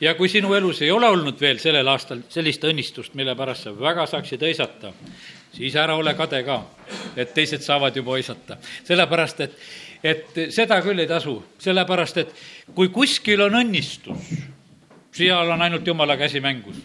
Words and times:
ja 0.00 0.14
kui 0.14 0.28
sinu 0.28 0.54
elus 0.54 0.82
ei 0.82 0.90
ole 0.90 1.08
olnud 1.08 1.40
veel 1.40 1.60
sellel 1.62 1.88
aastal 1.88 2.24
sellist 2.28 2.64
õnnistust, 2.64 3.14
mille 3.14 3.34
pärast 3.38 3.68
sa 3.68 3.74
väga 3.78 4.06
saaksid 4.10 4.42
hõisata, 4.42 4.92
siis 5.54 5.76
ära 5.76 5.96
ole 5.96 6.14
kade 6.18 6.42
ka, 6.46 6.60
et 7.16 7.34
teised 7.34 7.62
saavad 7.62 7.96
juba 7.96 8.16
hõisata. 8.18 8.58
sellepärast, 8.84 9.40
et, 9.40 9.56
et 10.02 10.42
seda 10.54 10.80
küll 10.82 10.98
ei 10.98 11.10
tasu, 11.10 11.38
sellepärast 11.58 12.22
et 12.24 12.36
kui 12.74 12.88
kuskil 12.88 13.46
on 13.46 13.60
õnnistus, 13.62 14.34
seal 15.14 15.50
on 15.50 15.62
ainult 15.62 15.86
jumala 15.86 16.16
käsi 16.18 16.40
mängus 16.40 16.80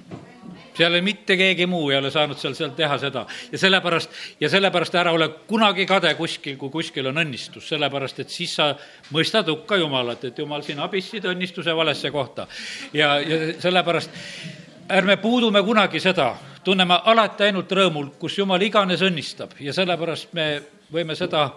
seal 0.80 0.96
mitte 1.04 1.36
keegi 1.40 1.68
muu 1.70 1.90
ei 1.92 1.98
ole 2.00 2.12
saanud 2.14 2.40
seal, 2.40 2.56
seal 2.58 2.72
teha 2.78 2.98
seda. 3.02 3.26
ja 3.52 3.60
sellepärast, 3.60 4.16
ja 4.40 4.50
sellepärast 4.50 4.96
ära 4.96 5.12
ole 5.16 5.30
kunagi 5.48 5.86
kade 5.90 6.14
kuskil, 6.16 6.58
kui 6.58 6.72
kuskil 6.74 7.12
on 7.12 7.20
õnnistus, 7.24 7.68
sellepärast 7.74 8.24
et 8.24 8.32
siis 8.34 8.56
sa 8.56 8.72
mõistad 9.16 9.50
hukka 9.52 9.80
Jumalat, 9.82 10.24
et 10.30 10.40
Jumal, 10.40 10.64
sina 10.64 10.88
abistsid 10.88 11.28
õnnistuse 11.30 11.76
valesse 11.76 12.12
kohta. 12.12 12.48
ja, 12.94 13.18
ja 13.20 13.42
sellepärast 13.60 14.10
ärme 14.90 15.18
puudume 15.18 15.62
kunagi 15.64 16.00
seda, 16.00 16.32
tunneme 16.64 17.00
alati 17.06 17.50
ainult 17.50 17.72
rõõmul, 17.72 18.14
kus 18.20 18.38
Jumal 18.38 18.62
iganes 18.62 19.04
õnnistab 19.06 19.60
ja 19.60 19.74
sellepärast 19.74 20.34
me 20.34 20.50
võime 20.94 21.16
seda 21.16 21.50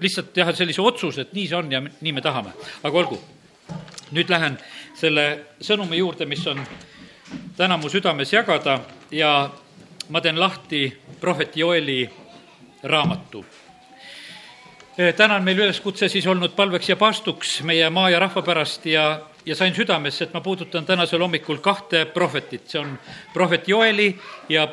lihtsalt 0.00 0.32
teha 0.32 0.54
sellise 0.56 0.82
otsuse, 0.82 1.26
et 1.26 1.34
nii 1.36 1.48
see 1.48 1.58
on 1.58 1.72
ja 1.72 1.82
nii 1.82 2.12
me 2.12 2.24
tahame. 2.24 2.54
aga 2.82 2.98
olgu, 2.98 3.20
nüüd 4.12 4.30
lähen 4.30 4.56
selle 4.98 5.26
sõnumi 5.60 6.00
juurde, 6.00 6.26
mis 6.26 6.46
on 6.46 6.60
täna 7.56 7.76
mu 7.76 7.88
südames 7.88 8.32
jagada 8.32 8.80
ja 9.10 9.50
ma 10.08 10.20
teen 10.20 10.40
lahti 10.40 10.98
prohvet 11.20 11.56
Joeli 11.56 12.10
raamatu. 12.82 13.44
täna 15.16 15.34
on 15.34 15.44
meil 15.44 15.58
üleskutse 15.58 16.08
siis 16.08 16.26
olnud 16.26 16.52
palveks 16.56 16.88
ja 16.88 16.96
paastuks 16.96 17.62
meie 17.62 17.90
maa 17.90 18.10
ja 18.10 18.18
rahva 18.18 18.42
pärast 18.42 18.86
ja, 18.86 19.20
ja 19.46 19.56
sain 19.56 19.74
südamesse, 19.74 20.24
et 20.24 20.34
ma 20.34 20.40
puudutan 20.40 20.86
tänasel 20.86 21.20
hommikul 21.20 21.58
kahte 21.58 22.04
prohvetit, 22.04 22.68
see 22.68 22.80
on 22.80 22.98
prohvet 23.32 23.68
Joeli 23.68 24.18
ja 24.48 24.66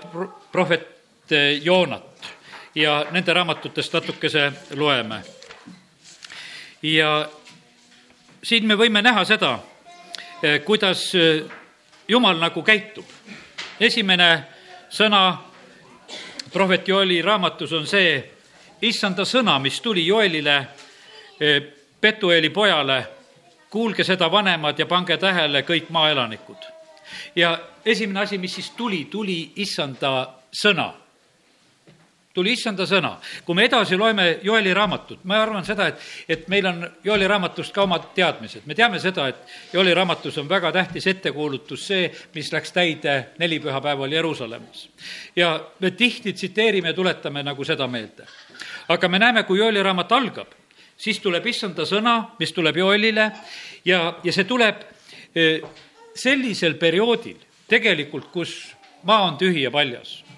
prohvet 0.51 0.87
Joonat 1.61 2.31
ja 2.75 3.05
nende 3.11 3.33
raamatutest 3.33 3.93
natukese 3.93 4.51
loeme. 4.75 5.21
ja 6.83 7.29
siin 8.43 8.67
me 8.67 8.75
võime 8.75 9.01
näha 9.01 9.23
seda, 9.25 9.59
kuidas 10.65 11.11
jumal 12.09 12.39
nagu 12.39 12.63
käitub. 12.63 13.05
esimene 13.79 14.43
sõna 14.89 15.37
prohvet 16.51 16.87
Joeli 16.87 17.21
raamatus 17.21 17.73
on 17.73 17.87
see, 17.87 18.31
issanda 18.81 19.25
sõna, 19.25 19.59
mis 19.59 19.81
tuli 19.81 20.07
Joelile, 20.07 20.57
eh, 21.39 21.61
Petueli 22.01 22.49
pojale, 22.49 23.07
kuulge 23.69 24.03
seda, 24.03 24.31
vanemad, 24.31 24.79
ja 24.79 24.85
pange 24.85 25.17
tähele 25.17 25.61
kõik 25.61 25.89
maaelanikud. 25.89 26.57
ja 27.35 27.59
esimene 27.85 28.19
asi, 28.19 28.37
mis 28.37 28.55
siis 28.55 28.69
tuli, 28.69 29.05
tuli 29.05 29.51
issanda 29.55 30.29
sõna 30.51 30.93
tuli 32.39 32.53
issanda 32.55 32.85
sõna. 32.87 33.17
kui 33.45 33.55
me 33.55 33.65
edasi 33.67 33.97
loeme 33.99 34.39
Joeli 34.43 34.73
raamatut, 34.73 35.23
ma 35.27 35.41
arvan 35.43 35.65
seda, 35.67 35.89
et, 35.91 36.03
et 36.29 36.47
meil 36.51 36.67
on 36.69 36.85
Joeli 37.03 37.27
raamatust 37.27 37.73
ka 37.75 37.83
omad 37.83 38.11
teadmised. 38.15 38.63
me 38.65 38.75
teame 38.75 38.99
seda, 38.99 39.27
et 39.27 39.73
Joeli 39.73 39.93
raamatus 39.93 40.37
on 40.39 40.47
väga 40.49 40.71
tähtis 40.71 41.07
ettekuulutus 41.11 41.87
see, 41.87 42.07
mis 42.35 42.51
läks 42.53 42.71
täide 42.71 43.17
nelipühapäeval 43.39 44.11
Jeruusalemmas. 44.11 44.87
ja 45.35 45.59
me 45.79 45.91
tihti 45.91 46.33
tsiteerime 46.33 46.93
ja 46.93 46.93
tuletame 46.93 47.43
nagu 47.43 47.65
seda 47.65 47.87
meelde. 47.87 48.27
aga 48.87 49.07
me 49.07 49.19
näeme, 49.19 49.43
kui 49.43 49.59
Joeli 49.59 49.83
raamat 49.83 50.11
algab, 50.11 50.55
siis 50.97 51.19
tuleb 51.19 51.45
issanda 51.45 51.83
sõna, 51.85 52.35
mis 52.39 52.53
tuleb 52.55 52.77
Joelile 52.77 53.31
ja, 53.85 54.15
ja 54.23 54.31
see 54.31 54.47
tuleb 54.47 54.87
eh, 55.35 55.59
sellisel 56.15 56.79
perioodil 56.79 57.37
tegelikult, 57.67 58.31
kus 58.31 58.57
maa 59.03 59.27
on 59.27 59.37
tühi 59.37 59.67
ja 59.67 59.71
paljas 59.71 60.28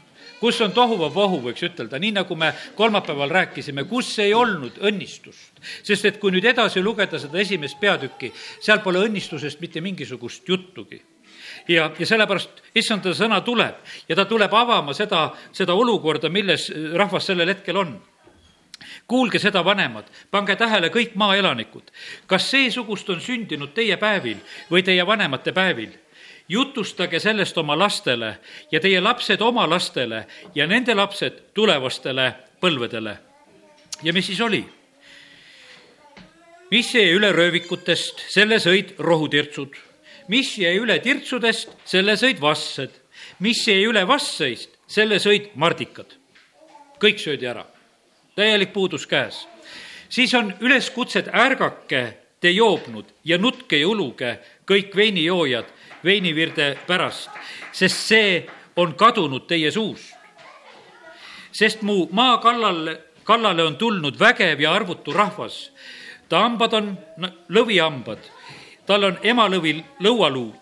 kus 0.42 0.62
on 0.66 0.74
tohuvabohu, 0.74 1.40
võiks 1.46 1.64
ütelda, 1.70 2.00
nii 2.02 2.16
nagu 2.18 2.36
me 2.36 2.52
kolmapäeval 2.76 3.30
rääkisime, 3.30 3.86
kus 3.90 4.10
ei 4.20 4.34
olnud 4.34 4.82
õnnistust. 4.82 5.62
sest 5.84 6.06
et 6.06 6.20
kui 6.20 6.32
nüüd 6.34 6.46
edasi 6.46 6.82
lugeda 6.82 7.20
seda 7.20 7.40
esimest 7.40 7.80
peatükki, 7.80 8.34
seal 8.60 8.82
pole 8.82 9.06
õnnistusest 9.06 9.62
mitte 9.62 9.82
mingisugust 9.82 10.50
juttugi 10.50 11.02
ja, 11.68 11.92
ja 12.00 12.06
sellepärast 12.06 12.64
issanda 12.76 13.14
sõna 13.14 13.42
tuleb 13.46 13.76
ja 14.10 14.16
ta 14.16 14.26
tuleb 14.26 14.54
avama 14.54 14.94
seda, 14.98 15.30
seda 15.54 15.74
olukorda, 15.78 16.30
milles 16.30 16.72
rahvas 16.98 17.30
sellel 17.30 17.54
hetkel 17.54 17.78
on 17.78 18.00
kuulge 19.08 19.40
seda, 19.40 19.62
vanemad, 19.66 20.08
pange 20.32 20.56
tähele 20.56 20.90
kõik 20.90 21.16
maaelanikud. 21.20 21.92
kas 22.28 22.50
seesugust 22.52 23.10
on 23.10 23.22
sündinud 23.22 23.74
teie 23.74 23.98
päevil 23.98 24.40
või 24.72 24.84
teie 24.84 25.06
vanemate 25.06 25.52
päevil? 25.52 25.92
Jutustage 26.52 27.20
sellest 27.20 27.58
oma 27.58 27.78
lastele 27.80 28.36
ja 28.72 28.80
teie 28.84 29.00
lapsed 29.02 29.42
oma 29.42 29.64
lastele 29.70 30.26
ja 30.56 30.68
nende 30.68 30.96
lapsed 30.96 31.40
tulevastele 31.56 32.28
põlvedele. 32.62 33.18
ja 34.04 34.14
mis 34.14 34.28
siis 34.28 34.42
oli? 34.42 34.66
mis 36.72 36.94
jäi 36.96 37.08
üle 37.16 37.32
röövikutest, 37.32 38.26
selle 38.32 38.60
sõid 38.60 38.96
rohutirtsud. 39.00 39.76
mis 40.28 40.58
jäi 40.58 40.76
üle 40.80 41.00
tirtsudest, 41.00 41.78
selle 41.86 42.18
sõid 42.20 42.42
vassed. 42.42 42.92
mis 43.40 43.68
jäi 43.68 43.86
üle 43.88 44.08
vasseist, 44.08 44.76
selle 44.88 45.20
sõid 45.20 45.54
mardikad. 45.56 46.18
kõik 47.00 47.20
söödi 47.20 47.48
ära. 47.48 47.66
täielik 48.36 48.74
puudus 48.74 49.08
käes. 49.08 49.48
siis 50.10 50.34
on 50.34 50.54
üleskutsed, 50.60 51.32
ärgake, 51.34 52.18
te 52.40 52.50
joobnud 52.50 53.06
ja 53.24 53.38
nutke 53.38 53.78
ja 53.78 53.88
uluge, 53.88 54.40
kõik 54.66 54.96
veinijoojad 54.96 55.66
veinivirde 56.04 56.78
pärast, 56.88 57.30
sest 57.72 58.08
see 58.08 58.48
on 58.76 58.96
kadunud 58.96 59.48
teie 59.48 59.72
suust. 59.72 60.16
sest 61.52 61.82
mu 61.82 62.08
maa 62.12 62.38
kallal, 62.38 62.96
kallale 63.24 63.64
on 63.64 63.76
tulnud 63.76 64.20
vägev 64.20 64.60
ja 64.60 64.74
arvutu 64.74 65.14
rahvas. 65.14 65.72
ta 66.30 66.40
hambad 66.40 66.74
on 66.74 66.98
lõvihambad, 67.50 68.20
tal 68.86 69.04
on 69.04 69.18
emalõvi 69.24 69.84
lõualuud. 70.00 70.56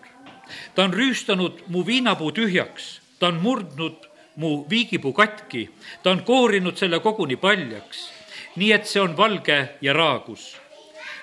ta 0.74 0.84
on 0.84 0.94
rüüstanud 0.94 1.62
mu 1.68 1.86
viinapuu 1.86 2.32
tühjaks, 2.32 3.00
ta 3.18 3.28
on 3.28 3.40
murdnud 3.42 4.08
mu 4.36 4.66
viigipuu 4.70 5.12
katki, 5.12 5.70
ta 6.02 6.10
on 6.10 6.22
koorinud 6.22 6.76
selle 6.76 7.00
koguni 7.00 7.36
paljaks, 7.36 8.10
nii 8.56 8.72
et 8.72 8.86
see 8.86 9.00
on 9.00 9.16
valge 9.16 9.68
ja 9.80 9.92
raagus 9.92 10.56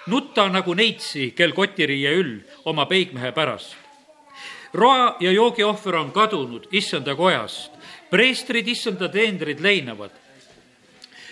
nutta 0.08 0.48
nagu 0.50 0.74
neitsi, 0.74 1.34
kel 1.36 1.52
kotiriie 1.52 2.14
üll 2.16 2.40
oma 2.66 2.86
peigmehe 2.86 3.32
pärast 3.36 3.87
roa 4.74 5.16
ja 5.20 5.32
joogiohver 5.32 5.96
on 5.96 6.12
kadunud 6.12 6.68
issanda 6.72 7.16
kojast, 7.16 7.72
preestrid, 8.10 8.68
issanda 8.68 9.10
teenrid 9.10 9.60
leinavad 9.64 10.12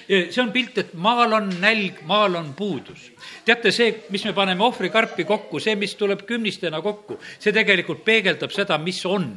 see 0.08 0.42
on 0.42 0.52
pilt, 0.54 0.78
et 0.78 0.94
maal 1.02 1.34
on 1.34 1.50
nälg, 1.62 2.02
maal 2.06 2.36
on 2.38 2.54
puudus. 2.54 3.12
teate, 3.46 3.72
see, 3.72 3.92
mis 4.10 4.26
me 4.26 4.34
paneme 4.34 4.64
ohvrikarpi 4.64 5.26
kokku, 5.26 5.60
see, 5.60 5.76
mis 5.76 5.96
tuleb 5.96 6.26
kümnistena 6.28 6.82
kokku, 6.82 7.18
see 7.40 7.54
tegelikult 7.54 8.04
peegeldab 8.06 8.54
seda, 8.54 8.78
mis 8.78 9.02
on, 9.06 9.32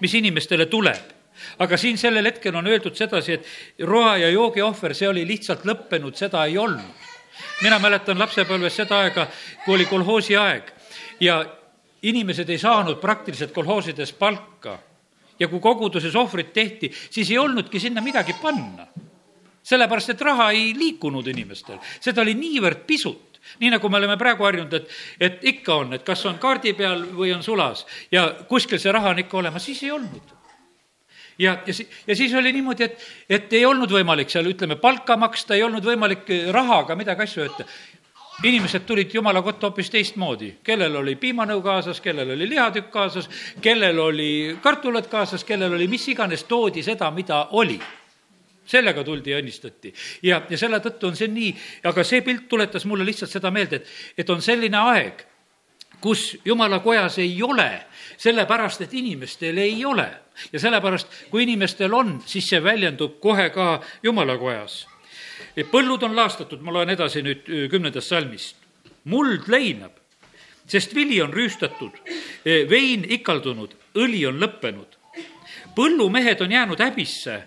mis 0.00 0.14
inimestele 0.14 0.66
tuleb. 0.66 1.16
aga 1.58 1.76
siin 1.76 1.98
sellel 1.98 2.26
hetkel 2.26 2.56
on 2.56 2.66
öeldud 2.66 2.96
sedasi, 2.96 3.38
et 3.38 3.86
roa 3.86 4.16
ja 4.18 4.28
joogiohver, 4.30 4.94
see 4.94 5.08
oli 5.08 5.24
lihtsalt 5.26 5.64
lõppenud, 5.64 6.18
seda 6.18 6.44
ei 6.44 6.58
olnud. 6.58 7.08
mina 7.62 7.78
mäletan 7.78 8.18
lapsepõlves 8.18 8.76
seda 8.76 9.04
aega, 9.04 9.26
kui 9.64 9.74
oli 9.74 9.86
kolhoosi 9.86 10.36
aeg 10.36 10.72
ja 11.20 11.44
inimesed 12.02 12.48
ei 12.48 12.58
saanud 12.58 13.00
praktiliselt 13.00 13.52
kolhoosides 13.52 14.12
palka. 14.12 14.78
Ja 15.40 15.48
kui 15.48 15.60
koguduses 15.60 16.16
ohvrit 16.16 16.52
tehti, 16.52 16.90
siis 17.10 17.30
ei 17.30 17.38
olnudki 17.38 17.80
sinna 17.80 18.00
midagi 18.00 18.36
panna. 18.42 18.86
sellepärast, 19.62 20.10
et 20.10 20.20
raha 20.20 20.50
ei 20.50 20.72
liikunud 20.74 21.26
inimestel, 21.28 21.76
seda 22.00 22.22
oli 22.22 22.32
niivõrd 22.34 22.80
pisut. 22.88 23.38
Nii 23.60 23.70
nagu 23.70 23.88
me 23.88 23.98
oleme 23.98 24.16
praegu 24.16 24.44
harjunud, 24.44 24.72
et, 24.72 24.88
et 25.20 25.44
ikka 25.52 25.74
on, 25.82 25.92
et 25.94 26.02
kas 26.02 26.24
on 26.26 26.38
kaardi 26.40 26.72
peal 26.74 27.04
või 27.12 27.34
on 27.34 27.42
sulas. 27.44 27.84
Ja 28.12 28.24
kuskil 28.48 28.80
see 28.80 28.92
raha 28.92 29.12
on 29.12 29.20
ikka 29.20 29.36
olemas, 29.36 29.64
siis 29.64 29.82
ei 29.82 29.90
olnud. 29.90 30.32
ja, 31.38 31.58
ja 31.66 31.74
si-, 31.74 31.88
ja 32.06 32.16
siis 32.16 32.34
oli 32.34 32.52
niimoodi, 32.52 32.88
et, 32.88 33.06
et 33.28 33.52
ei 33.52 33.66
olnud 33.66 33.92
võimalik 33.92 34.32
seal, 34.32 34.48
ütleme, 34.48 34.76
palka 34.80 35.16
maksta, 35.16 35.54
ei 35.54 35.62
olnud 35.62 35.84
võimalik 35.84 36.32
rahaga 36.50 36.96
midagi 36.96 37.28
asju 37.28 37.44
ette 37.44 37.68
inimesed 38.42 38.80
tulid 38.86 39.14
jumala 39.14 39.42
kotta 39.42 39.68
hoopis 39.68 39.90
teistmoodi, 39.90 40.54
kellel 40.64 40.96
oli 40.96 41.16
piimanõu 41.20 41.60
kaasas, 41.62 42.00
kellel 42.00 42.30
oli 42.36 42.48
lihatükk 42.48 42.90
kaasas, 42.90 43.28
kellel 43.60 43.98
oli 43.98 44.56
kartulad 44.62 45.08
kaasas, 45.12 45.44
kellel 45.44 45.74
oli 45.76 45.88
mis 45.88 46.08
iganes, 46.08 46.44
toodi 46.48 46.82
seda, 46.82 47.10
mida 47.10 47.46
oli 47.50 47.80
sellega 48.70 49.04
tuldi 49.04 49.32
ja 49.32 49.40
õnnistati. 49.40 49.92
ja, 50.22 50.42
ja 50.50 50.58
selle 50.58 50.78
tõttu 50.80 51.10
on 51.10 51.16
see 51.18 51.28
nii, 51.28 51.50
aga 51.90 52.04
see 52.06 52.22
pilt 52.22 52.46
tuletas 52.48 52.86
mulle 52.86 53.04
lihtsalt 53.04 53.32
seda 53.32 53.50
meelde, 53.50 53.80
et, 53.82 53.90
et 54.22 54.30
on 54.30 54.42
selline 54.42 54.78
aeg, 54.78 55.24
kus 56.00 56.38
jumala 56.44 56.78
kojas 56.80 57.18
ei 57.18 57.34
ole, 57.42 57.68
sellepärast 58.16 58.86
et 58.86 58.94
inimestel 58.94 59.58
ei 59.58 59.84
ole. 59.84 60.08
ja 60.52 60.60
sellepärast, 60.60 61.08
kui 61.30 61.42
inimestel 61.42 61.92
on, 61.94 62.20
siis 62.26 62.48
see 62.48 62.62
väljendub 62.64 63.18
kohe 63.20 63.50
ka 63.50 63.80
jumala 64.02 64.38
kojas 64.38 64.86
põllud 65.70 66.02
on 66.02 66.16
laastatud, 66.16 66.60
ma 66.62 66.72
loen 66.72 66.90
edasi 66.90 67.22
nüüd 67.22 67.48
kümnendast 67.70 68.08
salmist. 68.08 68.56
muld 69.04 69.48
leinab 69.48 70.00
sest 70.70 70.94
vili 70.94 71.22
on 71.22 71.32
rüüstatud, 71.34 71.94
vein 72.44 73.04
ikaldunud, 73.08 73.74
õli 73.98 74.24
on 74.28 74.40
lõppenud. 74.40 74.96
põllumehed 75.74 76.40
on 76.42 76.52
jäänud 76.52 76.80
häbisse, 76.80 77.42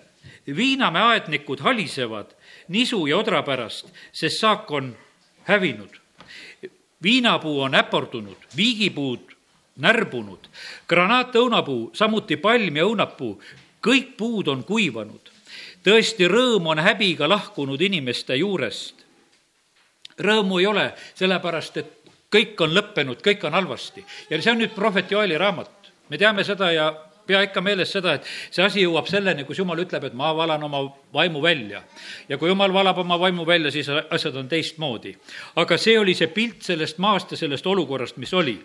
viinamäe 0.47 1.03
aednikud 1.13 1.59
halisevad 1.59 2.31
nisu 2.67 3.07
ja 3.07 3.17
odra 3.17 3.43
pärast, 3.43 3.91
sest 4.11 4.39
saak 4.39 4.71
on 4.71 4.95
hävinud. 5.43 5.99
viinapuu 7.03 7.61
on 7.61 7.75
äpardunud, 7.75 8.37
viigipuud 8.55 9.31
närbunud, 9.75 10.47
granaatõunapuu, 10.87 11.91
samuti 11.93 12.37
palm 12.37 12.77
ja 12.77 12.85
õunapuu, 12.85 13.41
kõik 13.81 14.17
puud 14.17 14.47
on 14.47 14.63
kuivanud. 14.63 15.32
Tõesti, 15.83 16.27
rõõm 16.29 16.67
on 16.73 16.79
häbiga 16.83 17.29
lahkunud 17.29 17.81
inimeste 17.81 18.35
juurest. 18.35 19.05
Rõõmu 20.19 20.59
ei 20.61 20.67
ole, 20.69 20.91
sellepärast 21.15 21.77
et 21.81 21.93
kõik 22.33 22.59
on 22.65 22.73
lõppenud, 22.73 23.21
kõik 23.21 23.45
on 23.47 23.53
halvasti 23.53 24.03
ja 24.29 24.41
see 24.41 24.53
on 24.53 24.61
nüüd 24.61 24.73
prohvet 24.75 25.11
Joeli 25.11 25.37
raamat. 25.37 25.91
me 26.09 26.17
teame 26.17 26.43
seda 26.43 26.71
ja 26.71 26.91
pea 27.27 27.41
ikka 27.47 27.61
meeles 27.61 27.91
seda, 27.91 28.17
et 28.17 28.27
see 28.51 28.63
asi 28.65 28.83
jõuab 28.83 29.07
selleni, 29.07 29.45
kus 29.47 29.59
jumal 29.61 29.79
ütleb, 29.79 30.03
et 30.09 30.15
ma 30.17 30.33
valan 30.35 30.63
oma 30.63 30.83
vaimu 31.13 31.41
välja. 31.41 31.83
ja 32.29 32.37
kui 32.37 32.49
jumal 32.49 32.73
valab 32.73 32.97
oma 32.97 33.19
vaimu 33.19 33.45
välja, 33.45 33.71
siis 33.71 33.89
asjad 33.89 34.35
on 34.35 34.49
teistmoodi. 34.49 35.15
aga 35.55 35.77
see 35.77 35.99
oli 35.99 36.13
see 36.13 36.27
pilt 36.27 36.61
sellest 36.61 36.97
maast 36.97 37.31
ja 37.31 37.37
sellest 37.37 37.67
olukorrast, 37.67 38.17
mis 38.17 38.33
oli. 38.33 38.59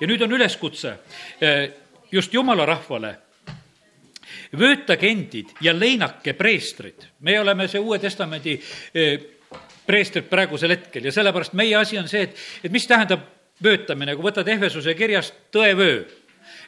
ja 0.00 0.06
nüüd 0.06 0.22
on 0.22 0.32
üleskutse 0.32 0.98
eh, 1.40 1.70
just 2.12 2.34
jumala 2.34 2.66
rahvale 2.66 3.16
vöötage 4.58 5.10
endid 5.10 5.54
ja 5.60 5.72
leinake 5.72 6.34
preestrid. 6.38 7.06
me 7.20 7.38
oleme 7.40 7.68
see 7.68 7.80
Uue 7.80 7.98
Testamendi 7.98 8.58
eh, 8.94 9.20
preestrid 9.86 10.28
praegusel 10.30 10.70
hetkel 10.76 11.04
ja 11.04 11.12
sellepärast 11.12 11.52
meie 11.52 11.76
asi 11.76 11.98
on 11.98 12.08
see, 12.08 12.22
et, 12.22 12.36
et 12.64 12.72
mis 12.72 12.86
tähendab 12.86 13.24
vöötamine, 13.62 14.16
kui 14.16 14.30
võtad 14.30 14.48
Ehvesuse 14.48 14.94
kirjast 14.94 15.34
tõevöö 15.54 16.04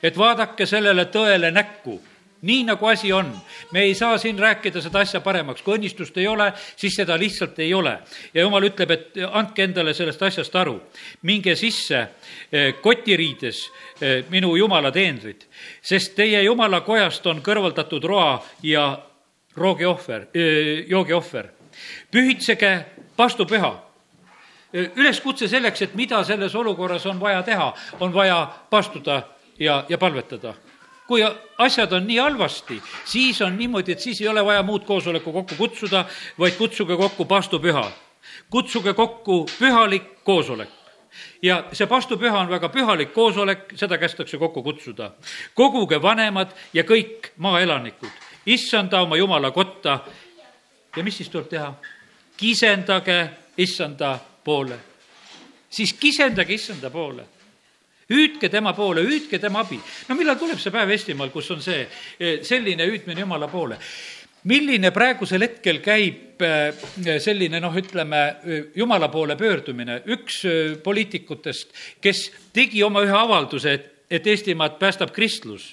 et 0.02 0.18
vaadake 0.18 0.66
sellele 0.66 1.06
tõele 1.12 1.50
näkku 1.54 1.98
nii 2.42 2.64
nagu 2.64 2.86
asi 2.86 3.12
on. 3.12 3.32
me 3.72 3.80
ei 3.80 3.94
saa 3.94 4.18
siin 4.18 4.38
rääkida 4.38 4.80
seda 4.80 4.98
asja 4.98 5.20
paremaks, 5.20 5.62
kui 5.62 5.76
õnnistust 5.78 6.16
ei 6.18 6.26
ole, 6.26 6.52
siis 6.76 6.94
seda 6.94 7.18
lihtsalt 7.18 7.58
ei 7.58 7.74
ole. 7.74 7.98
ja 8.34 8.42
jumal 8.42 8.64
ütleb, 8.68 8.90
et 8.90 9.18
andke 9.32 9.64
endale 9.64 9.94
sellest 9.94 10.22
asjast 10.22 10.56
aru. 10.56 10.80
minge 11.22 11.54
sisse 11.54 12.08
eh, 12.52 12.74
kotiriides 12.80 13.70
eh, 14.00 14.24
minu 14.30 14.56
jumala 14.56 14.92
teenrid, 14.92 15.46
sest 15.82 16.14
teie 16.14 16.42
jumala 16.42 16.80
kojast 16.80 17.26
on 17.26 17.42
kõrvaldatud 17.42 18.04
roa 18.04 18.44
ja 18.62 18.98
roogiohver, 19.56 20.28
eh, 20.34 20.84
joogiohver. 20.88 21.50
pühitsege 22.10 22.84
pastupüha 23.16 23.86
üleskutse 24.76 25.48
selleks, 25.48 25.82
et 25.82 25.94
mida 25.94 26.24
selles 26.24 26.54
olukorras 26.54 27.06
on 27.06 27.20
vaja 27.20 27.42
teha, 27.42 27.72
on 28.00 28.12
vaja 28.14 28.46
pastuda 28.70 29.22
ja, 29.58 29.84
ja 29.88 29.98
palvetada. 29.98 30.54
Kui 31.06 31.22
asjad 31.58 31.92
on 31.92 32.06
nii 32.06 32.18
halvasti, 32.18 32.82
siis 33.04 33.42
on 33.42 33.56
niimoodi, 33.58 33.92
et 33.92 34.00
siis 34.00 34.20
ei 34.20 34.28
ole 34.28 34.44
vaja 34.44 34.62
muud 34.62 34.84
koosoleku 34.84 35.32
kokku 35.32 35.54
kutsuda, 35.54 36.04
vaid 36.38 36.58
kutsuge 36.58 36.96
kokku 36.96 37.24
pastupüha. 37.24 37.90
kutsuge 38.50 38.94
kokku 38.94 39.46
pühalik 39.58 40.24
koosolek 40.24 40.68
ja 41.42 41.64
see 41.72 41.86
pastupüha 41.86 42.38
on 42.40 42.50
väga 42.50 42.68
pühalik 42.68 43.12
koosolek, 43.12 43.72
seda 43.74 43.98
kästakse 43.98 44.38
kokku 44.38 44.62
kutsuda. 44.62 45.10
koguge 45.54 46.02
vanemad 46.02 46.48
ja 46.74 46.82
kõik 46.82 47.32
maaelanikud, 47.36 48.10
issanda 48.46 49.00
oma 49.00 49.16
jumala 49.16 49.50
kotta. 49.50 50.00
ja 50.96 51.04
mis 51.04 51.16
siis 51.16 51.28
tuleb 51.28 51.48
teha? 51.48 51.74
kisendage 52.36 53.30
issanda 53.58 54.18
poole. 54.44 54.78
siis 55.70 55.92
kisendage 55.92 56.54
issanda 56.54 56.90
poole 56.90 57.35
hüüdke 58.10 58.50
tema 58.50 58.74
poole, 58.74 59.02
hüüdke 59.02 59.40
tema 59.40 59.64
abi. 59.64 59.78
no 60.08 60.14
millal 60.14 60.38
tuleb 60.38 60.60
see 60.62 60.74
päev 60.74 60.92
Eestimaal, 60.94 61.32
kus 61.34 61.50
on 61.54 61.62
see 61.64 61.86
eh, 62.20 62.38
selline 62.46 62.86
hüüdmine 62.86 63.20
Jumala 63.24 63.48
poole? 63.50 63.78
milline 64.46 64.92
praegusel 64.94 65.42
hetkel 65.42 65.80
käib 65.82 66.42
eh, 66.46 67.18
selline 67.22 67.60
noh, 67.62 67.74
ütleme, 67.74 68.22
eh, 68.44 68.68
Jumala 68.78 69.10
poole 69.10 69.36
pöördumine, 69.38 70.02
üks 70.14 70.44
poliitikutest, 70.84 71.74
kes 72.02 72.28
tegi 72.54 72.84
oma 72.86 73.02
ühe 73.02 73.16
avalduse, 73.16 73.74
et, 73.74 73.90
et 74.10 74.30
Eestimaad 74.34 74.78
päästab 74.78 75.14
kristlus 75.14 75.72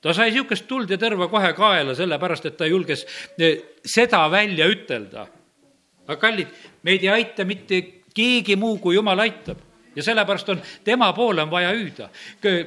ta 0.00 0.14
sai 0.16 0.30
niisugust 0.30 0.64
tuld 0.64 0.88
ja 0.88 0.96
tõrva 0.96 1.28
kohe 1.28 1.52
kaela, 1.52 1.92
sellepärast 1.92 2.46
et 2.48 2.54
ta 2.56 2.64
julges 2.64 3.04
seda 3.84 4.22
välja 4.32 4.64
ütelda. 4.72 5.26
aga 6.08 6.16
kallid, 6.16 6.48
meid 6.82 7.04
ei 7.04 7.10
aita 7.20 7.44
mitte 7.44 7.82
keegi 8.16 8.56
muu, 8.56 8.78
kui 8.80 8.96
Jumal 8.96 9.20
aitab 9.28 9.60
ja 9.96 10.02
sellepärast 10.02 10.48
on, 10.48 10.62
tema 10.84 11.12
poole 11.12 11.42
on 11.42 11.50
vaja 11.50 11.70
hüüda. 11.70 12.08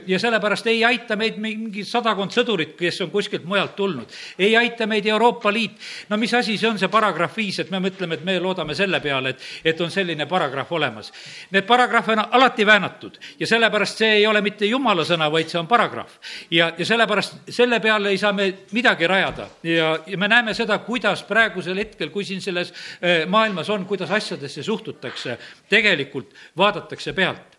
ja 0.08 0.20
sellepärast 0.20 0.68
ei 0.68 0.86
aita 0.86 1.16
meid 1.16 1.38
mingi 1.38 1.84
sadakond 1.84 2.32
sõdurit, 2.32 2.76
kes 2.78 3.02
on 3.02 3.12
kuskilt 3.12 3.46
mujalt 3.46 3.76
tulnud. 3.76 4.08
ei 4.40 4.58
aita 4.58 4.88
meid 4.88 5.06
Euroopa 5.06 5.54
Liit. 5.54 5.72
no 6.10 6.18
mis 6.18 6.34
asi 6.34 6.58
see 6.58 6.70
on, 6.70 6.80
see 6.80 6.88
paragrahv 6.88 7.38
viis, 7.38 7.60
et 7.60 7.72
me 7.72 7.80
mõtleme, 7.80 8.20
et 8.20 8.24
me 8.24 8.40
loodame 8.40 8.76
selle 8.76 9.00
peale, 9.00 9.30
et, 9.30 9.48
et 9.66 9.82
on 9.82 9.92
selline 9.92 10.26
paragrahv 10.26 10.72
olemas. 10.72 11.12
Need 11.52 11.68
paragrahve 11.68 12.14
on 12.14 12.24
alati 12.32 12.66
väänatud 12.66 13.18
ja 13.40 13.48
sellepärast 13.48 14.04
see 14.04 14.12
ei 14.20 14.28
ole 14.28 14.42
mitte 14.42 14.66
jumala 14.66 15.06
sõna, 15.08 15.32
vaid 15.32 15.50
see 15.50 15.60
on 15.60 15.68
paragrahv. 15.68 16.20
ja, 16.52 16.74
ja 16.78 16.86
sellepärast 16.86 17.50
selle 17.50 17.80
peale 17.80 18.10
ei 18.10 18.18
saa 18.18 18.34
me 18.34 18.54
midagi 18.72 19.08
rajada 19.08 19.48
ja, 19.64 19.98
ja 20.08 20.18
me 20.18 20.28
näeme 20.28 20.54
seda, 20.54 20.78
kuidas 20.84 21.24
praegusel 21.24 21.78
hetkel, 21.78 22.10
kui 22.10 22.26
siin 22.26 22.42
selles 22.42 22.74
eh, 23.02 23.26
maailmas 23.28 23.70
on, 23.70 23.86
kuidas 23.86 24.12
asjadesse 24.12 24.64
suhtutakse, 24.64 25.38
tegelikult 25.70 26.34
vaadatakse 26.58 27.13
inimese 27.14 27.16
pealt 27.16 27.54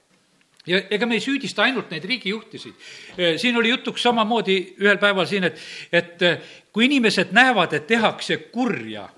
ja 0.67 0.81
ega 0.91 1.07
me 1.07 1.19
ei 1.19 1.21
süüdista 1.21 1.63
ainult 1.63 1.91
neid 1.91 2.05
riigijuhtisid. 2.05 2.75
Siin 3.37 3.57
oli 3.57 3.69
jutuks 3.69 4.03
samamoodi 4.03 4.77
ühel 4.81 4.99
päeval 4.99 5.27
siin, 5.27 5.45
et, 5.45 5.59
et 5.93 6.23
äh, 6.23 6.39
kui 6.73 6.87
inimesed 6.87 7.35
näevad, 7.37 7.75
et 7.77 7.87
tehakse 7.87 8.37
kurja, 8.53 9.09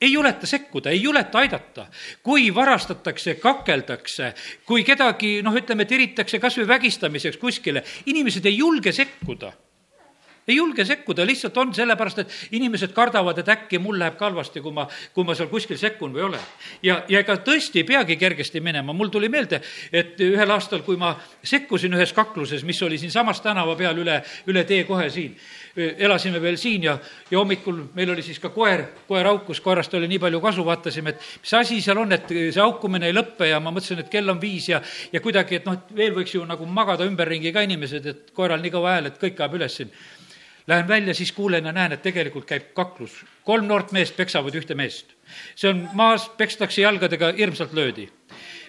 ei 0.00 0.12
juleta 0.12 0.46
sekkuda, 0.46 0.90
ei 0.90 1.02
juleta 1.02 1.38
aidata. 1.38 1.86
kui 2.22 2.54
varastatakse, 2.54 3.34
kakeldakse, 3.34 4.32
kui 4.66 4.84
kedagi, 4.84 5.42
noh, 5.42 5.54
ütleme, 5.54 5.84
tiritakse 5.84 6.38
kas 6.38 6.56
või 6.58 6.68
vägistamiseks 6.68 7.36
kuskile, 7.36 7.84
inimesed 8.06 8.46
ei 8.46 8.56
julge 8.56 8.92
sekkuda 8.92 9.52
ei 10.48 10.56
julge 10.56 10.84
sekkuda, 10.84 11.26
lihtsalt 11.26 11.56
on 11.56 11.74
sellepärast, 11.74 12.18
et 12.18 12.32
inimesed 12.58 12.92
kardavad, 12.96 13.38
et 13.38 13.48
äkki 13.52 13.78
mul 13.82 13.98
läheb 14.00 14.16
ka 14.18 14.26
halvasti, 14.26 14.60
kui 14.60 14.74
ma, 14.74 14.88
kui 15.14 15.26
ma 15.26 15.36
seal 15.38 15.50
kuskil 15.50 15.78
sekkun 15.78 16.14
või 16.16 16.26
olen. 16.26 16.46
ja, 16.82 17.02
ja 17.08 17.22
ega 17.22 17.36
tõesti 17.46 17.82
ei 17.82 17.86
peagi 17.86 18.16
kergesti 18.18 18.60
minema, 18.60 18.92
mul 18.92 19.12
tuli 19.12 19.30
meelde, 19.30 19.62
et 19.92 20.20
ühel 20.20 20.50
aastal, 20.50 20.82
kui 20.82 20.98
ma 20.98 21.14
sekkusin 21.46 21.94
ühes 21.94 22.12
kakluses, 22.12 22.64
mis 22.66 22.82
oli 22.82 22.98
siinsamas 22.98 23.40
tänava 23.40 23.76
peal 23.78 23.98
üle, 24.02 24.18
üle 24.50 24.64
tee 24.66 24.82
kohe 24.88 25.08
siin, 25.14 25.36
elasime 25.76 26.42
veel 26.42 26.58
siin 26.60 26.88
ja, 26.88 26.96
ja 27.30 27.38
hommikul 27.38 27.78
meil 27.94 28.10
oli 28.12 28.24
siis 28.26 28.40
ka 28.42 28.50
koer, 28.52 28.84
koer 29.08 29.30
haukus, 29.30 29.60
koerast 29.62 29.94
oli 29.94 30.10
nii 30.10 30.20
palju 30.22 30.40
kasu, 30.42 30.64
vaatasime, 30.66 31.14
et 31.14 31.28
mis 31.44 31.54
asi 31.60 31.78
seal 31.84 32.02
on, 32.02 32.12
et 32.12 32.26
see 32.28 32.60
haukumine 32.60 33.08
ei 33.08 33.14
lõppe 33.14 33.46
ja 33.48 33.60
ma 33.62 33.70
mõtlesin, 33.70 34.02
et 34.02 34.10
kell 34.12 34.28
on 34.32 34.42
viis 34.42 34.68
ja, 34.72 34.82
ja 35.12 35.22
kuidagi, 35.22 35.60
et 35.60 35.70
noh, 35.70 35.78
et 35.78 35.94
veel 35.96 36.18
võiks 36.18 36.34
ju 36.34 36.42
nagu 36.48 36.66
magada 36.66 37.06
ümberringi 37.06 37.54
ka 37.54 37.62
inimesed, 37.62 38.10
et 38.10 38.34
koeral 38.34 38.60
nii 38.60 38.74
kõva 38.74 38.96
hääl, 38.96 39.08
et 39.12 39.22
kõik 39.22 39.38
ajab 39.38 39.56
üles 39.60 39.78
siin 39.78 39.94
Lähen 40.66 40.88
välja, 40.88 41.14
siis 41.14 41.32
kuulen 41.32 41.64
ja 41.64 41.72
näen, 41.72 41.92
et 41.92 42.02
tegelikult 42.02 42.44
käib 42.46 42.70
kaklus. 42.74 43.24
kolm 43.44 43.66
noort 43.66 43.92
meest 43.92 44.16
peksavad 44.16 44.54
ühte 44.54 44.74
meest. 44.74 45.06
see 45.54 45.70
on 45.70 45.88
maas, 45.94 46.28
pekstakse 46.28 46.82
jalgadega, 46.82 47.32
hirmsalt 47.32 47.72
löödi. 47.72 48.08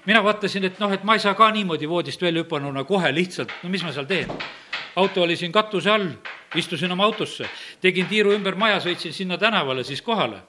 mina 0.05 0.23
vaatasin, 0.23 0.63
et 0.63 0.79
noh, 0.79 0.91
et 0.91 1.03
ma 1.03 1.13
ei 1.13 1.19
saa 1.19 1.33
ka 1.33 1.51
niimoodi 1.51 1.89
voodist 1.89 2.21
välja 2.21 2.43
hüpanuna 2.43 2.83
kohe 2.83 3.15
lihtsalt, 3.15 3.51
no 3.63 3.69
mis 3.69 3.83
ma 3.83 3.91
seal 3.91 4.05
teen. 4.05 4.31
auto 4.95 5.21
oli 5.21 5.35
siin 5.35 5.51
katuse 5.51 5.89
all, 5.89 6.09
istusin 6.55 6.91
oma 6.91 7.03
autosse, 7.03 7.45
tegin 7.81 8.05
tiiru 8.05 8.33
ümber 8.33 8.55
maja, 8.55 8.79
sõitsin 8.79 9.13
sinna 9.13 9.37
tänavale 9.37 9.83
siis 9.83 10.01
kohale. 10.01 10.41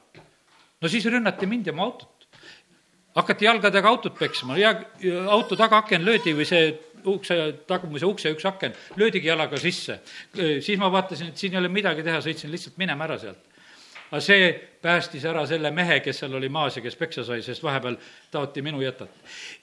no 0.81 0.89
siis 0.89 1.05
rünnati 1.05 1.47
mind 1.47 1.67
ja 1.67 1.73
mu 1.73 1.83
autot. 1.83 2.29
hakati 3.15 3.45
jalgadega 3.45 3.89
autot 3.89 4.19
peksma 4.19 4.57
ja 4.59 4.75
auto 5.29 5.57
tagaaken 5.57 6.05
löödi 6.05 6.33
või 6.33 6.45
see 6.45 6.73
ukse, 7.07 7.37
tagumise 7.69 8.07
ukse 8.07 8.33
üks 8.35 8.47
aken, 8.49 8.75
löödigi 8.97 9.29
jalaga 9.29 9.59
sisse. 9.61 10.01
siis 10.61 10.79
ma 10.79 10.91
vaatasin, 10.93 11.33
et 11.33 11.41
siin 11.41 11.55
ei 11.55 11.59
ole 11.59 11.69
midagi 11.69 12.03
teha, 12.03 12.21
sõitsin 12.25 12.53
lihtsalt 12.53 12.79
minema 12.79 13.05
ära 13.05 13.19
sealt. 13.19 13.51
aga 14.11 14.21
see 14.21 14.53
päästis 14.83 15.25
ära 15.25 15.47
selle 15.47 15.71
mehe, 15.75 16.01
kes 16.01 16.19
seal 16.23 16.35
oli 16.35 16.49
maas 16.49 16.77
ja 16.77 16.83
kes 16.83 16.97
peksa 16.97 17.25
sai, 17.25 17.43
sest 17.43 17.63
vahepeal 17.63 17.97
taoti 18.31 18.63
minu 18.63 18.81
jätat. 18.83 19.11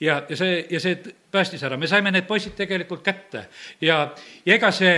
ja, 0.00 0.22
ja 0.28 0.36
see, 0.36 0.66
ja 0.70 0.80
see 0.80 0.98
päästis 1.30 1.62
ära, 1.62 1.76
me 1.76 1.86
saime 1.86 2.10
need 2.10 2.26
poisid 2.26 2.56
tegelikult 2.56 3.02
kätte 3.02 3.46
ja, 3.80 4.12
ja 4.46 4.54
ega 4.54 4.70
see 4.70 4.96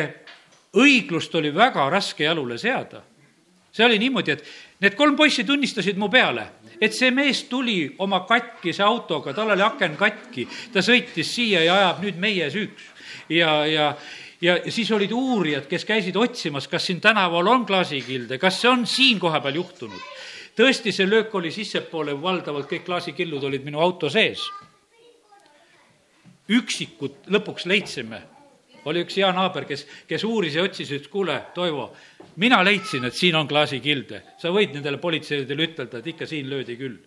õiglust 0.74 1.34
oli 1.38 1.54
väga 1.54 1.88
raske 1.90 2.24
jalule 2.24 2.58
seada. 2.58 3.02
see 3.72 3.86
oli 3.86 3.98
niimoodi, 3.98 4.30
et 4.30 4.44
need 4.80 4.94
kolm 4.94 5.16
poissi 5.16 5.44
tunnistasid 5.44 5.98
mu 5.98 6.08
peale 6.08 6.48
et 6.80 6.94
see 6.94 7.10
mees 7.14 7.44
tuli 7.50 7.94
oma 7.98 8.24
katkise 8.28 8.82
autoga, 8.82 9.34
tal 9.34 9.52
oli 9.54 9.62
aken 9.64 9.96
katki, 9.96 10.46
ta 10.72 10.82
sõitis 10.84 11.34
siia 11.36 11.64
ja 11.64 11.78
ajab 11.78 12.02
nüüd 12.04 12.20
meie 12.20 12.50
süüks. 12.50 12.90
ja, 13.28 13.64
ja, 13.66 13.94
ja 14.40 14.58
siis 14.68 14.90
olid 14.92 15.12
uurijad, 15.12 15.68
kes 15.70 15.84
käisid 15.84 16.16
otsimas, 16.16 16.68
kas 16.68 16.86
siin 16.86 17.00
tänaval 17.00 17.46
on 17.46 17.66
klaasikilde, 17.66 18.38
kas 18.38 18.60
see 18.60 18.70
on 18.70 18.86
siin 18.86 19.20
kohapeal 19.20 19.60
juhtunud. 19.62 20.12
tõesti, 20.56 20.92
see 20.92 21.08
löök 21.10 21.34
oli 21.34 21.50
sissepoole, 21.50 22.14
valdavalt 22.22 22.70
kõik 22.70 22.84
klaasikillud 22.84 23.44
olid 23.44 23.64
minu 23.64 23.80
auto 23.80 24.10
sees. 24.10 24.42
üksikud 26.48 27.30
lõpuks 27.32 27.66
leidsime. 27.66 28.33
Oli 28.84 29.04
üks 29.04 29.16
hea 29.20 29.30
naaber, 29.32 29.66
kes, 29.68 29.86
kes 30.08 30.24
uuris 30.24 30.58
ja 30.58 30.66
otsis, 30.66 30.90
ütles, 30.90 31.10
kuule, 31.12 31.40
Toivo, 31.54 31.90
mina 32.42 32.62
leidsin, 32.64 33.04
et 33.04 33.14
siin 33.14 33.36
on 33.36 33.48
klaasikilde. 33.48 34.22
sa 34.38 34.52
võid 34.54 34.74
nendele 34.74 34.98
politseidele 34.98 35.70
ütelda, 35.70 35.98
et 35.98 36.14
ikka 36.14 36.26
siin 36.26 36.50
löödi 36.50 36.76
küll 36.80 36.98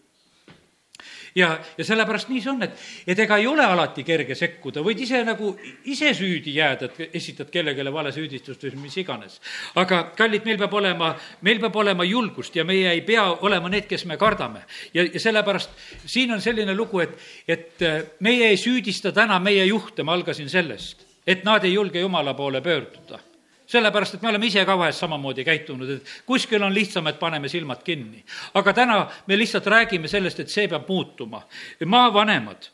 ja, 1.38 1.60
ja 1.78 1.86
sellepärast 1.86 2.30
nii 2.32 2.42
see 2.42 2.52
on, 2.52 2.64
et, 2.66 2.84
et 3.08 3.20
ega 3.24 3.38
ei 3.40 3.48
ole 3.50 3.66
alati 3.66 4.04
kerge 4.08 4.36
sekkuda, 4.38 4.82
võid 4.86 5.02
ise 5.06 5.22
nagu, 5.28 5.52
ise 5.92 6.12
süüdi 6.18 6.56
jääda, 6.58 6.90
et 6.90 7.18
esitad 7.20 7.52
kellelegi 7.54 7.94
valesüüdistust 7.94 8.68
või 8.68 8.84
mis 8.88 8.98
iganes. 9.02 9.40
aga 9.78 10.04
kallid, 10.18 10.46
meil 10.48 10.60
peab 10.62 10.78
olema, 10.80 11.14
meil 11.46 11.62
peab 11.64 11.76
olema 11.84 12.08
julgust 12.08 12.56
ja 12.58 12.66
meie 12.68 12.92
ei 12.96 13.04
pea 13.06 13.26
olema 13.46 13.70
need, 13.74 13.88
kes 13.90 14.06
me 14.06 14.18
kardame. 14.18 14.66
ja, 14.94 15.06
ja 15.06 15.20
sellepärast 15.20 15.70
siin 16.06 16.34
on 16.34 16.42
selline 16.42 16.76
lugu, 16.76 17.02
et, 17.06 17.18
et 17.48 17.86
äh, 17.86 18.00
meie 18.20 18.50
ei 18.52 18.58
süüdista 18.58 19.12
täna 19.12 19.40
meie 19.40 19.66
juhte, 19.66 20.04
ma 20.04 20.18
algasin 20.18 20.50
sellest, 20.50 21.07
et 21.28 21.44
nad 21.44 21.64
ei 21.64 21.74
julge 21.74 22.00
Jumala 22.00 22.34
poole 22.34 22.62
pöörduda 22.62 23.20
sellepärast, 23.68 24.16
et 24.16 24.22
me 24.22 24.30
oleme 24.30 24.48
ise 24.48 24.64
ka 24.66 24.78
vahest 24.80 25.04
samamoodi 25.04 25.44
käitunud, 25.44 25.90
et 25.98 26.12
kuskil 26.26 26.64
on 26.64 26.74
lihtsam, 26.74 27.08
et 27.08 27.20
paneme 27.20 27.50
silmad 27.50 27.84
kinni. 27.84 28.24
aga 28.54 28.74
täna 28.74 29.10
me 29.28 29.38
lihtsalt 29.38 29.68
räägime 29.68 30.08
sellest, 30.08 30.40
et 30.40 30.50
see 30.50 30.68
peab 30.68 30.88
muutuma. 30.88 31.44
maavanemad, 31.86 32.70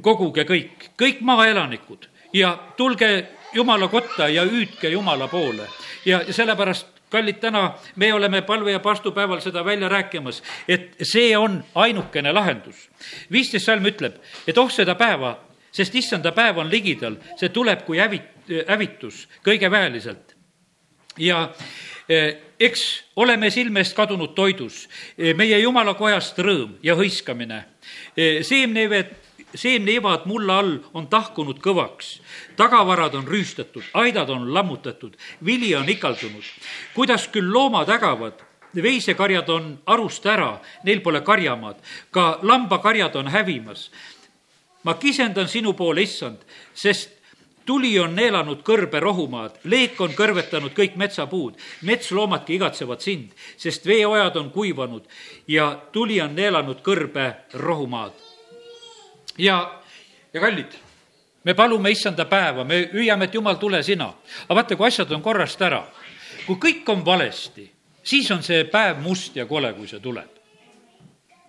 koguge 0.00 0.44
kõik, 0.44 0.90
kõik 1.02 1.20
maaelanikud 1.20 2.08
ja 2.32 2.58
tulge 2.76 3.28
Jumala 3.52 3.88
kotta 3.88 4.28
ja 4.28 4.44
hüüdke 4.44 4.88
Jumala 4.88 5.28
poole. 5.28 5.68
ja, 6.04 6.20
sellepärast 6.32 6.86
kallid, 7.10 7.40
täna 7.40 7.74
me 7.96 8.12
oleme 8.12 8.42
palve 8.42 8.72
ja 8.72 8.80
pastupäeval 8.80 9.40
seda 9.40 9.64
välja 9.64 9.88
rääkimas, 9.88 10.42
et 10.68 10.96
see 11.02 11.36
on 11.36 11.64
ainukene 11.74 12.32
lahendus. 12.32 12.90
viisteist 13.32 13.66
salm 13.66 13.86
ütleb, 13.86 14.20
et 14.46 14.58
oh 14.58 14.70
seda 14.70 14.94
päeva, 14.94 15.38
sest 15.78 15.94
issanda 15.94 16.32
päev 16.34 16.58
on 16.58 16.70
ligidal, 16.70 17.16
see 17.38 17.52
tuleb 17.54 17.84
kui 17.86 18.00
hävit-, 18.02 18.50
hävitus 18.68 19.26
kõige 19.46 19.70
väeliselt. 19.70 20.34
ja 21.18 21.48
eh, 22.08 22.36
eks 22.60 22.82
oleme 23.16 23.50
silme 23.50 23.82
eest 23.82 23.96
kadunud 23.96 24.34
toidus, 24.34 24.88
eh, 25.18 25.34
meie 25.34 25.58
jumala 25.58 25.94
kojast 25.98 26.38
rõõm 26.38 26.76
ja 26.82 26.94
hõiskamine. 26.94 27.64
Eh, 28.16 28.42
seemneeved, 28.46 29.14
seemneevad 29.54 30.26
mulla 30.26 30.58
all 30.58 30.76
on 30.94 31.08
tahkunud 31.10 31.58
kõvaks, 31.64 32.18
tagavarad 32.56 33.14
on 33.14 33.26
rüüstatud, 33.26 33.82
aidad 33.94 34.30
on 34.30 34.52
lammutatud, 34.54 35.16
vili 35.44 35.74
on 35.74 35.88
ikaldunud. 35.88 36.44
kuidas 36.94 37.28
küll 37.28 37.52
loomad 37.52 37.88
ägavad, 37.88 38.44
veisekarjad 38.74 39.48
on 39.48 39.78
arust 39.86 40.26
ära, 40.26 40.58
neil 40.84 41.00
pole 41.00 41.20
karjamaad, 41.20 41.76
ka 42.10 42.38
lambakarjad 42.42 43.16
on 43.16 43.28
hävimas. 43.28 43.90
Ma 44.82 44.94
kisendan 44.94 45.48
sinu 45.48 45.72
poole, 45.72 46.02
issand, 46.02 46.42
sest 46.74 47.18
tuli 47.68 47.92
on 48.00 48.14
neelanud 48.16 48.62
kõrbe 48.64 49.00
rohumaad, 49.02 49.58
leek 49.68 49.98
on 50.00 50.14
kõrvetanud 50.16 50.72
kõik 50.76 50.96
metsapuud, 51.00 51.58
metsloomadki 51.84 52.56
igatsevad 52.56 53.04
sind, 53.04 53.34
sest 53.60 53.86
veeojad 53.86 54.38
on 54.40 54.50
kuivanud 54.54 55.04
ja 55.48 55.70
tuli 55.92 56.20
on 56.24 56.36
neelanud 56.36 56.80
kõrbe 56.84 57.28
rohumaad. 57.52 58.12
ja, 59.38 59.58
ja 60.32 60.40
kallid, 60.40 60.72
me 61.44 61.54
palume 61.54 61.90
issanda 61.90 62.24
päeva, 62.24 62.64
me 62.64 62.88
hüüame, 62.92 63.28
et 63.28 63.34
jumal, 63.34 63.60
tule 63.60 63.82
sina. 63.82 64.14
aga 64.48 64.54
vaata, 64.54 64.76
kui 64.76 64.86
asjad 64.86 65.12
on 65.12 65.22
korrast 65.22 65.62
ära, 65.62 65.84
kui 66.46 66.56
kõik 66.56 66.88
on 66.88 67.04
valesti, 67.04 67.68
siis 68.02 68.30
on 68.30 68.42
see 68.42 68.64
päev 68.64 69.02
must 69.04 69.36
ja 69.36 69.46
kole, 69.46 69.72
kui 69.76 69.88
see 69.88 70.00
tuleb 70.00 70.37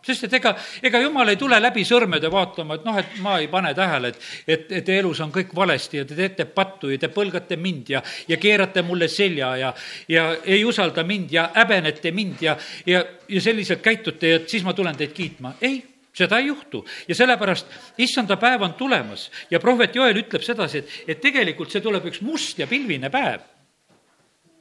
sest 0.10 0.28
et 0.28 0.38
ega, 0.40 0.56
ega 0.86 1.02
jumal 1.04 1.30
ei 1.32 1.40
tule 1.40 1.60
läbi 1.62 1.86
sõrmede 1.88 2.32
vaatama, 2.32 2.80
et 2.80 2.88
noh, 2.88 2.98
et 3.00 3.20
ma 3.24 3.38
ei 3.42 3.50
pane 3.52 3.74
tähele, 3.78 4.14
et, 4.14 4.26
et, 4.48 4.66
et 4.80 4.88
teie 4.88 5.04
elus 5.04 5.22
on 5.26 5.34
kõik 5.34 5.54
valesti 5.56 6.02
ja 6.02 6.08
te 6.10 6.18
teete 6.18 6.48
pattu 6.50 6.92
ja 6.94 7.00
te 7.02 7.12
põlgate 7.14 7.60
mind 7.60 7.94
ja, 7.96 8.02
ja 8.30 8.40
keerate 8.42 8.84
mulle 8.86 9.10
selja 9.12 9.54
ja, 9.60 9.74
ja 10.10 10.26
ei 10.44 10.64
usalda 10.66 11.06
mind 11.08 11.36
ja 11.36 11.50
häbenete 11.56 12.14
mind 12.16 12.44
ja, 12.46 12.58
ja, 12.90 13.04
ja 13.30 13.42
selliselt 13.44 13.86
käitute 13.86 14.36
ja 14.36 14.42
siis 14.48 14.66
ma 14.66 14.74
tulen 14.74 14.98
teid 14.98 15.14
kiitma. 15.16 15.56
ei 15.62 15.80
seda 16.20 16.40
ei 16.42 16.50
juhtu. 16.50 16.82
Ja 17.08 17.16
sellepärast 17.16 17.68
issanda 18.02 18.36
päev 18.38 18.66
on 18.66 18.74
tulemas. 18.74 19.30
Ja 19.52 19.60
prohvet 19.60 19.96
Joel 19.96 20.18
ütleb 20.20 20.44
sedasi, 20.44 20.82
et, 20.82 20.98
et 21.08 21.22
tegelikult 21.22 21.72
see 21.72 21.84
tuleb 21.86 22.10
üks 22.12 22.20
must 22.26 22.60
ja 22.60 22.68
pilvine 22.68 23.12
päev 23.14 23.46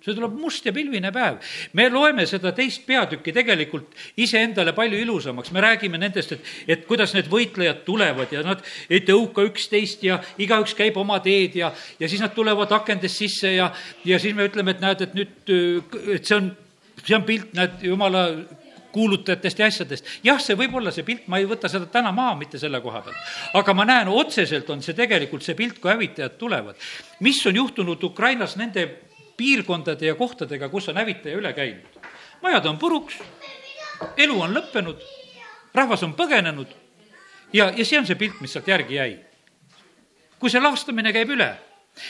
see 0.05 0.14
tuleb 0.14 0.37
must 0.38 0.67
ja 0.67 0.73
pilvine 0.73 1.11
päev. 1.14 1.40
me 1.73 1.88
loeme 1.90 2.26
seda 2.26 2.52
teist 2.55 2.85
peatükki 2.87 3.33
tegelikult 3.35 3.97
iseendale 4.17 4.73
palju 4.76 5.00
ilusamaks, 5.02 5.50
me 5.52 5.64
räägime 5.64 5.99
nendest, 5.99 6.37
et, 6.37 6.52
et 6.69 6.87
kuidas 6.87 7.14
need 7.17 7.31
võitlejad 7.31 7.83
tulevad 7.87 8.33
ja 8.33 8.45
nad 8.47 8.62
ei 8.90 9.02
tõuka 9.07 9.47
üksteist 9.49 10.05
ja 10.07 10.21
igaüks 10.38 10.76
käib 10.78 10.97
oma 11.00 11.19
teed 11.25 11.59
ja, 11.59 11.73
ja 11.99 12.09
siis 12.09 12.23
nad 12.23 12.35
tulevad 12.37 12.73
akendest 12.78 13.25
sisse 13.25 13.57
ja, 13.57 13.73
ja 14.05 14.21
siis 14.23 14.37
me 14.38 14.47
ütleme, 14.49 14.76
et 14.76 14.85
näed, 14.85 15.05
et 15.09 15.19
nüüd, 15.19 15.35
et 16.14 16.25
see 16.25 16.38
on, 16.38 16.52
see 17.02 17.19
on 17.19 17.26
pilt, 17.26 17.52
näed, 17.59 17.83
jumala 17.90 18.28
kuulutajatest 18.93 19.59
ja 19.59 19.67
asjadest. 19.67 20.07
jah, 20.25 20.38
see 20.43 20.57
võib 20.59 20.78
olla 20.81 20.93
see 20.95 21.05
pilt, 21.07 21.26
ma 21.28 21.40
ei 21.40 21.47
võta 21.49 21.69
seda 21.71 21.87
täna 21.93 22.12
maha 22.14 22.37
mitte 22.38 22.59
selle 22.61 22.81
koha 22.85 23.02
pealt. 23.05 23.35
aga 23.61 23.75
ma 23.75 23.85
näen, 23.88 24.09
otseselt 24.09 24.71
on 24.71 24.83
see 24.83 24.97
tegelikult 24.97 25.45
see 25.45 25.59
pilt, 25.59 25.83
kui 25.83 25.90
hävitajad 25.93 26.38
tulevad. 26.38 26.78
mis 27.21 27.45
on 27.47 27.57
juhtunud 27.57 28.02
Ukrainas 28.11 28.57
nende 28.57 28.87
piirkondade 29.38 30.07
ja 30.07 30.16
kohtadega, 30.18 30.68
kus 30.68 30.88
on 30.90 30.99
hävitaja 31.00 31.38
üle 31.38 31.52
käinud. 31.54 32.02
majad 32.42 32.66
on 32.66 32.78
puruks, 32.78 33.21
elu 34.16 34.40
on 34.40 34.54
lõppenud, 34.54 35.00
rahvas 35.75 36.02
on 36.02 36.14
põgenenud 36.18 36.75
ja, 37.52 37.71
ja 37.71 37.85
see 37.85 37.99
on 37.99 38.07
see 38.07 38.18
pilt, 38.18 38.40
mis 38.42 38.52
sealt 38.52 38.68
järgi 38.68 38.99
jäi. 38.99 39.16
kui 40.38 40.50
see 40.50 40.62
laastamine 40.62 41.12
käib 41.12 41.30
üle 41.35 41.49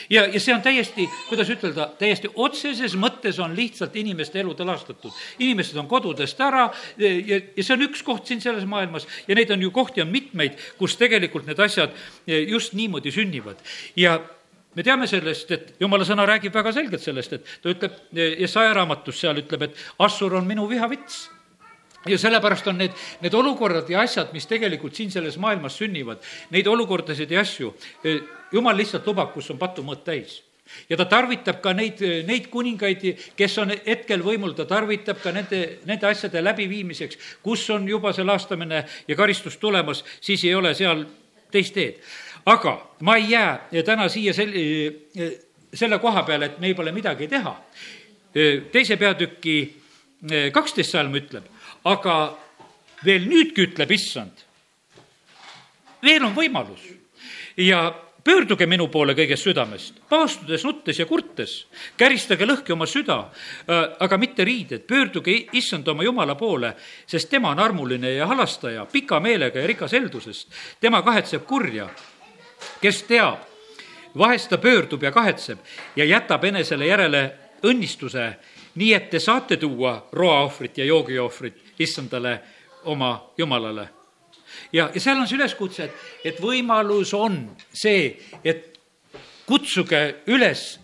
ja, 0.09 0.25
ja 0.25 0.39
see 0.39 0.53
on 0.53 0.61
täiesti, 0.61 1.05
kuidas 1.29 1.49
ütelda, 1.53 1.89
täiesti 1.99 2.31
otseses 2.35 2.95
mõttes 2.99 3.39
on 3.41 3.55
lihtsalt 3.57 3.95
inimeste 3.95 4.39
elud 4.41 4.59
laastatud. 4.65 5.13
inimesed 5.39 5.77
on 5.77 5.87
kodudest 5.87 6.41
ära 6.41 6.69
ja, 6.97 7.39
ja 7.55 7.63
see 7.63 7.75
on 7.75 7.85
üks 7.89 8.03
koht 8.05 8.27
siin 8.27 8.41
selles 8.41 8.65
maailmas 8.69 9.07
ja 9.27 9.37
neid 9.37 9.51
on 9.53 9.61
ju 9.61 9.71
kohti 9.71 10.01
on 10.01 10.11
mitmeid, 10.13 10.57
kus 10.77 10.97
tegelikult 10.97 11.47
need 11.49 11.59
asjad 11.59 11.95
just 12.27 12.73
niimoodi 12.73 13.11
sünnivad 13.11 13.61
ja 13.95 14.19
me 14.75 14.85
teame 14.85 15.07
sellest, 15.09 15.51
et 15.51 15.73
jumala 15.81 16.05
sõna 16.07 16.25
räägib 16.29 16.53
väga 16.53 16.73
selgelt 16.75 17.03
sellest, 17.03 17.33
et 17.37 17.51
ta 17.63 17.73
ütleb, 17.73 17.99
Jesaja 18.13 18.73
raamatus 18.77 19.21
seal 19.23 19.41
ütleb, 19.41 19.69
et 19.69 19.85
Assur 20.05 20.37
on 20.37 20.47
minu 20.47 20.67
vihavits. 20.69 21.27
Ja 22.07 22.15
sellepärast 22.15 22.67
on 22.71 22.77
need, 22.79 22.93
need 23.19 23.33
olukorrad 23.35 23.89
ja 23.91 24.05
asjad, 24.05 24.29
mis 24.31 24.45
tegelikult 24.47 24.95
siin 24.95 25.09
selles 25.11 25.35
maailmas 25.41 25.75
sünnivad, 25.81 26.21
neid 26.53 26.67
olukordasid 26.71 27.31
ja 27.35 27.41
asju, 27.43 27.73
jumal 28.55 28.77
lihtsalt 28.79 29.09
lubab, 29.09 29.33
kus 29.33 29.49
on 29.51 29.59
patumõõt 29.59 30.05
täis. 30.07 30.37
Ja 30.87 30.95
ta 30.95 31.09
tarvitab 31.09 31.59
ka 31.63 31.73
neid, 31.75 31.99
neid 32.29 32.47
kuningaid, 32.53 33.03
kes 33.35 33.57
on 33.59 33.73
hetkel 33.73 34.23
võimul, 34.23 34.53
ta 34.55 34.63
tarvitab 34.69 35.19
ka 35.19 35.33
nende, 35.35 35.81
nende 35.89 36.07
asjade 36.07 36.39
läbiviimiseks, 36.45 37.19
kus 37.43 37.65
on 37.73 37.89
juba 37.89 38.13
see 38.15 38.23
laastamine 38.23 38.85
ja 39.09 39.19
karistus 39.19 39.57
tulemas, 39.59 40.05
siis 40.21 40.45
ei 40.47 40.55
ole 40.55 40.71
seal 40.77 41.03
teist 41.51 41.75
teed 41.75 41.99
aga 42.49 42.73
ma 43.05 43.15
ei 43.17 43.29
jää 43.31 43.83
täna 43.85 44.09
siia 44.09 44.33
sel-, 44.33 44.55
selle 45.73 45.99
koha 45.99 46.23
peale, 46.23 46.51
et 46.51 46.59
meil 46.59 46.75
pole 46.75 46.91
midagi 46.91 47.27
teha. 47.27 47.55
teise 48.71 48.97
peatüki 48.97 49.55
kaksteist 50.53 50.93
salm 50.93 51.15
ütleb, 51.17 51.45
aga 51.89 52.15
veel 53.05 53.25
nüüdki 53.29 53.69
ütleb 53.69 53.91
issand, 53.95 54.43
veel 56.03 56.25
on 56.27 56.35
võimalus 56.35 56.83
ja 57.57 57.87
pöörduge 58.23 58.67
minu 58.69 58.87
poole 58.91 59.15
kõigest 59.17 59.47
südamest, 59.47 60.01
paastudes, 60.09 60.63
nuttes 60.67 60.99
ja 60.99 61.07
kurtes, 61.09 61.53
käristage 61.97 62.45
lõhki 62.45 62.75
oma 62.75 62.85
süda, 62.89 63.17
aga 63.99 64.19
mitte 64.21 64.45
riided, 64.45 64.85
pöörduge 64.87 65.33
issand 65.57 65.87
oma 65.87 66.05
jumala 66.05 66.35
poole, 66.37 66.73
sest 67.07 67.31
tema 67.31 67.53
on 67.55 67.63
armuline 67.63 68.13
ja 68.17 68.27
halastaja, 68.29 68.85
pika 68.91 69.19
meelega 69.23 69.63
ja 69.63 69.67
rikas 69.67 69.95
heldusest. 69.97 70.53
tema 70.79 71.01
kahetseb 71.01 71.45
kurja 71.47 71.89
kes 72.81 73.03
teab, 73.03 73.45
vahest 74.17 74.49
ta 74.49 74.57
pöördub 74.57 75.03
ja 75.03 75.11
kahetseb 75.11 75.59
ja 75.95 76.05
jätab 76.05 76.43
enesele 76.43 76.87
järele 76.87 77.23
õnnistuse, 77.63 78.33
nii 78.75 78.93
et 78.93 79.09
te 79.09 79.19
saate 79.19 79.57
tuua 79.57 80.09
roaohvrit 80.11 80.77
ja 80.77 80.85
joogiohvrit 80.85 81.79
issandale 81.79 82.39
oma 82.83 83.31
jumalale. 83.37 83.89
ja, 84.73 84.89
ja 84.93 85.01
seal 85.01 85.17
on 85.17 85.27
see 85.27 85.37
üleskutse, 85.37 85.83
et, 85.83 85.95
et 86.23 86.41
võimalus 86.41 87.13
on 87.13 87.49
see, 87.73 88.17
et 88.43 88.79
kutsuge 89.45 90.23
üles 90.27 90.79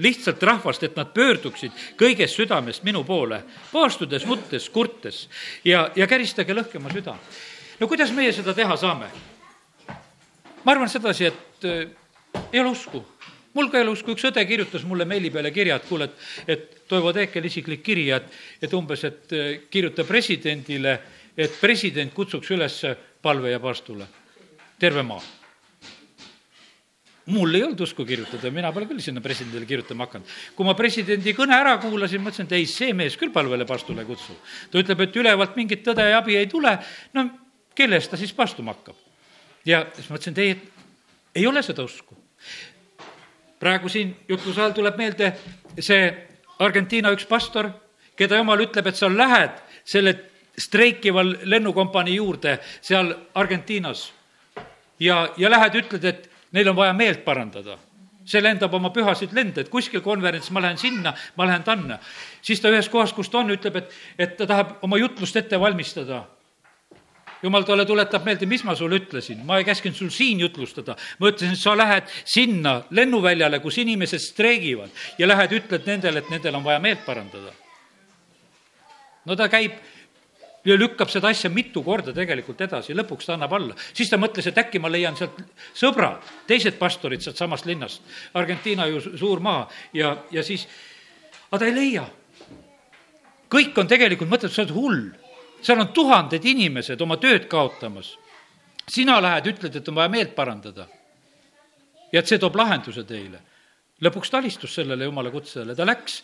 lihtsalt 0.00 0.42
rahvast, 0.42 0.82
et 0.82 0.96
nad 0.96 1.10
pöörduksid 1.14 1.72
kõigest 2.00 2.38
südamest 2.38 2.84
minu 2.84 3.02
poole, 3.04 3.42
paastudes, 3.72 4.24
nuttes, 4.26 4.68
kurtes 4.72 5.26
ja, 5.64 5.90
ja 5.96 6.06
käristage 6.06 6.56
lõhkema 6.56 6.92
süda. 6.92 7.16
no 7.80 7.88
kuidas 7.88 8.12
meie 8.16 8.32
seda 8.32 8.54
teha 8.56 8.76
saame? 8.80 9.10
Ma 10.64 10.74
arvan 10.74 10.88
sedasi, 10.88 11.30
et 11.30 11.64
äh, 11.64 11.88
ei 12.52 12.60
ole 12.60 12.74
usku. 12.74 13.04
mul 13.54 13.66
ka 13.70 13.80
ei 13.80 13.82
ole 13.82 13.96
usku, 13.96 14.14
üks 14.14 14.28
õde 14.28 14.44
kirjutas 14.46 14.84
mulle 14.86 15.04
meili 15.08 15.30
peale 15.34 15.50
kirja, 15.50 15.80
et 15.80 15.88
kuule, 15.88 16.06
et, 16.06 16.28
et 16.46 16.76
Toivo 16.88 17.10
Teekel 17.12 17.48
isiklik 17.48 17.82
kiri, 17.82 18.06
et, 18.14 18.28
et 18.62 18.74
umbes, 18.74 19.02
et 19.04 19.34
äh, 19.34 19.50
kirjuta 19.70 20.06
presidendile, 20.06 21.00
et 21.36 21.58
president 21.60 22.14
kutsuks 22.14 22.50
üles 22.54 22.80
palve 23.22 23.50
ja 23.50 23.60
paastule. 23.60 24.06
terve 24.78 25.02
maa. 25.02 25.20
mul 27.30 27.54
ei 27.54 27.62
olnud 27.62 27.80
usku 27.80 28.04
kirjutada, 28.04 28.50
mina 28.50 28.72
pole 28.72 28.88
küll 28.90 29.00
sinna 29.00 29.20
presidendile 29.20 29.66
kirjutama 29.66 30.06
hakanud. 30.06 30.28
kui 30.54 30.66
ma 30.66 30.74
presidendi 30.74 31.34
kõne 31.34 31.56
ära 31.56 31.76
kuulasin, 31.78 32.22
mõtlesin, 32.22 32.46
et 32.46 32.58
ei, 32.58 32.66
see 32.66 32.92
mees 32.94 33.16
küll 33.16 33.32
palvele 33.32 33.66
pastule 33.66 34.02
ei 34.02 34.08
kutsu. 34.08 34.36
ta 34.70 34.78
ütleb, 34.78 35.00
et 35.00 35.16
ülevalt 35.16 35.56
mingit 35.56 35.86
tõde 35.86 36.06
ja 36.10 36.18
abi 36.18 36.36
ei 36.36 36.46
tule, 36.46 36.78
no 37.14 37.30
kelle 37.74 37.96
eest 37.96 38.10
ta 38.10 38.20
siis 38.20 38.32
pastuma 38.32 38.76
hakkab? 38.76 39.09
Ja 39.66 39.84
siis 39.94 40.08
mõtlesin, 40.10 40.32
et 40.32 40.38
ei, 40.38 40.56
ei 41.34 41.46
ole 41.46 41.62
seda 41.62 41.84
usku. 41.84 42.16
praegu 43.60 43.88
siin 43.88 44.14
jutluse 44.28 44.60
ajal 44.60 44.72
tuleb 44.72 44.96
meelde 44.96 45.34
see 45.78 46.06
Argentiina 46.60 47.12
üks 47.12 47.26
pastor, 47.28 47.70
keda 48.16 48.36
jumal 48.36 48.60
ütleb, 48.60 48.86
et 48.86 48.96
sa 48.96 49.08
lähed 49.08 49.60
selle 49.84 50.14
streikival 50.58 51.36
lennukompanii 51.44 52.16
juurde 52.16 52.58
seal 52.80 53.14
Argentiinas 53.34 54.10
ja, 55.00 55.28
ja 55.36 55.50
lähed, 55.50 55.78
ütled, 55.84 56.04
et 56.04 56.28
neil 56.52 56.68
on 56.68 56.76
vaja 56.76 56.92
meelt 56.92 57.24
parandada. 57.24 57.78
see 58.30 58.42
lendab 58.42 58.74
oma 58.74 58.92
pühasid 58.94 59.32
lende, 59.34 59.60
et 59.60 59.68
kuskil 59.72 60.00
konverents, 60.04 60.50
ma 60.54 60.60
lähen 60.62 60.78
sinna, 60.78 61.14
ma 61.36 61.46
lähen 61.46 61.62
tanna. 61.64 61.98
siis 62.42 62.60
ta 62.60 62.68
ühes 62.68 62.88
kohas, 62.88 63.12
kus 63.12 63.28
ta 63.28 63.38
on, 63.38 63.50
ütleb, 63.50 63.76
et, 63.76 63.96
et 64.18 64.36
ta 64.36 64.46
tahab 64.46 64.76
oma 64.82 64.98
jutlust 64.98 65.36
ette 65.36 65.60
valmistada 65.60 66.26
jumal 67.42 67.64
talle 67.68 67.86
tuletab 67.88 68.24
meelde, 68.26 68.46
mis 68.46 68.64
ma 68.64 68.74
sulle 68.76 69.00
ütlesin, 69.00 69.44
ma 69.46 69.58
ei 69.60 69.64
käskinud 69.68 69.96
sul 69.96 70.10
siin 70.14 70.40
jutlustada. 70.40 70.96
ma 71.18 71.30
ütlesin, 71.32 71.56
sa 71.56 71.76
lähed 71.76 72.10
sinna 72.24 72.82
lennuväljale, 72.90 73.60
kus 73.60 73.78
inimesed 73.78 74.20
streigivad 74.20 74.90
ja 75.18 75.28
lähed, 75.28 75.52
ütled 75.60 75.86
nendele, 75.86 76.20
et 76.20 76.30
nendel 76.30 76.60
on 76.60 76.64
vaja 76.64 76.78
meelt 76.78 77.04
parandada. 77.06 77.52
no 79.24 79.36
ta 79.36 79.48
käib 79.48 79.78
ja 80.64 80.76
lükkab 80.76 81.10
seda 81.10 81.30
asja 81.32 81.50
mitu 81.52 81.82
korda 81.84 82.12
tegelikult 82.16 82.60
edasi, 82.66 82.94
lõpuks 82.96 83.28
ta 83.28 83.34
annab 83.36 83.52
alla. 83.56 83.76
siis 83.92 84.10
ta 84.10 84.18
mõtles, 84.20 84.46
et 84.46 84.58
äkki 84.58 84.80
ma 84.82 84.90
leian 84.92 85.16
sealt 85.16 85.38
sõbrad, 85.74 86.24
teised 86.46 86.76
pastorid 86.78 87.22
sealt 87.24 87.40
samast 87.40 87.66
linnast. 87.66 88.02
Argentiina 88.34 88.86
ju 88.90 89.00
suur 89.16 89.40
maa 89.40 89.68
ja, 89.96 90.16
ja 90.30 90.44
siis, 90.44 90.66
aga 91.50 91.64
ta 91.64 91.70
ei 91.70 91.76
leia. 91.76 92.06
kõik 93.50 93.78
on 93.78 93.88
tegelikult, 93.88 94.30
mõtled, 94.30 94.52
sa 94.52 94.62
oled 94.62 94.74
hull. 94.76 95.00
Seal 95.62 95.80
on 95.80 95.92
tuhanded 95.92 96.44
inimesed 96.44 97.00
oma 97.00 97.16
tööd 97.16 97.48
kaotamas. 97.48 98.16
sina 98.88 99.20
lähed, 99.22 99.46
ütled, 99.46 99.76
et 99.76 99.88
on 99.88 99.94
vaja 99.94 100.08
meelt 100.08 100.34
parandada. 100.34 100.86
ja 102.12 102.20
et 102.20 102.26
see 102.26 102.38
toob 102.38 102.56
lahenduse 102.56 103.04
teile. 103.04 103.40
lõpuks 104.02 104.30
ta 104.30 104.38
alistus 104.38 104.74
sellele 104.74 105.04
jumala 105.04 105.30
kutsele, 105.30 105.74
ta 105.74 105.84
läks 105.84 106.22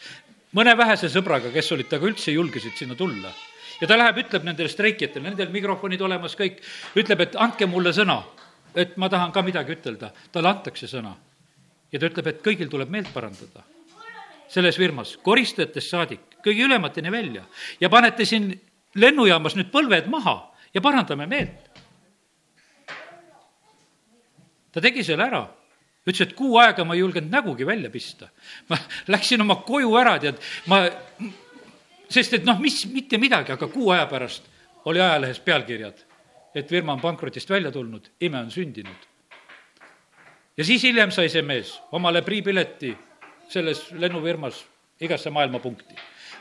mõne 0.53 0.77
vähese 0.77 1.09
sõbraga, 1.09 1.53
kes 1.53 1.73
olid 1.73 1.89
temaga 1.89 2.07
üldse 2.07 2.33
julgesid 2.33 2.77
sinna 2.77 2.95
tulla 2.95 3.33
ja 3.81 3.87
ta 3.89 3.99
läheb, 3.99 4.23
ütleb 4.25 4.47
nendele 4.47 4.71
streikijatele, 4.73 5.31
nendel 5.31 5.53
mikrofonid 5.53 6.03
olemas 6.03 6.37
kõik, 6.39 6.61
ütleb, 6.99 7.27
et 7.27 7.39
andke 7.41 7.69
mulle 7.69 7.93
sõna, 7.97 8.23
et 8.77 8.97
ma 9.01 9.09
tahan 9.13 9.33
ka 9.33 9.43
midagi 9.45 9.77
ütelda. 9.77 10.13
talle 10.33 10.49
antakse 10.49 10.87
sõna. 10.87 11.17
ja 11.93 11.99
ta 11.99 12.07
ütleb, 12.07 12.27
et 12.27 12.43
kõigil 12.43 12.71
tuleb 12.71 12.91
meelt 12.91 13.13
parandada. 13.13 13.65
selles 14.49 14.77
firmas, 14.77 15.17
koristajatest 15.17 15.91
saadik, 15.91 16.21
kõige 16.45 16.65
ülemateni 16.65 17.11
välja 17.11 17.45
ja 17.81 17.89
panete 17.89 18.25
siin 18.25 18.61
lennujaamas 18.97 19.57
nüüd 19.59 19.71
põlved 19.73 20.09
maha 20.13 20.39
ja 20.75 20.83
parandame 20.83 21.27
meelt. 21.31 21.63
ta 24.73 24.81
tegi 24.85 25.05
selle 25.05 25.25
ära 25.25 25.47
ütles, 26.07 26.23
et 26.23 26.35
kuu 26.39 26.59
aega 26.63 26.85
ma 26.87 26.95
ei 26.95 27.01
julgenud 27.03 27.33
nägugi 27.33 27.67
välja 27.67 27.91
pista. 27.91 28.29
ma 28.69 28.79
läksin 29.09 29.41
oma 29.43 29.57
koju 29.67 29.95
ära, 29.99 30.19
tead, 30.23 30.39
ma 30.67 30.85
sest 32.09 32.39
et 32.39 32.47
noh, 32.47 32.59
mis, 32.63 32.85
mitte 32.93 33.19
midagi, 33.19 33.53
aga 33.53 33.69
kuu 33.69 33.91
aja 33.95 34.07
pärast 34.11 34.47
oli 34.87 35.03
ajalehes 35.03 35.41
pealkirjad, 35.43 36.05
et 36.55 36.69
firma 36.71 36.95
on 36.95 37.03
pankrotist 37.03 37.51
välja 37.51 37.73
tulnud, 37.75 38.13
ime 38.21 38.39
on 38.39 38.51
sündinud. 38.51 39.09
ja 40.57 40.65
siis 40.65 40.83
hiljem 40.83 41.11
sai 41.11 41.29
see 41.29 41.43
mees 41.43 41.75
omale 41.93 42.23
priipileti 42.23 42.95
selles 43.49 43.91
lennufirmas 43.93 44.65
igasse 45.01 45.31
maailmapunkti. 45.31 45.95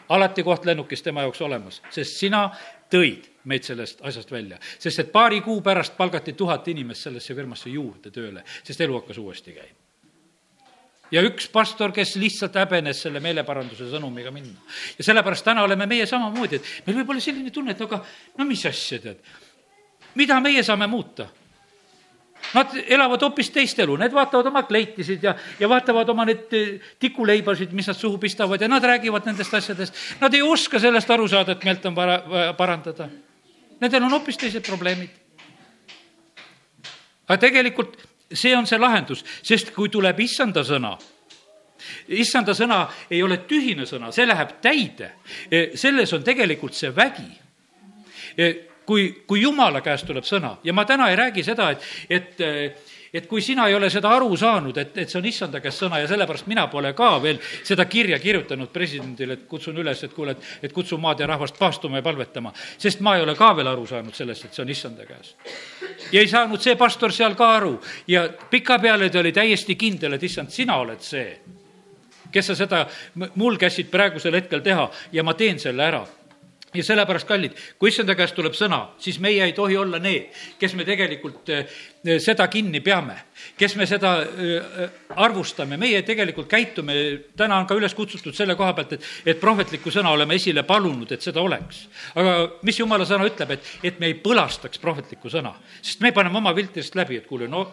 Alati 0.10 0.44
koht 0.44 0.65
lennukis 0.65 1.02
tema 1.04 1.26
jaoks 1.26 1.41
olemas, 1.41 1.82
sest 1.89 2.20
sina 2.20 2.50
tõid 2.91 3.30
meid 3.46 3.63
sellest 3.63 4.02
asjast 4.06 4.32
välja. 4.32 4.60
sest 4.80 5.00
et 5.00 5.12
paari 5.12 5.41
kuu 5.41 5.62
pärast 5.62 5.98
palgati 5.98 6.34
tuhat 6.34 6.68
inimest 6.68 7.08
sellesse 7.08 7.36
firmasse 7.36 7.70
juurde 7.70 8.12
tööle, 8.12 8.44
sest 8.63 8.82
elu 8.82 9.00
hakkas 9.00 9.18
uuesti 9.18 9.54
käima 9.54 9.86
ja 11.12 11.24
üks 11.26 11.48
pastor, 11.52 11.94
kes 11.96 12.15
lihtsalt 12.22 12.58
häbenes 12.60 13.04
selle 13.06 13.22
meeleparanduse 13.24 13.89
sõnumiga 13.91 14.32
minna. 14.34 14.58
ja 14.98 15.04
sellepärast 15.04 15.46
täna 15.46 15.63
oleme 15.63 15.86
meie 15.86 16.06
samamoodi, 16.10 16.60
et 16.60 16.88
meil 16.88 17.02
võib 17.02 17.13
olla 17.13 17.24
selline 17.24 17.52
tunne, 17.54 17.76
et 17.76 17.82
aga 17.82 18.02
no 18.38 18.48
mis 18.50 18.65
asja, 18.65 19.00
tead, 19.04 19.22
mida 20.15 20.39
meie 20.41 20.63
saame 20.63 20.88
muuta? 20.91 21.28
Nad 22.56 22.72
elavad 22.88 23.22
hoopis 23.26 23.52
teist 23.52 23.80
elu, 23.84 23.98
need 24.00 24.13
vaatavad 24.15 24.48
oma 24.48 24.63
kleitisid 24.63 25.24
ja, 25.28 25.36
ja 25.60 25.70
vaatavad 25.70 26.10
oma 26.13 26.26
neid 26.30 26.54
eh, 26.56 26.74
tikuleibasid, 27.04 27.76
mis 27.76 27.89
nad 27.91 28.00
suhu 28.00 28.18
pistavad 28.22 28.62
ja 28.62 28.70
nad 28.72 28.84
räägivad 28.84 29.28
nendest 29.28 29.54
asjadest. 29.54 30.02
Nad 30.22 30.34
ei 30.34 30.41
oska 30.46 30.80
sellest 30.80 31.12
aru 31.12 31.28
saada, 31.28 31.56
et 31.56 31.68
meelt 31.68 31.86
on 31.86 31.96
vaja 31.98 32.54
parandada. 32.58 33.10
Nendel 33.82 34.08
on 34.08 34.15
hoopis 34.18 34.39
teised 34.39 34.65
probleemid. 34.68 35.22
aga 37.26 37.41
tegelikult 37.41 37.98
see 38.34 38.56
on 38.58 38.68
see 38.70 38.80
lahendus, 38.80 39.24
sest 39.46 39.72
kui 39.76 39.89
tuleb 39.89 40.20
issanda 40.22 40.63
sõna, 40.65 40.94
issanda 42.08 42.54
sõna 42.58 42.86
ei 43.10 43.22
ole 43.24 43.39
tühine 43.50 43.86
sõna, 43.89 44.12
see 44.13 44.28
läheb 44.28 44.56
täide. 44.62 45.12
selles 45.76 46.13
on 46.13 46.24
tegelikult 46.24 46.74
see 46.74 46.94
vägi. 46.96 47.28
Kui, 48.86 49.24
kui 49.28 49.41
jumala 49.41 49.82
käest 49.82 50.08
tuleb 50.08 50.26
sõna 50.28 50.58
ja 50.63 50.74
ma 50.74 50.86
täna 50.86 51.10
ei 51.10 51.15
räägi 51.19 51.43
seda, 51.43 51.71
et, 51.71 51.88
et 52.10 52.45
et 53.15 53.28
kui 53.28 53.41
sina 53.41 53.67
ei 53.69 53.76
ole 53.76 53.88
seda 53.89 54.10
aru 54.12 54.36
saanud, 54.38 54.76
et, 54.78 54.98
et 55.00 55.12
see 55.12 55.19
on 55.21 55.28
issanda 55.30 55.62
käest 55.63 55.84
sõna 55.86 56.02
ja 56.02 56.08
sellepärast 56.10 56.50
mina 56.52 56.65
pole 56.71 56.91
ka 56.98 57.13
veel 57.24 57.39
seda 57.39 57.86
kirja 57.88 58.19
kirjutanud 58.19 58.71
presidendile, 58.74 59.38
et 59.38 59.45
kutsun 59.48 59.80
üles, 59.80 60.02
et 60.04 60.13
kuule, 60.13 60.36
et, 60.36 60.50
et 60.67 60.76
kutsu 60.76 61.00
maad 61.02 61.24
ja 61.24 61.30
rahvast 61.32 61.56
paastuma 61.60 62.02
ja 62.02 62.06
palvetama. 62.06 62.52
sest 62.78 63.00
ma 63.06 63.15
ei 63.15 63.24
ole 63.24 63.38
ka 63.39 63.54
veel 63.56 63.71
aru 63.71 63.88
saanud 63.88 64.15
sellest, 64.15 64.50
et 64.50 64.58
see 64.58 64.65
on 64.65 64.74
issanda 64.74 65.08
käes. 65.08 65.36
ja 66.12 66.19
ei 66.19 66.28
saanud 66.28 66.62
see 66.62 66.76
pastor 66.76 67.13
seal 67.15 67.38
ka 67.39 67.54
aru 67.56 67.78
ja 68.12 68.28
pikapeale 68.50 69.10
ta 69.10 69.24
oli 69.24 69.32
täiesti 69.32 69.76
kindel, 69.80 70.17
et 70.17 70.24
issand, 70.24 70.52
sina 70.52 70.76
oled 70.84 71.00
see, 71.00 71.39
kes 72.32 72.52
sa 72.52 72.60
seda 72.65 72.84
mul 73.39 73.56
käsid 73.58 73.88
praegusel 73.91 74.36
hetkel 74.41 74.60
teha 74.65 74.89
ja 75.15 75.24
ma 75.24 75.34
teen 75.39 75.60
selle 75.60 75.88
ära 75.88 76.04
ja 76.76 76.84
sellepärast, 76.86 77.28
kallid, 77.28 77.56
kui 77.80 77.92
issanda 77.92 78.16
käest 78.18 78.36
tuleb 78.38 78.56
sõna, 78.58 78.82
siis 79.02 79.20
meie 79.24 79.44
ei 79.46 79.54
tohi 79.56 79.78
olla 79.78 80.00
need, 80.02 80.34
kes 80.60 80.76
me 80.78 80.86
tegelikult 80.88 81.52
eh, 81.54 81.80
seda 82.24 82.48
kinni 82.52 82.82
peame, 82.86 83.18
kes 83.60 83.76
me 83.80 83.88
seda 83.90 84.16
eh, 84.26 84.84
arvustame, 85.26 85.80
meie 85.82 86.02
tegelikult 86.08 86.50
käitume, 86.52 86.98
täna 87.38 87.60
on 87.62 87.70
ka 87.70 87.78
üles 87.80 87.96
kutsutud 87.98 88.36
selle 88.36 88.58
koha 88.60 88.74
pealt, 88.78 88.98
et, 88.98 89.10
et 89.34 89.42
prohvetlikku 89.42 89.94
sõna 89.94 90.14
oleme 90.16 90.38
esile 90.40 90.66
palunud, 90.68 91.12
et 91.12 91.26
seda 91.26 91.44
oleks. 91.44 91.86
aga 92.16 92.38
mis 92.68 92.80
jumala 92.80 93.08
sõna 93.08 93.28
ütleb, 93.30 93.56
et, 93.58 93.74
et 93.92 94.00
me 94.00 94.12
ei 94.12 94.20
põlastaks 94.22 94.82
prohvetlikku 94.84 95.32
sõna, 95.32 95.56
sest 95.82 96.04
me 96.06 96.14
paneme 96.16 96.42
oma 96.42 96.56
filtrist 96.56 96.96
läbi, 96.96 97.22
et 97.22 97.30
kuule, 97.30 97.50
no 97.52 97.68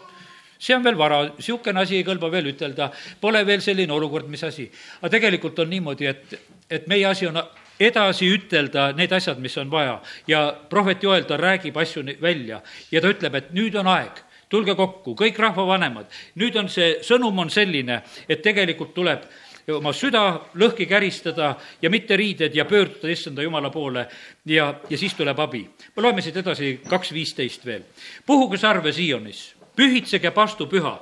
see 0.63 0.77
on 0.77 0.85
veel 0.85 0.99
vara, 0.99 1.23
niisugune 1.35 1.83
asi 1.83 1.99
ei 1.99 2.07
kõlba 2.07 2.31
veel 2.31 2.53
ütelda, 2.53 2.91
pole 3.21 3.43
veel 3.47 3.63
selline 3.65 3.93
olukord, 3.95 4.29
mis 4.31 4.45
asi. 4.47 4.69
aga 5.01 5.11
tegelikult 5.17 5.59
on 5.65 5.73
niimoodi, 5.73 6.07
et, 6.07 6.37
et 6.71 6.87
meie 6.91 7.07
asi 7.09 7.27
on 7.27 7.41
edasi 7.87 8.29
ütelda 8.33 8.91
need 8.97 9.13
asjad, 9.13 9.41
mis 9.43 9.57
on 9.59 9.71
vaja 9.71 10.01
ja 10.29 10.43
prohvet 10.71 11.03
Joel, 11.03 11.25
ta 11.29 11.37
räägib 11.41 11.77
asju 11.77 12.05
välja 12.23 12.61
ja 12.91 13.01
ta 13.01 13.11
ütleb, 13.13 13.35
et 13.35 13.53
nüüd 13.57 13.77
on 13.81 13.91
aeg 13.93 14.23
tulge 14.53 14.75
kokku, 14.77 15.15
kõik 15.17 15.39
rahvavanemad, 15.41 16.11
nüüd 16.41 16.57
on 16.61 16.69
see 16.69 16.99
sõnum 17.05 17.39
on 17.41 17.51
selline, 17.51 18.03
et 18.29 18.43
tegelikult 18.45 18.93
tuleb 18.95 19.25
oma 19.73 19.93
süda 19.95 20.25
lõhki 20.59 20.89
käristada 20.91 21.55
ja 21.83 21.91
mitte 21.91 22.17
riided 22.19 22.55
ja 22.55 22.67
pöörduda 22.69 23.09
issanda 23.13 23.45
jumala 23.47 23.71
poole 23.71 24.09
ja, 24.45 24.75
ja 24.91 24.99
siis 24.99 25.15
tuleb 25.15 25.39
abi. 25.41 25.63
me 25.97 26.03
loeme 26.03 26.23
siit 26.23 26.37
edasi 26.37 26.81
kaks 26.89 27.13
viisteist 27.13 27.67
veel. 27.67 27.87
puhuge 28.27 28.59
sarve 28.59 28.93
Siionis, 28.93 29.55
pühitsege 29.77 30.31
pastu 30.31 30.67
püha 30.67 30.99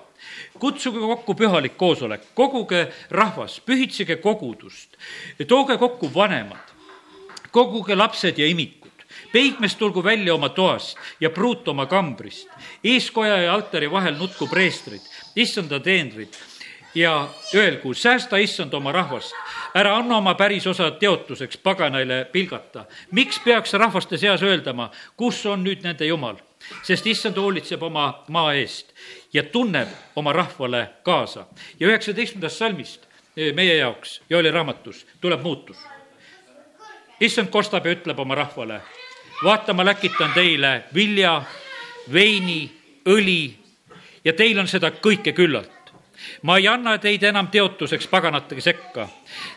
kutsuge 0.58 1.00
kokku 1.00 1.34
pühalik 1.34 1.76
koosolek, 1.80 2.30
koguge 2.34 2.86
rahvas, 3.10 3.60
pühitsege 3.64 4.16
kogudust, 4.20 4.96
tooge 5.48 5.78
kokku 5.80 6.10
vanemad, 6.14 6.69
koguge 7.50 7.96
lapsed 7.96 8.38
ja 8.38 8.46
imikud, 8.46 9.04
peigmees 9.32 9.74
tulgu 9.76 10.04
välja 10.04 10.34
oma 10.34 10.48
toast 10.48 10.98
ja 11.20 11.30
pruut 11.30 11.68
oma 11.68 11.86
kambrist, 11.86 12.48
eeskoja 12.84 13.36
ja 13.42 13.54
altari 13.54 13.90
vahel 13.90 14.16
nutku 14.18 14.46
preestrid, 14.46 15.02
issanda 15.36 15.80
teenrid 15.80 16.34
ja 16.94 17.28
öelgu, 17.54 17.94
säästa 17.94 18.36
issand 18.36 18.72
oma 18.74 18.92
rahvast, 18.92 19.34
ära 19.74 19.96
anna 19.96 20.16
oma 20.16 20.34
pärisosa 20.34 20.90
teotuseks 20.90 21.58
paganaile 21.58 22.24
pilgata. 22.32 22.84
miks 23.10 23.38
peaks 23.38 23.72
rahvaste 23.72 24.18
seas 24.18 24.42
öeldama, 24.42 24.90
kus 25.16 25.46
on 25.46 25.64
nüüd 25.64 25.82
nende 25.82 26.06
jumal? 26.06 26.36
sest 26.82 27.06
issand 27.06 27.36
hoolitseb 27.36 27.82
oma 27.82 28.24
maa 28.28 28.52
eest 28.54 28.92
ja 29.32 29.42
tunneb 29.42 29.88
oma 30.16 30.32
rahvale 30.32 30.90
kaasa. 31.02 31.46
ja 31.80 31.86
üheksateistkümnendast 31.86 32.56
salmist 32.56 33.06
eh, 33.36 33.54
meie 33.54 33.76
jaoks, 33.76 34.20
Joeli 34.30 34.50
raamatus, 34.50 35.06
tuleb 35.20 35.42
muutus. 35.42 35.76
Issand 37.20 37.50
kostab 37.50 37.86
ja 37.86 37.92
ütleb 37.92 38.18
oma 38.18 38.34
rahvale, 38.34 38.80
vaata, 39.44 39.74
ma 39.74 39.84
läkitan 39.84 40.32
teile 40.34 40.84
vilja, 40.94 41.42
veini, 42.12 42.70
õli 43.08 43.42
ja 44.24 44.32
teil 44.32 44.58
on 44.58 44.68
seda 44.68 44.90
kõike 44.90 45.32
küllalt 45.36 45.80
ma 46.42 46.56
ei 46.56 46.68
anna 46.68 46.98
teid 46.98 47.22
enam 47.22 47.48
teotuseks 47.48 48.08
paganate 48.08 48.60
sekka 48.60 49.08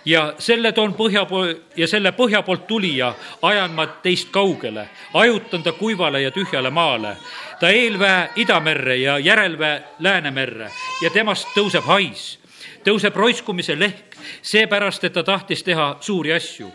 ja 0.06 0.34
selle 0.40 0.72
toon 0.72 0.94
põhja 0.96 1.26
pool 1.26 1.54
ja 1.76 1.88
selle 1.88 2.12
põhja 2.12 2.44
poolt 2.44 2.68
tulija 2.68 3.14
ajan 3.42 3.72
ma 3.72 3.88
teist 4.04 4.32
kaugele, 4.32 4.88
hajutan 5.14 5.64
ta 5.64 5.72
kuivale 5.72 6.22
ja 6.22 6.32
tühjale 6.32 6.70
maale. 6.70 7.18
ta 7.60 7.70
eelväe 7.70 8.30
idamerre 8.36 8.96
ja 8.96 9.20
järelväe 9.20 9.84
Läänemerre 10.00 10.72
ja 11.02 11.10
temast 11.10 11.48
tõuseb 11.56 11.86
hais, 11.88 12.40
tõuseb 12.84 13.16
roiskumise 13.16 13.80
lehk, 13.80 14.16
seepärast 14.42 15.04
et 15.04 15.14
ta 15.14 15.24
tahtis 15.24 15.64
teha 15.64 15.98
suuri 16.00 16.34
asju. 16.34 16.72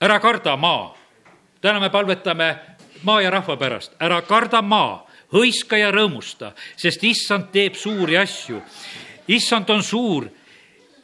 Ära 0.00 0.20
karda 0.20 0.56
maa, 0.56 0.94
täna 1.60 1.80
me 1.80 1.90
palvetame 1.90 2.54
maa 3.02 3.20
ja 3.20 3.30
rahva 3.30 3.56
pärast, 3.60 3.92
ära 4.00 4.22
karda 4.24 4.62
maa 4.62 5.04
hõiska 5.34 5.78
ja 5.78 5.90
rõõmusta, 5.94 6.54
sest 6.76 7.04
issand 7.04 7.50
teeb 7.52 7.76
suuri 7.78 8.16
asju. 8.18 8.62
issand 9.28 9.70
on 9.70 9.82
suur, 9.82 10.26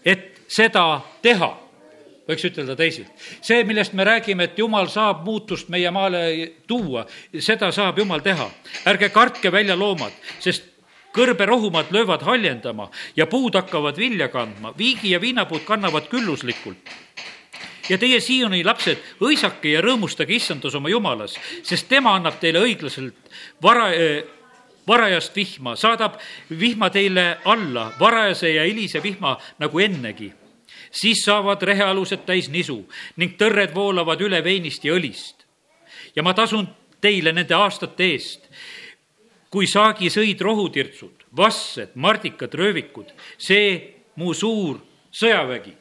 et 0.04 0.42
seda 0.48 1.00
teha 1.22 1.52
võiks 2.26 2.44
ütelda 2.48 2.76
teisilt. 2.76 3.12
see, 3.40 3.64
millest 3.64 3.92
me 3.92 4.04
räägime, 4.04 4.44
et 4.44 4.58
jumal 4.58 4.88
saab 4.88 5.24
muutust 5.24 5.68
meie 5.68 5.90
maale 5.90 6.52
tuua, 6.66 7.06
seda 7.38 7.72
saab 7.72 7.98
jumal 7.98 8.20
teha. 8.20 8.50
ärge 8.86 9.08
kartke 9.08 9.52
välja 9.52 9.76
loomad, 9.76 10.12
sest 10.40 10.64
kõrberohumad 11.12 11.92
löövad 11.92 12.22
haljendama 12.22 12.90
ja 13.16 13.26
puud 13.26 13.54
hakkavad 13.54 13.96
vilja 13.96 14.28
kandma, 14.28 14.72
viigi 14.78 15.10
ja 15.10 15.20
viinapuud 15.20 15.64
kannavad 15.64 16.08
külluslikult 16.08 16.78
ja 17.88 17.98
teie 17.98 18.20
Sioni 18.20 18.62
lapsed, 18.64 19.02
õisake 19.22 19.74
ja 19.74 19.82
rõõmustage 19.84 20.36
issandas 20.36 20.74
oma 20.78 20.90
jumalas, 20.90 21.36
sest 21.66 21.88
tema 21.90 22.14
annab 22.16 22.40
teile 22.40 22.62
õiglaselt 22.64 23.30
vara, 23.62 23.90
eh, 23.94 24.24
varajast 24.86 25.36
vihma, 25.36 25.76
saadab 25.76 26.18
vihma 26.50 26.90
teile 26.90 27.38
alla, 27.44 27.92
varajase 28.00 28.54
ja 28.54 28.64
hilise 28.64 29.02
vihma 29.02 29.36
nagu 29.58 29.78
ennegi. 29.80 30.32
siis 30.90 31.24
saavad 31.24 31.62
rehealused 31.62 32.24
täis 32.24 32.48
nisu 32.48 32.88
ning 33.16 33.36
tõrred 33.36 33.74
voolavad 33.74 34.20
üle 34.20 34.44
veinist 34.44 34.84
ja 34.84 34.94
õlist. 34.94 35.44
ja 36.16 36.22
ma 36.22 36.34
tasun 36.34 36.68
teile 37.00 37.32
nende 37.32 37.54
aastate 37.54 38.04
eest, 38.04 38.40
kui 39.50 39.66
saagi 39.66 40.08
sõid 40.08 40.40
rohutirtsud, 40.40 41.24
vassed, 41.36 41.90
mardikad, 41.94 42.54
röövikud, 42.54 43.12
see 43.38 43.94
mu 44.16 44.34
suur 44.34 44.80
sõjavägi 45.12 45.76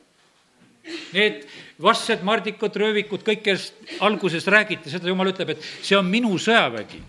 Need 1.14 1.46
vastsed, 1.82 2.24
mardikud, 2.24 2.76
röövikud, 2.76 3.24
kõik, 3.26 3.42
kellest 3.44 4.00
alguses 4.04 4.48
räägiti, 4.48 4.92
seda 4.92 5.10
jumal 5.10 5.32
ütleb, 5.32 5.56
et 5.56 5.68
see 5.82 5.98
on 5.98 6.08
minu 6.08 6.38
sõjavägi. 6.40 7.02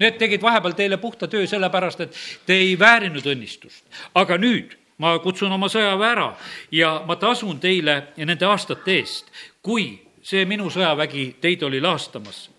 Need 0.00 0.16
tegid 0.20 0.42
vahepeal 0.42 0.76
teile 0.76 0.96
puhta 1.00 1.28
töö 1.28 1.46
sellepärast, 1.48 2.00
et 2.00 2.20
te 2.46 2.56
ei 2.56 2.78
väärinud 2.78 3.26
õnnistust. 3.26 3.84
aga 4.14 4.38
nüüd 4.38 4.76
ma 4.98 5.18
kutsun 5.18 5.52
oma 5.52 5.68
sõjaväe 5.68 6.12
ära 6.12 6.28
ja 6.72 7.02
ma 7.06 7.16
tasun 7.16 7.60
teile 7.60 8.12
nende 8.16 8.46
aastate 8.46 8.98
eest, 9.00 9.28
kui 9.62 10.00
see 10.22 10.44
minu 10.44 10.70
sõjavägi 10.70 11.36
teid 11.40 11.62
oli 11.62 11.80
laastamas. 11.80 12.50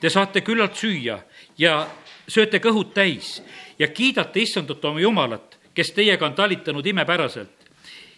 Te 0.00 0.10
saate 0.10 0.40
küllalt 0.40 0.76
süüa 0.76 1.20
ja 1.58 1.86
sööte 2.28 2.58
kõhud 2.58 2.92
täis 2.94 3.42
ja 3.78 3.88
kiidate 3.88 4.40
issandat 4.40 4.84
oma 4.84 5.00
Jumalat, 5.00 5.58
kes 5.74 5.92
teiega 5.92 6.26
on 6.26 6.34
talitanud 6.34 6.86
imepäraselt 6.86 7.59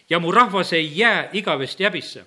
ja 0.09 0.19
mu 0.19 0.31
rahvas 0.31 0.73
ei 0.73 0.97
jää 0.97 1.29
igavesti 1.33 1.83
häbisse. 1.83 2.25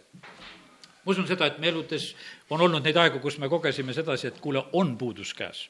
ma 1.04 1.10
usun 1.10 1.26
seda, 1.26 1.46
et 1.46 1.58
me 1.58 1.68
eludes 1.68 2.16
on 2.50 2.60
olnud 2.60 2.82
neid 2.82 2.96
aegu, 2.96 3.18
kus 3.22 3.38
me 3.38 3.48
kogesime 3.48 3.92
sedasi, 3.94 4.26
et 4.26 4.40
kuule, 4.40 4.64
on 4.72 4.96
puudus 4.98 5.34
käes. 5.34 5.68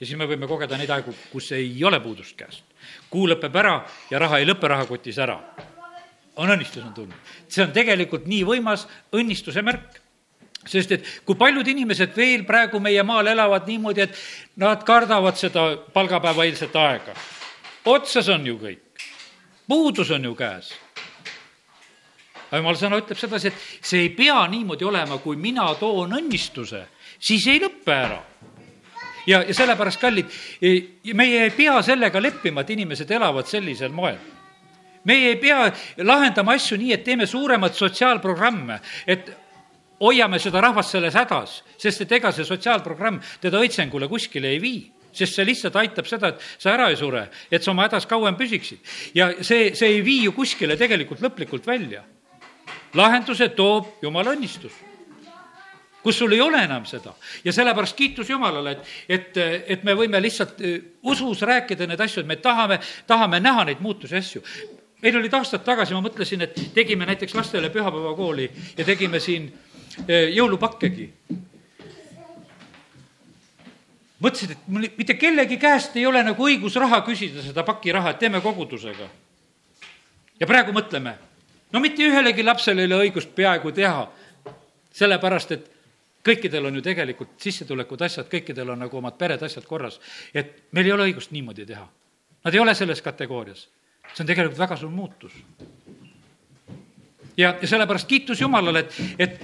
ja 0.00 0.06
siis 0.06 0.18
me 0.18 0.26
võime 0.26 0.48
kogeda 0.48 0.78
neid 0.78 0.90
aegu, 0.90 1.14
kus 1.32 1.52
ei 1.52 1.84
ole 1.84 2.00
puudust 2.00 2.36
käes. 2.36 2.62
kuu 3.10 3.28
lõpeb 3.28 3.56
ära 3.56 3.84
ja 4.10 4.18
raha 4.18 4.38
ei 4.38 4.46
lõpe 4.46 4.68
rahakotis 4.68 5.18
ära. 5.18 5.40
on 6.36 6.50
õnnistus 6.50 6.84
on 6.84 6.94
tulnud. 6.94 7.36
see 7.48 7.64
on 7.64 7.72
tegelikult 7.72 8.26
nii 8.26 8.44
võimas 8.44 8.88
õnnistuse 9.12 9.62
märk 9.62 10.00
sest 10.66 10.92
et 10.92 11.08
kui 11.24 11.36
paljud 11.36 11.68
inimesed 11.68 12.16
veel 12.16 12.44
praegu 12.44 12.80
meie 12.80 13.02
maal 13.02 13.26
elavad 13.26 13.66
niimoodi, 13.68 14.00
et 14.00 14.16
nad 14.56 14.80
kardavad 14.84 15.36
seda 15.36 15.76
palgapäeva 15.92 16.44
eilset 16.44 16.76
aega. 16.76 17.14
otsas 17.84 18.28
on 18.28 18.46
ju 18.46 18.56
kõik, 18.58 19.04
puudus 19.68 20.10
on 20.10 20.24
ju 20.24 20.34
käes 20.34 20.72
aga 22.54 22.62
jumala 22.62 22.78
sõna 22.78 23.00
ütleb 23.02 23.18
sedasi, 23.18 23.50
et 23.50 23.88
see 23.90 24.04
ei 24.06 24.10
pea 24.14 24.38
niimoodi 24.46 24.86
olema, 24.86 25.18
kui 25.18 25.34
mina 25.40 25.66
toon 25.80 26.14
õnnistuse, 26.20 26.84
siis 27.18 27.46
ei 27.50 27.58
lõpe 27.62 27.94
ära 27.94 28.20
ja, 29.26 29.40
ja 29.42 29.54
sellepärast, 29.56 30.00
kallid, 30.00 30.30
meie 31.18 31.42
ei 31.48 31.52
pea 31.56 31.80
sellega 31.82 32.22
leppima, 32.22 32.62
et 32.62 32.70
inimesed 32.76 33.10
elavad 33.10 33.50
sellisel 33.50 33.92
moel. 33.92 34.20
meie 35.04 35.34
ei 35.34 35.36
pea 35.36 35.66
lahendama 36.00 36.54
asju 36.56 36.78
nii, 36.80 36.92
et 36.94 37.02
teeme 37.04 37.26
suuremat 37.26 37.74
sotsiaalprogramme, 37.76 38.78
et 39.06 39.26
hoiame 40.00 40.38
seda 40.38 40.62
rahvast 40.64 40.94
selles 40.94 41.14
hädas, 41.18 41.58
sest 41.76 42.06
et 42.06 42.12
ega 42.20 42.32
see 42.32 42.46
sotsiaalprogramm 42.46 43.18
teda 43.40 43.60
õitsengule 43.60 44.08
kuskile 44.08 44.54
ei 44.54 44.62
vii 44.62 44.82
sest 45.14 45.36
see 45.36 45.44
lihtsalt 45.46 45.76
aitab 45.78 46.08
seda, 46.10 46.32
et 46.32 46.40
sa 46.58 46.72
ära 46.72 46.88
ei 46.90 46.96
sure, 46.98 47.28
et 47.46 47.62
sa 47.62 47.70
oma 47.70 47.84
hädas 47.86 48.06
kauem 48.10 48.34
püsiksid. 48.34 48.80
ja 49.14 49.28
see, 49.42 49.70
see 49.78 49.92
ei 49.92 50.00
vii 50.02 50.24
ju 50.24 50.32
kuskile 50.34 50.74
tegelikult 50.76 51.22
lõplikult 51.22 51.66
välja 51.66 52.02
lahenduse 52.94 53.48
toob 53.56 54.02
jumala 54.02 54.34
õnnistus 54.34 54.72
kus 56.04 56.18
sul 56.18 56.32
ei 56.36 56.40
ole 56.44 56.60
enam 56.66 56.84
seda 56.86 57.14
ja 57.44 57.52
sellepärast 57.52 57.96
kiitus 57.96 58.28
Jumalale, 58.30 58.76
et, 58.76 58.88
et, 59.08 59.38
et 59.72 59.84
me 59.88 59.96
võime 59.96 60.20
lihtsalt 60.20 60.60
eh, 60.60 60.76
usus 61.08 61.40
rääkida 61.48 61.88
neid 61.88 62.00
asju, 62.04 62.22
et 62.22 62.28
me 62.28 62.36
tahame, 62.44 62.78
tahame 63.08 63.40
näha 63.40 63.64
neid 63.70 63.80
muutusi 63.80 64.20
asju. 64.20 64.44
meil 65.02 65.16
olid 65.16 65.34
aastad 65.36 65.64
tagasi, 65.64 65.96
ma 65.96 66.04
mõtlesin, 66.04 66.44
et 66.44 66.60
tegime 66.76 67.08
näiteks 67.08 67.34
lastele 67.34 67.72
pühapäevakooli 67.72 68.50
ja 68.76 68.84
tegime 68.84 69.20
siin 69.20 69.48
eh, 70.06 70.28
jõulupakkegi. 70.36 71.08
mõtlesin, 74.20 74.52
et 74.52 74.68
mul 74.68 74.88
mitte 75.00 75.16
kellegi 75.16 75.56
käest 75.56 75.96
ei 75.96 76.06
ole 76.06 76.22
nagu 76.22 76.50
õigus 76.50 76.76
raha 76.76 77.00
küsida, 77.08 77.40
seda 77.42 77.64
pakiraha, 77.64 78.12
et 78.12 78.26
teeme 78.26 78.44
kogudusega. 78.44 79.08
ja 80.40 80.46
praegu 80.46 80.76
mõtleme 80.76 81.16
no 81.74 81.82
mitte 81.82 82.06
ühelegi 82.06 82.44
lapsele 82.46 82.84
ei 82.84 82.90
ole 82.92 83.08
õigust 83.08 83.34
peaaegu 83.34 83.72
teha, 83.74 84.04
sellepärast 84.94 85.54
et 85.56 85.70
kõikidel 86.24 86.70
on 86.70 86.78
ju 86.78 86.84
tegelikult 86.84 87.34
sissetulekud, 87.42 88.04
asjad, 88.06 88.28
kõikidel 88.30 88.70
on 88.72 88.84
nagu 88.86 88.98
omad 88.98 89.18
pered, 89.18 89.42
asjad 89.42 89.66
korras. 89.68 90.00
et 90.34 90.70
meil 90.72 90.86
ei 90.86 90.92
ole 90.92 91.08
õigust 91.10 91.34
niimoodi 91.34 91.66
teha. 91.66 91.84
Nad 92.44 92.54
ei 92.54 92.60
ole 92.60 92.74
selles 92.74 93.02
kategoorias. 93.02 93.68
see 94.14 94.22
on 94.22 94.26
tegelikult 94.26 94.58
väga 94.58 94.76
suur 94.76 94.90
muutus. 94.90 95.32
ja, 97.36 97.56
ja 97.60 97.68
sellepärast 97.68 98.08
kiitus 98.08 98.40
Jumalale, 98.40 98.78
et, 98.78 98.94
et 99.18 99.40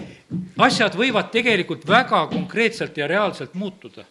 asjad 0.58 0.94
võivad 0.94 1.30
tegelikult 1.30 1.86
väga 1.88 2.26
konkreetselt 2.26 2.96
ja 2.96 3.06
reaalselt 3.06 3.54
muutuda 3.54 4.04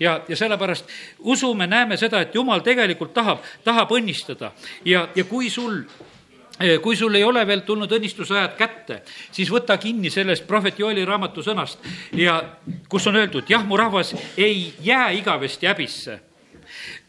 ja, 0.00 0.20
ja 0.28 0.36
sellepärast 0.36 0.84
usume, 1.18 1.66
näeme 1.66 1.96
seda, 1.96 2.20
et 2.20 2.34
Jumal 2.34 2.60
tegelikult 2.60 3.14
tahab, 3.14 3.38
tahab 3.64 3.92
õnnistada 3.94 4.52
ja, 4.84 5.08
ja 5.14 5.24
kui 5.24 5.50
sul 5.50 5.84
kui 6.82 6.96
sul 6.96 7.14
ei 7.14 7.24
ole 7.24 7.42
veel 7.46 7.64
tulnud 7.66 7.90
õnnistusajad 7.92 8.52
kätte, 8.58 9.00
siis 9.34 9.50
võta 9.50 9.76
kinni 9.78 10.10
sellest 10.10 10.46
prohvet 10.46 10.78
Joeli 10.78 11.04
raamatu 11.04 11.42
sõnast 11.42 11.82
ja 12.14 12.36
kus 12.88 13.06
on 13.10 13.18
öeldud, 13.18 13.48
jah, 13.50 13.64
mu 13.66 13.76
rahvas 13.76 14.14
ei 14.36 14.74
jää 14.82 15.10
igavesti 15.18 15.66
häbisse. 15.66 16.20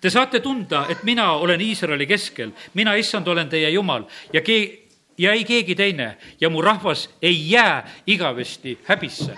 Te 0.01 0.09
saate 0.09 0.39
tunda, 0.39 0.85
et 0.89 1.03
mina 1.03 1.31
olen 1.31 1.61
Iisraeli 1.61 2.07
keskel, 2.07 2.51
mina, 2.73 2.95
issand, 2.95 3.27
olen 3.27 3.49
teie 3.49 3.69
jumal 3.69 4.07
ja 4.33 4.41
kee-, 4.41 4.89
ja 5.17 5.33
ei 5.33 5.45
keegi 5.45 5.75
teine 5.75 6.17
ja 6.41 6.49
mu 6.49 6.61
rahvas 6.61 7.09
ei 7.21 7.51
jää 7.51 7.85
igavesti 8.07 8.79
häbisse. 8.87 9.35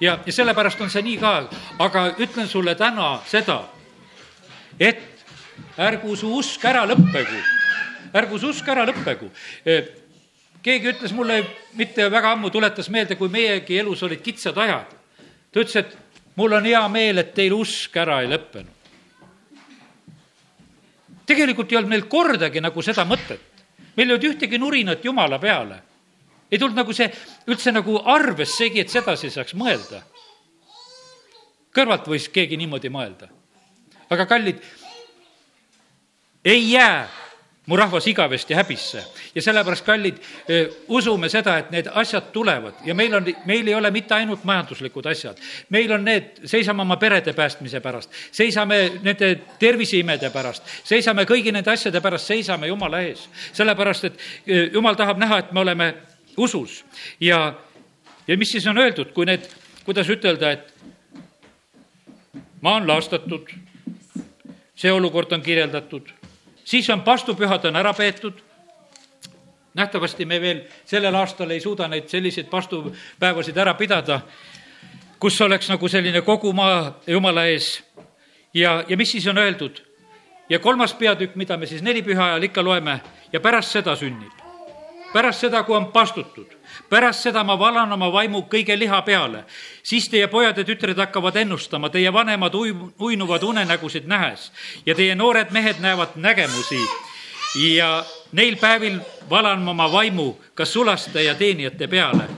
ja, 0.00 0.18
ja 0.26 0.32
sellepärast 0.32 0.80
on 0.80 0.90
see 0.90 1.02
nii 1.02 1.18
ka, 1.18 1.34
aga 1.78 2.06
ütlen 2.18 2.48
sulle 2.48 2.74
täna 2.74 3.18
seda, 3.26 3.64
et 4.80 5.02
ärgu 5.78 6.16
su 6.16 6.30
usk 6.38 6.64
ära 6.64 6.86
lõppegu 6.86 7.63
ärgu 8.14 8.38
su 8.38 8.54
usk 8.54 8.68
ära 8.68 8.86
lõppegu 8.86 9.30
keegi 10.64 10.92
ütles 10.94 11.12
mulle 11.12 11.42
mitte 11.78 12.06
väga 12.10 12.32
ammu, 12.34 12.50
tuletas 12.52 12.88
meelde, 12.92 13.18
kui 13.20 13.28
meiegi 13.32 13.78
elus 13.82 14.02
olid 14.06 14.22
kitsad 14.24 14.56
ajad. 14.58 14.92
ta 15.52 15.60
ütles, 15.60 15.76
et 15.76 15.96
mul 16.40 16.56
on 16.56 16.64
hea 16.64 16.82
meel, 16.88 17.20
et 17.20 17.34
teil 17.36 17.52
usk 17.54 17.96
ära 18.00 18.22
ei 18.22 18.30
lõppenud. 18.32 18.72
tegelikult 21.26 21.72
ei 21.72 21.78
olnud 21.78 21.92
meil 21.92 22.06
kordagi 22.08 22.60
nagu 22.64 22.82
seda 22.82 23.04
mõtet. 23.04 23.64
meil 23.96 24.08
ei 24.08 24.14
olnud 24.16 24.30
ühtegi 24.30 24.58
nurinat 24.58 25.04
Jumala 25.04 25.38
peale. 25.38 25.82
ei 26.50 26.58
tulnud 26.58 26.76
nagu 26.76 26.92
see 26.92 27.10
üldse 27.46 27.72
nagu 27.72 27.98
arvessegi, 27.98 28.80
et 28.80 28.88
sedasi 28.88 29.30
saaks 29.30 29.54
mõelda. 29.54 30.00
kõrvalt 31.74 32.08
võis 32.08 32.30
keegi 32.32 32.56
niimoodi 32.56 32.88
mõelda. 32.88 33.28
aga 34.08 34.26
kallid, 34.26 34.64
ei 36.44 36.72
jää 36.72 37.23
mu 37.66 37.76
rahvas 37.76 38.06
igavesti 38.06 38.54
häbisse. 38.54 39.04
ja 39.34 39.42
sellepärast, 39.42 39.84
kallid, 39.84 40.16
usume 40.88 41.28
seda, 41.28 41.56
et 41.58 41.70
need 41.70 41.88
asjad 41.92 42.28
tulevad 42.32 42.74
ja 42.84 42.94
meil 42.94 43.14
on, 43.14 43.26
meil 43.46 43.68
ei 43.68 43.74
ole 43.74 43.90
mitte 43.90 44.14
ainult 44.14 44.44
majanduslikud 44.44 45.06
asjad. 45.06 45.38
meil 45.68 45.92
on 45.92 46.04
need, 46.04 46.44
seisame 46.44 46.82
oma 46.82 46.96
perede 46.96 47.32
päästmise 47.32 47.80
pärast, 47.80 48.10
seisame 48.32 49.00
nende 49.02 49.34
terviseimede 49.58 50.30
pärast, 50.30 50.62
seisame 50.84 51.24
kõigi 51.24 51.52
nende 51.52 51.70
asjade 51.70 52.00
pärast, 52.00 52.26
seisame 52.26 52.66
Jumala 52.66 53.00
ees. 53.00 53.28
sellepärast, 53.52 54.04
et 54.04 54.18
Jumal 54.72 54.94
tahab 54.94 55.18
näha, 55.18 55.38
et 55.38 55.52
me 55.52 55.60
oleme 55.60 55.94
usus 56.36 56.84
ja, 57.20 57.54
ja 58.28 58.36
mis 58.36 58.52
siis 58.52 58.66
on 58.66 58.78
öeldud, 58.78 59.12
kui 59.12 59.24
need, 59.26 59.48
kuidas 59.84 60.08
ütelda, 60.08 60.50
et 60.52 60.74
maa 62.60 62.76
on 62.76 62.86
laastatud, 62.88 63.48
see 64.76 64.92
olukord 64.92 65.32
on 65.32 65.42
kirjeldatud 65.42 66.12
siis 66.64 66.90
on 66.90 67.02
pastupühad 67.02 67.64
on 67.64 67.76
ära 67.76 67.94
peetud. 67.94 68.32
nähtavasti 69.74 70.24
me 70.24 70.40
veel 70.40 70.60
sellel 70.84 71.14
aastal 71.14 71.50
ei 71.50 71.60
suuda 71.60 71.88
neid 71.88 72.08
selliseid 72.08 72.46
pastupäevasid 72.46 73.56
ära 73.56 73.74
pidada, 73.74 74.20
kus 75.18 75.40
oleks 75.40 75.68
nagu 75.68 75.88
selline 75.88 76.20
kogu 76.22 76.52
maa 76.52 77.00
Jumala 77.06 77.46
ees. 77.46 77.82
ja, 78.54 78.84
ja 78.88 78.96
mis 78.96 79.12
siis 79.12 79.26
on 79.26 79.38
öeldud? 79.38 79.82
ja 80.48 80.58
kolmas 80.58 80.94
peatükk, 80.94 81.36
mida 81.36 81.56
me 81.56 81.66
siis 81.66 81.82
neli 81.82 82.02
püha 82.02 82.24
ajal 82.24 82.42
ikka 82.42 82.64
loeme 82.64 83.00
ja 83.32 83.40
pärast 83.40 83.72
seda 83.72 83.96
sünnib. 83.96 84.43
Pärast 85.14 85.46
seda, 85.46 85.62
kui 85.62 85.76
on 85.76 85.92
pastutud 85.94 86.58
pärast 86.88 87.22
seda 87.22 87.44
ma 87.44 87.56
valan 87.58 87.92
oma 87.92 88.10
vaimu 88.12 88.44
kõige 88.50 88.76
liha 88.78 89.02
peale. 89.02 89.44
siis 89.82 90.08
teie 90.08 90.26
pojad 90.28 90.58
ja 90.58 90.64
tütred 90.64 90.98
hakkavad 90.98 91.36
ennustama, 91.36 91.88
teie 91.88 92.12
vanemad 92.12 92.54
ui-, 92.54 92.92
uinuvad 93.00 93.42
unenägusid 93.42 94.06
nähes 94.06 94.52
ja 94.86 94.94
teie 94.94 95.14
noored 95.14 95.50
mehed 95.50 95.80
näevad 95.80 96.16
nägemusi. 96.16 96.80
ja 97.76 98.04
neil 98.32 98.56
päevil 98.56 99.00
valan 99.30 99.62
ma 99.62 99.70
oma 99.70 99.92
vaimu 99.92 100.36
ka 100.54 100.64
sulaste 100.64 101.22
ja 101.22 101.34
teenijate 101.34 101.86
peale 101.86 102.28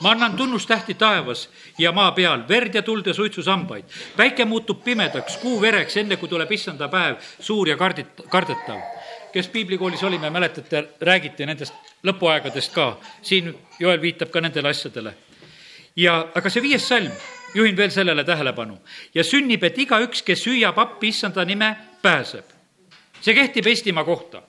ma 0.00 0.10
annan 0.10 0.36
tunnustähti 0.36 0.94
taevas 0.94 1.48
ja 1.78 1.92
maa 1.92 2.12
peal, 2.12 2.48
verd 2.48 2.74
ja 2.74 2.82
tuld 2.82 3.06
ja 3.06 3.14
suitsusambaid. 3.14 3.84
päike 4.16 4.44
muutub 4.44 4.84
pimedaks, 4.84 5.36
kuu 5.36 5.60
vereks, 5.60 5.96
enne 5.96 6.16
kui 6.16 6.28
tuleb 6.28 6.52
issanda 6.52 6.88
päev, 6.88 7.16
suur 7.40 7.68
ja 7.68 7.76
kardit-, 7.76 8.28
kardetav 8.28 8.97
kes 9.32 9.48
piiblikoolis 9.48 10.02
olime, 10.02 10.30
mäletate, 10.30 10.84
räägiti 11.00 11.46
nendest 11.46 11.74
lõpuaegadest 12.06 12.72
ka. 12.74 12.98
siin 13.22 13.54
Joel 13.78 14.00
viitab 14.00 14.30
ka 14.30 14.40
nendele 14.40 14.68
asjadele. 14.68 15.14
ja, 15.96 16.28
aga 16.34 16.50
see 16.50 16.62
viies 16.62 16.88
salm, 16.88 17.12
juhin 17.54 17.76
veel 17.76 17.90
sellele 17.90 18.24
tähelepanu. 18.24 18.78
ja 19.14 19.24
sünnib, 19.24 19.64
et 19.64 19.78
igaüks, 19.78 20.22
kes 20.22 20.46
hüüab 20.46 20.78
appi 20.78 21.08
issanda 21.08 21.44
nime, 21.44 21.76
pääseb. 22.02 22.44
see 23.20 23.34
kehtib 23.34 23.66
Eestimaa 23.66 24.04
kohta. 24.04 24.42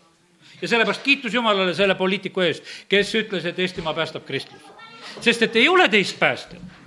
ja 0.62 0.68
sellepärast 0.68 1.04
kiitus 1.04 1.34
Jumalale 1.34 1.74
selle 1.74 1.96
poliitiku 1.96 2.42
eest, 2.42 2.64
kes 2.90 3.16
ütles, 3.16 3.46
et 3.46 3.60
Eestimaa 3.60 3.94
päästab 3.94 4.26
kristlus. 4.26 4.62
sest 5.22 5.42
et 5.42 5.56
ei 5.56 5.68
ole 5.68 5.90
teist 5.90 6.20
päästjat 6.20 6.80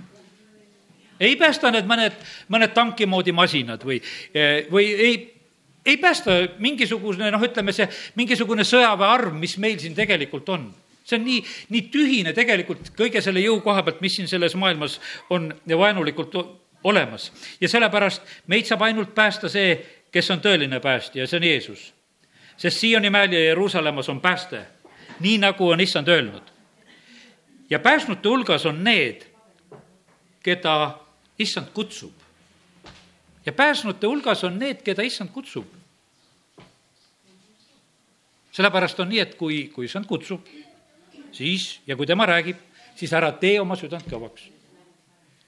ei 1.19 1.35
päästa 1.35 1.71
need 1.71 1.87
mõned, 1.87 2.15
mõned 2.51 2.73
tanki 2.73 3.05
moodi 3.05 3.31
masinad 3.31 3.83
või, 3.85 3.99
või 4.71 4.89
ei 4.93 5.15
ei 5.85 5.97
päästa 5.97 6.31
mingisugune 6.57 7.31
noh, 7.31 7.43
ütleme 7.43 7.73
see 7.75 7.87
mingisugune 8.15 8.65
sõjaväearv, 8.67 9.35
mis 9.39 9.57
meil 9.61 9.79
siin 9.79 9.95
tegelikult 9.95 10.49
on. 10.49 10.71
see 11.03 11.17
on 11.19 11.25
nii, 11.27 11.41
nii 11.69 11.81
tühine 11.91 12.31
tegelikult 12.33 12.93
kõige 12.95 13.21
selle 13.21 13.41
jõu 13.43 13.59
koha 13.61 13.83
pealt, 13.83 13.99
mis 14.01 14.15
siin 14.15 14.27
selles 14.27 14.55
maailmas 14.55 15.01
on 15.29 15.51
vaenulikult 15.67 16.37
olemas. 16.83 17.31
ja 17.61 17.69
sellepärast 17.69 18.21
meid 18.47 18.65
saab 18.65 18.81
ainult 18.81 19.15
päästa 19.15 19.49
see, 19.49 19.75
kes 20.11 20.31
on 20.31 20.39
tõeline 20.39 20.79
päästja 20.79 21.23
ja 21.23 21.27
see 21.27 21.37
on 21.37 21.49
Jeesus. 21.49 21.93
sest 22.57 22.79
Sioni 22.79 23.09
mäel 23.09 23.31
ja 23.31 23.45
Jeruusalemmas 23.45 24.09
on 24.09 24.21
pääste, 24.21 24.65
nii 25.19 25.37
nagu 25.37 25.69
on 25.69 25.79
issand 25.79 26.07
öelnud. 26.07 26.43
ja 27.69 27.79
päästnute 27.79 28.29
hulgas 28.29 28.65
on 28.65 28.83
need, 28.83 29.27
keda 30.43 30.99
issand 31.39 31.67
kutsub 31.73 32.22
ja 33.45 33.53
pääsnute 33.53 34.07
hulgas 34.07 34.43
on 34.43 34.59
need, 34.59 34.83
keda 34.83 35.03
issand 35.03 35.31
kutsub. 35.33 35.65
sellepärast 38.53 38.99
on 38.99 39.09
nii, 39.09 39.19
et 39.19 39.35
kui, 39.35 39.67
kui 39.73 39.85
issand 39.85 40.05
kutsub, 40.05 40.45
siis 41.33 41.81
ja 41.87 41.95
kui 41.97 42.05
tema 42.05 42.25
räägib, 42.29 42.59
siis 42.95 43.13
ära 43.13 43.31
tee 43.31 43.59
oma 43.61 43.75
südant 43.75 44.05
kõvaks. 44.09 44.49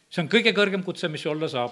see 0.09 0.23
on 0.23 0.29
kõige 0.31 0.53
kõrgem 0.55 0.83
kutse, 0.83 1.07
mis 1.07 1.25
olla 1.25 1.47
saab. 1.47 1.71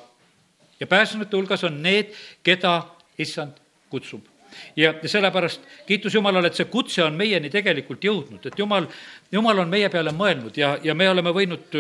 ja 0.80 0.88
pääsnute 0.88 1.38
hulgas 1.38 1.64
on 1.64 1.82
need, 1.82 2.14
keda 2.44 2.82
issand 3.18 3.60
kutsub 3.90 4.34
ja, 4.76 4.94
ja 5.04 5.10
sellepärast 5.10 5.62
kiitus 5.88 6.16
Jumalale, 6.16 6.48
et 6.48 6.58
see 6.58 6.70
kutse 6.70 7.04
on 7.04 7.16
meieni 7.18 7.50
tegelikult 7.50 8.04
jõudnud, 8.04 8.46
et 8.46 8.60
Jumal, 8.60 8.88
Jumal 9.32 9.64
on 9.64 9.70
meie 9.70 9.90
peale 9.90 10.14
mõelnud 10.16 10.58
ja, 10.58 10.78
ja 10.84 10.96
me 10.96 11.10
oleme 11.10 11.34
võinud 11.34 11.78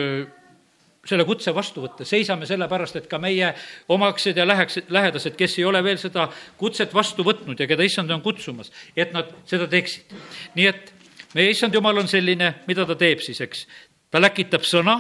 selle 1.07 1.25
kutse 1.27 1.51
vastu 1.55 1.83
võtta, 1.83 2.05
seisame 2.07 2.47
selle 2.47 2.67
pärast, 2.71 2.95
et 2.95 3.09
ka 3.11 3.19
meie 3.19 3.49
omaksed 3.91 4.37
ja 4.39 4.45
läheks, 4.47 4.79
lähedased, 4.93 5.35
kes 5.39 5.57
ei 5.59 5.65
ole 5.67 5.81
veel 5.83 5.99
seda 5.99 6.29
kutset 6.57 6.93
vastu 6.95 7.25
võtnud 7.27 7.59
ja 7.59 7.67
keda 7.67 7.83
issand 7.83 8.11
on 8.15 8.23
kutsumas, 8.23 8.71
et 8.95 9.11
nad 9.15 9.31
seda 9.49 9.67
teeksid. 9.67 10.15
nii 10.55 10.69
et 10.69 10.93
meie 11.35 11.51
issand 11.51 11.75
jumal 11.75 11.99
on 11.99 12.07
selline, 12.07 12.53
mida 12.67 12.87
ta 12.87 12.95
teeb 12.95 13.19
siis, 13.25 13.41
eks. 13.43 13.67
ta 14.11 14.21
läkitab 14.21 14.63
sõna, 14.63 14.99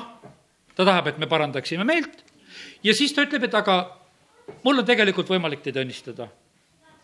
ta 0.75 0.83
tahab, 0.83 1.07
et 1.13 1.17
me 1.21 1.29
parandaksime 1.31 1.87
meelt 1.87 2.23
ja 2.83 2.93
siis 2.93 3.13
ta 3.13 3.23
ütleb, 3.23 3.47
et 3.47 3.55
aga 3.55 3.77
mul 4.63 4.83
on 4.83 4.85
tegelikult 4.85 5.31
võimalik 5.31 5.63
teid 5.63 5.79
õnnistada. 5.79 6.27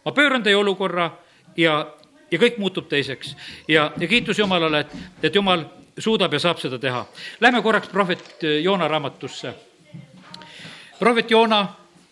ma 0.05 0.11
pööran 0.11 0.43
teie 0.43 0.55
olukorra 0.55 1.11
ja, 1.57 1.85
ja 2.31 2.39
kõik 2.39 2.59
muutub 2.59 2.89
teiseks 2.89 3.35
ja, 3.67 3.91
ja 3.95 4.07
kiitus 4.07 4.39
Jumalale, 4.39 4.79
et, 4.79 4.95
et 5.23 5.35
Jumal 5.35 5.65
suudab 5.99 6.33
ja 6.33 6.39
saab 6.39 6.59
seda 6.61 6.79
teha. 6.79 7.03
Lähme 7.41 7.61
korraks 7.61 7.89
prohvet 7.91 8.43
eh, 8.43 8.61
Joona 8.63 8.87
raamatusse. 8.87 9.53
prohvet 10.99 11.31
Joona 11.31 11.59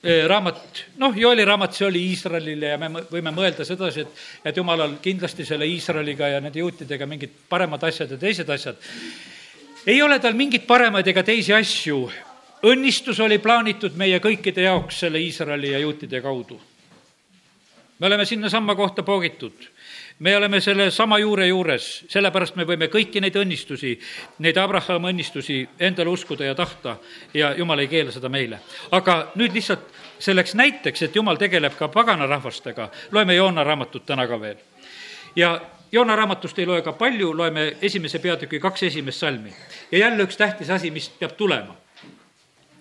eh, 0.03 0.27
raamat, 0.27 0.83
noh, 0.97 1.17
Joeli 1.17 1.45
raamat, 1.45 1.73
see 1.73 1.87
oli 1.87 2.03
Iisraelile 2.11 2.73
ja 2.73 2.77
me 2.77 2.89
võime 3.11 3.33
mõelda 3.35 3.65
sedasi, 3.65 4.05
et, 4.05 4.21
et 4.45 4.57
jumalal 4.57 4.97
kindlasti 5.01 5.45
selle 5.45 5.67
Iisraeliga 5.67 6.27
ja 6.27 6.41
nende 6.41 6.59
juutidega 6.59 7.05
mingid 7.05 7.33
paremad 7.49 7.83
asjad 7.83 8.11
ja 8.11 8.17
teised 8.17 8.49
asjad. 8.49 8.79
ei 9.85 10.01
ole 10.01 10.19
tal 10.19 10.33
mingeid 10.33 10.65
paremaid 10.67 11.07
ega 11.07 11.23
teisi 11.23 11.53
asju. 11.53 12.09
õnnistus 12.63 13.19
oli 13.19 13.37
plaanitud 13.37 13.95
meie 13.95 14.19
kõikide 14.19 14.61
jaoks 14.61 14.99
selle 14.99 15.19
Iisraeli 15.19 15.71
ja 15.71 15.79
juutide 15.79 16.21
kaudu. 16.21 16.59
me 17.99 18.07
oleme 18.07 18.25
sinnasamma 18.25 18.75
kohta 18.75 19.03
poogitud 19.03 19.67
me 20.19 20.37
oleme 20.37 20.61
selle 20.61 20.91
sama 20.91 21.19
juure 21.19 21.47
juures, 21.47 22.05
sellepärast 22.09 22.55
me 22.57 22.65
võime 22.65 22.89
kõiki 22.89 23.21
neid 23.21 23.35
õnnistusi, 23.37 23.93
neid 24.41 24.57
Abrahami 24.57 25.11
õnnistusi 25.11 25.61
endale 25.79 26.09
uskuda 26.09 26.47
ja 26.47 26.55
tahta 26.55 26.97
ja 27.33 27.53
jumal 27.57 27.79
ei 27.79 27.87
keela 27.87 28.11
seda 28.11 28.29
meile. 28.29 28.59
aga 28.91 29.31
nüüd 29.35 29.53
lihtsalt 29.53 29.85
selleks 30.19 30.55
näiteks, 30.55 31.01
et 31.01 31.15
jumal 31.15 31.37
tegeleb 31.37 31.77
ka 31.77 31.87
pagana 31.87 32.25
rahvastega, 32.25 32.89
loeme 33.11 33.35
Joona 33.35 33.63
raamatut 33.63 34.05
täna 34.05 34.27
ka 34.27 34.41
veel. 34.41 34.57
ja 35.35 35.61
Joona 35.91 36.15
raamatust 36.15 36.59
ei 36.59 36.65
loe 36.65 36.81
ka 36.81 36.91
palju, 36.93 37.31
loeme 37.37 37.77
esimese 37.81 38.19
peatüki 38.19 38.59
kaks 38.59 38.83
esimest 38.83 39.19
salmi. 39.19 39.53
ja 39.91 39.97
jälle 39.97 40.23
üks 40.23 40.37
tähtis 40.37 40.69
asi, 40.69 40.91
mis 40.91 41.09
peab 41.09 41.37
tulema. 41.37 41.75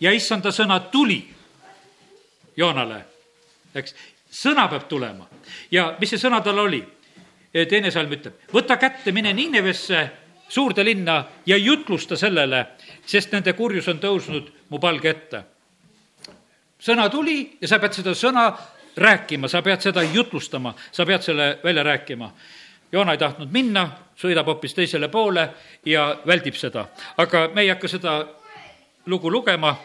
ja 0.00 0.12
issanda 0.12 0.48
sõna 0.48 0.80
tuli 0.80 1.28
Joonale, 2.56 3.04
eks, 3.74 3.94
sõna 4.30 4.68
peab 4.68 4.88
tulema. 4.88 5.28
ja 5.70 5.94
mis 6.00 6.10
see 6.10 6.18
sõna 6.18 6.40
tal 6.40 6.58
oli? 6.58 6.95
Teine 7.64 7.90
salm 7.90 8.12
ütleb, 8.12 8.34
võta 8.52 8.76
kätte, 8.76 9.12
mine 9.12 9.32
Niinevesse, 9.32 10.10
suurde 10.48 10.84
linna 10.84 11.24
ja 11.46 11.56
jutlusta 11.56 12.16
sellele, 12.16 12.66
sest 13.06 13.32
nende 13.32 13.52
kurjus 13.52 13.88
on 13.88 14.00
tõusnud 14.02 14.50
mu 14.68 14.78
palge 14.78 15.10
ette. 15.10 15.42
sõna 16.78 17.08
tuli 17.10 17.56
ja 17.60 17.68
sa 17.68 17.78
pead 17.78 17.92
seda 17.92 18.14
sõna 18.14 18.52
rääkima, 18.96 19.48
sa 19.48 19.62
pead 19.62 19.80
seda 19.80 20.02
jutlustama, 20.02 20.74
sa 20.92 21.06
pead 21.06 21.22
selle 21.22 21.58
välja 21.64 21.82
rääkima. 21.82 22.30
Joona 22.92 23.12
ei 23.12 23.18
tahtnud 23.18 23.50
minna, 23.52 23.90
sõidab 24.16 24.46
hoopis 24.46 24.74
teisele 24.74 25.08
poole 25.08 25.48
ja 25.84 26.20
väldib 26.26 26.54
seda. 26.54 26.86
aga 27.16 27.48
me 27.54 27.62
ei 27.62 27.68
hakka 27.68 27.88
seda 27.88 28.26
lugu 29.06 29.30
lugema. 29.30 29.76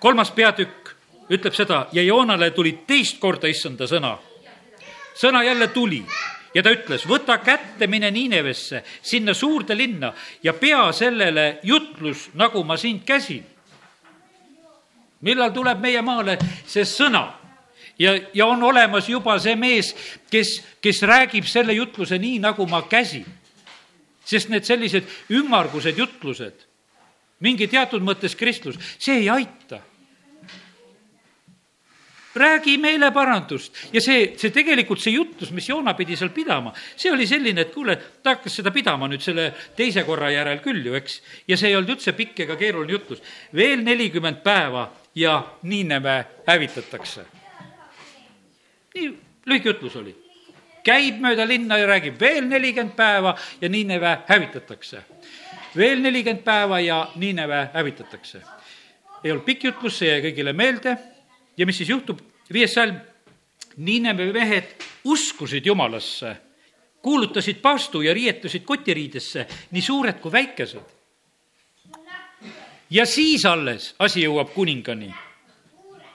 kolmas 0.00 0.30
peatükk 0.30 0.94
ütleb 1.30 1.54
seda 1.54 1.86
ja 1.92 2.02
Joonale 2.02 2.50
tuli 2.50 2.78
teist 2.86 3.18
korda 3.18 3.48
issanda 3.48 3.84
sõna. 3.84 4.18
sõna 5.14 5.42
jälle 5.42 5.68
tuli 5.68 6.04
ja 6.56 6.62
ta 6.64 6.72
ütles, 6.72 7.04
võta 7.08 7.36
kätte, 7.44 7.86
mine 7.90 8.08
Niinevesse, 8.10 8.80
sinna 9.04 9.34
suurde 9.36 9.76
linna 9.76 10.12
ja 10.42 10.54
pea 10.56 10.88
sellele 10.96 11.58
jutlus, 11.66 12.30
nagu 12.34 12.64
ma 12.64 12.78
sind 12.80 13.04
käsin. 13.04 13.44
millal 15.20 15.50
tuleb 15.52 15.80
meie 15.80 16.02
maale 16.02 16.38
see 16.66 16.84
sõna? 16.84 17.26
ja, 17.98 18.14
ja 18.34 18.46
on 18.46 18.62
olemas 18.62 19.08
juba 19.08 19.38
see 19.38 19.56
mees, 19.56 19.94
kes, 20.30 20.62
kes 20.80 21.02
räägib 21.02 21.44
selle 21.44 21.72
jutluse 21.72 22.18
nii, 22.18 22.38
nagu 22.38 22.66
ma 22.66 22.82
käsin. 22.88 23.26
sest 24.24 24.48
need 24.48 24.64
sellised 24.64 25.04
ümmargused 25.30 25.98
jutlused, 25.98 26.64
mingi 27.40 27.68
teatud 27.68 28.02
mõttes 28.02 28.34
kristlus, 28.34 28.80
see 28.98 29.20
ei 29.20 29.28
aita 29.28 29.82
räägi 32.36 32.76
meeleparandust 32.78 33.74
ja 33.92 34.00
see, 34.00 34.34
see 34.38 34.52
tegelikult, 34.54 35.00
see 35.02 35.14
jutlus, 35.16 35.50
mis 35.56 35.68
Joona 35.68 35.94
pidi 35.96 36.16
seal 36.18 36.30
pidama, 36.34 36.72
see 36.96 37.12
oli 37.12 37.26
selline, 37.28 37.66
et 37.66 37.72
kuule, 37.74 37.96
ta 38.22 38.36
hakkas 38.36 38.60
seda 38.60 38.72
pidama 38.74 39.08
nüüd 39.10 39.24
selle 39.24 39.48
teise 39.76 40.04
korra 40.06 40.30
järel 40.34 40.60
küll 40.64 40.84
ju, 40.84 40.94
eks. 40.98 41.20
ja 41.48 41.58
see 41.58 41.72
ei 41.72 41.78
olnud 41.78 41.96
üldse 41.96 42.14
pikk 42.16 42.44
ega 42.46 42.58
keeruline 42.60 42.92
jutlus. 42.92 43.22
veel 43.54 43.82
nelikümmend 43.84 44.42
päeva 44.44 44.90
ja 45.16 45.38
Niineve 45.62 46.18
hävitatakse. 46.46 47.26
nii 48.94 49.10
lühike 49.46 49.72
jutlus 49.72 49.96
oli. 49.96 50.14
käib 50.84 51.18
mööda 51.20 51.48
linna 51.48 51.78
ja 51.78 51.86
räägib 51.86 52.20
veel 52.20 52.46
nelikümmend 52.48 52.96
päeva 52.96 53.36
ja 53.60 53.68
Niineve 53.68 54.18
hävitatakse. 54.28 55.02
veel 55.76 56.00
nelikümmend 56.02 56.44
päeva 56.44 56.80
ja 56.80 57.10
Niineve 57.16 57.68
hävitatakse. 57.74 58.40
ei 59.24 59.32
olnud 59.32 59.44
pikk 59.44 59.64
jutlus, 59.64 59.98
see 59.98 60.12
jäi 60.12 60.22
kõigile 60.30 60.52
meelde 60.52 60.98
ja 61.56 61.66
mis 61.66 61.76
siis 61.76 61.88
juhtub, 61.88 62.20
viies 62.52 62.74
salm, 62.74 62.96
Niineve 63.76 64.30
mehed 64.32 64.84
uskusid 65.04 65.66
Jumalasse, 65.66 66.36
kuulutasid 67.02 67.56
paastu 67.62 68.00
ja 68.02 68.14
riietusid 68.14 68.64
kotiriidesse, 68.64 69.46
nii 69.70 69.82
suured 69.82 70.20
kui 70.20 70.32
väikesed. 70.32 70.94
ja 72.90 73.06
siis 73.06 73.44
alles 73.44 73.94
asi 73.98 74.24
jõuab 74.24 74.54
kuningani. 74.54 75.14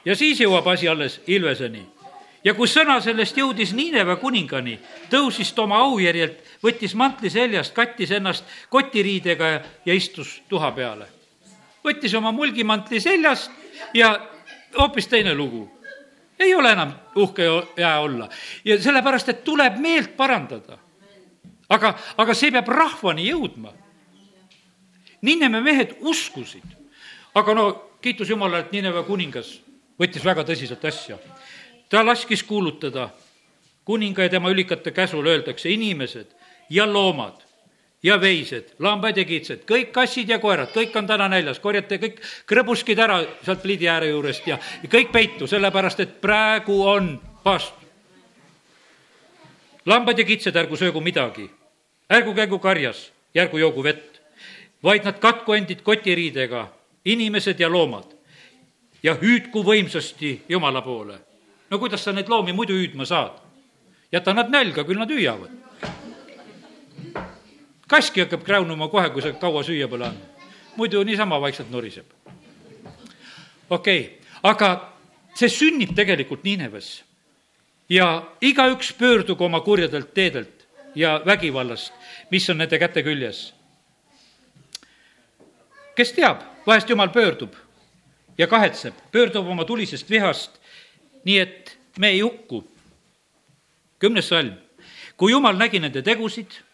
ja 0.06 0.15
siis 0.15 0.39
jõuab 0.39 0.67
asi 0.67 0.88
alles 0.88 1.21
Ilveseni. 1.27 1.86
ja 2.43 2.54
kui 2.54 2.67
sõna 2.67 3.01
sellest 3.01 3.38
jõudis 3.38 3.73
Niineve 3.73 4.15
kuningani, 4.15 4.80
tõusis 5.10 5.54
ta 5.54 5.62
oma 5.62 5.77
aujärjelt, 5.77 6.41
võttis 6.63 6.95
mantli 6.95 7.30
seljast, 7.30 7.73
kattis 7.73 8.12
ennast 8.12 8.43
kotiriidega 8.69 9.62
ja 9.86 9.93
istus 9.93 10.41
tuha 10.49 10.71
peale. 10.71 11.06
võttis 11.86 12.17
oma 12.17 12.32
mulgimantli 12.32 12.99
seljast 12.99 13.51
ja 13.93 14.31
hoopis 14.77 15.07
teine 15.07 15.36
lugu. 15.36 15.69
ei 16.39 16.55
ole 16.55 16.71
enam 16.71 16.93
uhke 17.15 17.43
jää 17.77 17.99
olla 17.99 18.29
ja 18.65 18.81
sellepärast, 18.81 19.29
et 19.29 19.43
tuleb 19.43 19.77
meelt 19.77 20.17
parandada. 20.17 20.77
aga, 21.69 21.93
aga 22.17 22.34
see 22.34 22.51
peab 22.51 22.67
rahvani 22.67 23.29
jõudma. 23.29 23.73
Nineve 25.21 25.62
mehed 25.62 25.95
uskusid, 25.99 26.65
aga 27.36 27.53
no 27.53 27.65
kiitus 28.01 28.29
Jumalale, 28.29 28.65
et 28.65 28.71
Nineve 28.71 29.03
kuningas 29.03 29.62
võttis 29.99 30.25
väga 30.25 30.43
tõsiselt 30.43 30.86
asja. 30.86 31.17
ta 31.89 32.05
laskis 32.05 32.43
kuulutada 32.43 33.10
kuninga 33.86 34.23
ja 34.23 34.29
tema 34.29 34.49
ülikate 34.49 34.91
käsul 34.91 35.27
öeldakse 35.27 35.69
inimesed 35.69 36.27
ja 36.69 36.86
loomad 36.93 37.51
ja 38.04 38.18
veised, 38.22 38.74
lambad 38.80 39.18
ja 39.18 39.26
kitsed, 39.26 39.62
kõik 39.70 39.92
kassid 39.94 40.30
ja 40.30 40.40
koerad, 40.42 40.72
kõik 40.74 40.96
on 40.98 41.08
täna 41.08 41.28
näljas, 41.30 41.60
korjate 41.62 42.00
kõik 42.02 42.18
krõbuskid 42.50 43.00
ära 43.00 43.20
sealt 43.46 43.62
pliidi 43.62 43.90
ääre 43.90 44.10
juurest 44.10 44.48
ja 44.50 44.58
kõik 44.90 45.12
peitu, 45.14 45.48
sellepärast 45.48 46.02
et 46.02 46.18
praegu 46.22 46.82
on 46.90 47.14
paast. 47.44 47.74
lambad 49.86 50.20
ja 50.20 50.26
kitsed, 50.26 50.56
ärgu 50.56 50.78
söögu 50.78 51.02
midagi, 51.02 51.50
ärgu 52.10 52.34
käigu 52.34 52.60
karjas 52.60 53.12
ja 53.34 53.44
ärgu 53.44 53.58
joogu 53.58 53.84
vett, 53.84 54.22
vaid 54.84 55.06
nad 55.06 55.20
katku 55.20 55.54
endid 55.54 55.82
kotiriidega, 55.82 56.68
inimesed 57.06 57.60
ja 57.60 57.70
loomad, 57.70 58.06
ja 59.04 59.16
hüüdku 59.16 59.64
võimsasti 59.64 60.42
Jumala 60.50 60.82
poole. 60.82 61.20
no 61.70 61.80
kuidas 61.80 62.04
sa 62.04 62.12
neid 62.12 62.30
loomi 62.30 62.54
muidu 62.54 62.74
hüüdma 62.74 63.06
saad? 63.06 63.42
jäta 64.12 64.34
nad 64.34 64.50
nälga, 64.50 64.84
küll 64.84 64.98
nad 64.98 65.10
hüüavad 65.10 65.61
kaski 67.91 68.23
hakkab 68.23 68.43
kräunuma 68.47 68.88
kohe, 68.88 69.10
kui 69.12 69.21
sa 69.21 69.34
kaua 69.36 69.63
süüa 69.67 69.88
pole 69.91 70.08
andnud. 70.08 70.27
muidu 70.75 71.04
niisama 71.04 71.41
vaikselt 71.41 71.69
nuriseb. 71.69 72.06
okei 73.69 73.99
okay., 73.99 74.17
aga 74.43 74.93
see 75.36 75.49
sünnib 75.49 75.95
tegelikult 75.95 76.43
Niineves. 76.43 77.04
ja 77.89 78.23
igaüks 78.41 78.93
pöördugu 78.93 79.43
oma 79.45 79.60
kurjadelt 79.60 80.13
teedelt 80.13 80.67
ja 80.95 81.21
vägivallast, 81.25 81.93
mis 82.32 82.49
on 82.49 82.58
nende 82.58 82.80
käte 82.80 83.04
küljes. 83.04 83.54
kes 85.95 86.13
teab, 86.13 86.41
vahest 86.67 86.89
jumal 86.89 87.10
pöördub 87.10 87.54
ja 88.38 88.47
kahetseb, 88.47 88.95
pöördub 89.12 89.47
oma 89.47 89.65
tulisest 89.65 90.10
vihast, 90.10 90.51
nii 91.25 91.39
et 91.39 91.77
me 91.99 92.08
ei 92.08 92.21
hukku. 92.21 92.63
kümnes 93.99 94.30
salm. 94.30 94.54
kui 95.17 95.32
jumal 95.32 95.58
nägi 95.58 95.80
nende 95.80 96.01
tegusid 96.01 96.70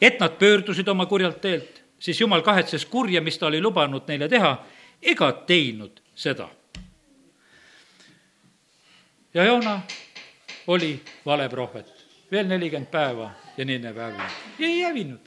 et 0.00 0.20
nad 0.20 0.38
pöördusid 0.38 0.88
oma 0.88 1.06
kurjalt 1.06 1.40
teelt, 1.40 1.82
siis 1.98 2.20
jumal 2.20 2.42
kahetses 2.42 2.86
kurja, 2.86 3.20
mis 3.22 3.38
ta 3.38 3.46
oli 3.46 3.60
lubanud 3.62 4.08
neile 4.08 4.28
teha, 4.28 4.56
ega 5.02 5.32
teinud 5.46 6.00
seda. 6.14 6.48
ja 9.34 9.44
Joona 9.44 9.80
oli 10.66 11.02
valeprohvet, 11.26 12.06
veel 12.30 12.46
nelikümmend 12.46 12.90
päeva 12.90 13.30
ja 13.56 13.64
Nineve 13.64 14.02
hävinud 14.02 14.30
ja 14.58 14.66
ei 14.66 14.82
hävinud. 14.82 15.20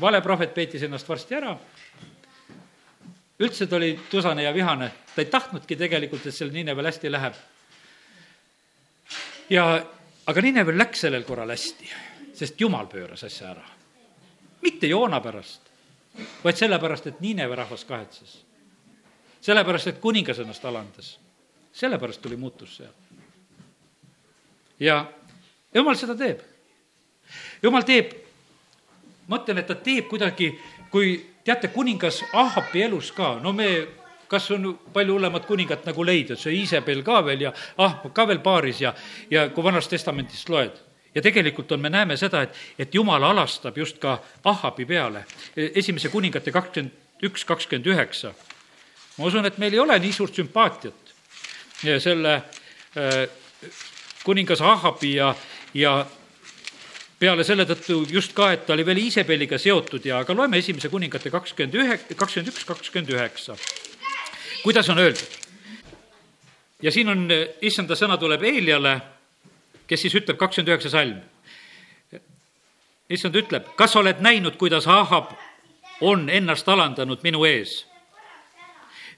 valeprohvet 0.00 0.54
peitis 0.54 0.82
ennast 0.82 1.08
varsti 1.08 1.34
ära, 1.34 1.56
üldse 3.38 3.66
ta 3.66 3.76
oli 3.76 4.00
tusane 4.10 4.42
ja 4.42 4.54
vihane, 4.54 4.92
ta 5.14 5.20
ei 5.20 5.26
tahtnudki 5.26 5.76
tegelikult, 5.76 6.26
et 6.26 6.34
sellel 6.34 6.54
Ninevel 6.54 6.86
hästi 6.86 7.12
läheb. 7.12 7.34
ja, 9.50 9.84
aga 10.26 10.40
Ninevel 10.40 10.78
läks 10.78 11.00
sellel 11.00 11.24
korral 11.24 11.50
hästi 11.50 12.11
sest 12.42 12.60
Jumal 12.60 12.88
pööras 12.90 13.22
asja 13.24 13.52
ära. 13.52 13.64
mitte 14.62 14.86
Joona 14.86 15.20
pärast, 15.20 15.60
vaid 16.44 16.56
sellepärast, 16.56 17.06
et 17.06 17.20
Niineve 17.20 17.56
rahvas 17.56 17.84
kahetses. 17.84 18.44
sellepärast, 19.40 19.86
et 19.86 20.00
kuningas 20.00 20.38
ennast 20.38 20.64
alandas. 20.64 21.18
sellepärast 21.72 22.22
tuli 22.22 22.36
muutus 22.36 22.76
seal. 22.76 22.92
ja 24.80 25.06
Jumal 25.74 25.94
seda 25.96 26.14
teeb. 26.14 26.40
Jumal 27.62 27.82
teeb, 27.82 28.12
ma 29.28 29.38
ütlen, 29.38 29.58
et 29.58 29.66
ta 29.66 29.74
teeb 29.74 30.08
kuidagi, 30.08 30.52
kui 30.90 31.14
teate, 31.44 31.68
kuningas 31.68 32.24
Ahabi 32.32 32.82
elus 32.82 33.12
ka, 33.12 33.38
no 33.40 33.52
me 33.52 33.86
kas 34.28 34.50
on 34.50 34.78
palju 34.92 35.14
hullemat 35.14 35.46
kuningat 35.46 35.84
nagu 35.86 36.04
leida, 36.04 36.36
see 36.36 36.54
Iisabel 36.58 37.02
ka 37.04 37.20
veel 37.24 37.40
ja 37.40 37.52
Ahab 37.76 38.12
ka 38.12 38.26
veel 38.28 38.40
paaris 38.40 38.80
ja, 38.80 38.94
ja 39.30 39.50
kui 39.50 39.64
Vanast 39.64 39.90
Testamendist 39.90 40.48
loed 40.48 40.91
ja 41.14 41.22
tegelikult 41.22 41.72
on, 41.72 41.80
me 41.80 41.90
näeme 41.90 42.16
seda, 42.16 42.42
et, 42.42 42.56
et 42.78 42.94
jumal 42.94 43.22
alastab 43.22 43.76
just 43.78 43.98
ka 43.98 44.18
Ahabi 44.44 44.86
peale. 44.86 45.24
esimese 45.56 46.08
kuningate 46.08 46.52
kakskümmend 46.52 47.22
üks, 47.22 47.44
kakskümmend 47.44 47.86
üheksa. 47.86 48.34
ma 49.18 49.24
usun, 49.24 49.46
et 49.46 49.58
meil 49.58 49.72
ei 49.72 49.78
ole 49.80 49.98
nii 49.98 50.12
suurt 50.12 50.34
sümpaatiat 50.34 51.14
selle 52.00 52.34
äh, 52.96 53.28
kuningas 54.24 54.60
Ahabi 54.60 55.14
ja, 55.14 55.34
ja 55.74 56.06
peale 57.18 57.44
selle 57.44 57.66
tõttu 57.68 58.02
just 58.10 58.34
ka, 58.34 58.52
et 58.52 58.66
ta 58.66 58.74
oli 58.74 58.86
veel 58.86 59.04
Iisabeliga 59.04 59.58
seotud 59.58 60.04
ja, 60.06 60.22
aga 60.22 60.34
loeme 60.34 60.58
esimese 60.58 60.90
kuningate 60.90 61.30
kakskümmend 61.30 61.78
ühe, 61.78 61.98
kakskümmend 62.16 62.52
üks, 62.54 62.64
kakskümmend 62.66 63.14
üheksa. 63.14 63.56
kuidas 64.62 64.88
on 64.88 64.98
öeldud? 64.98 65.38
ja 66.82 66.90
siin 66.90 67.08
on, 67.08 67.26
issanda 67.62 67.98
sõna 67.98 68.18
tuleb 68.18 68.42
Eeliale 68.42 68.96
kes 69.92 70.06
siis 70.06 70.14
ütleb, 70.16 70.38
kakskümmend 70.40 70.72
üheksa 70.72 70.90
salm. 70.90 71.20
issand 73.12 73.36
ütleb, 73.36 73.66
kas 73.76 73.96
oled 74.00 74.22
näinud, 74.24 74.56
kuidas 74.56 74.86
Ahab 74.88 75.34
on 76.00 76.30
ennast 76.32 76.68
alandanud 76.68 77.20
minu 77.22 77.44
ees? 77.44 77.82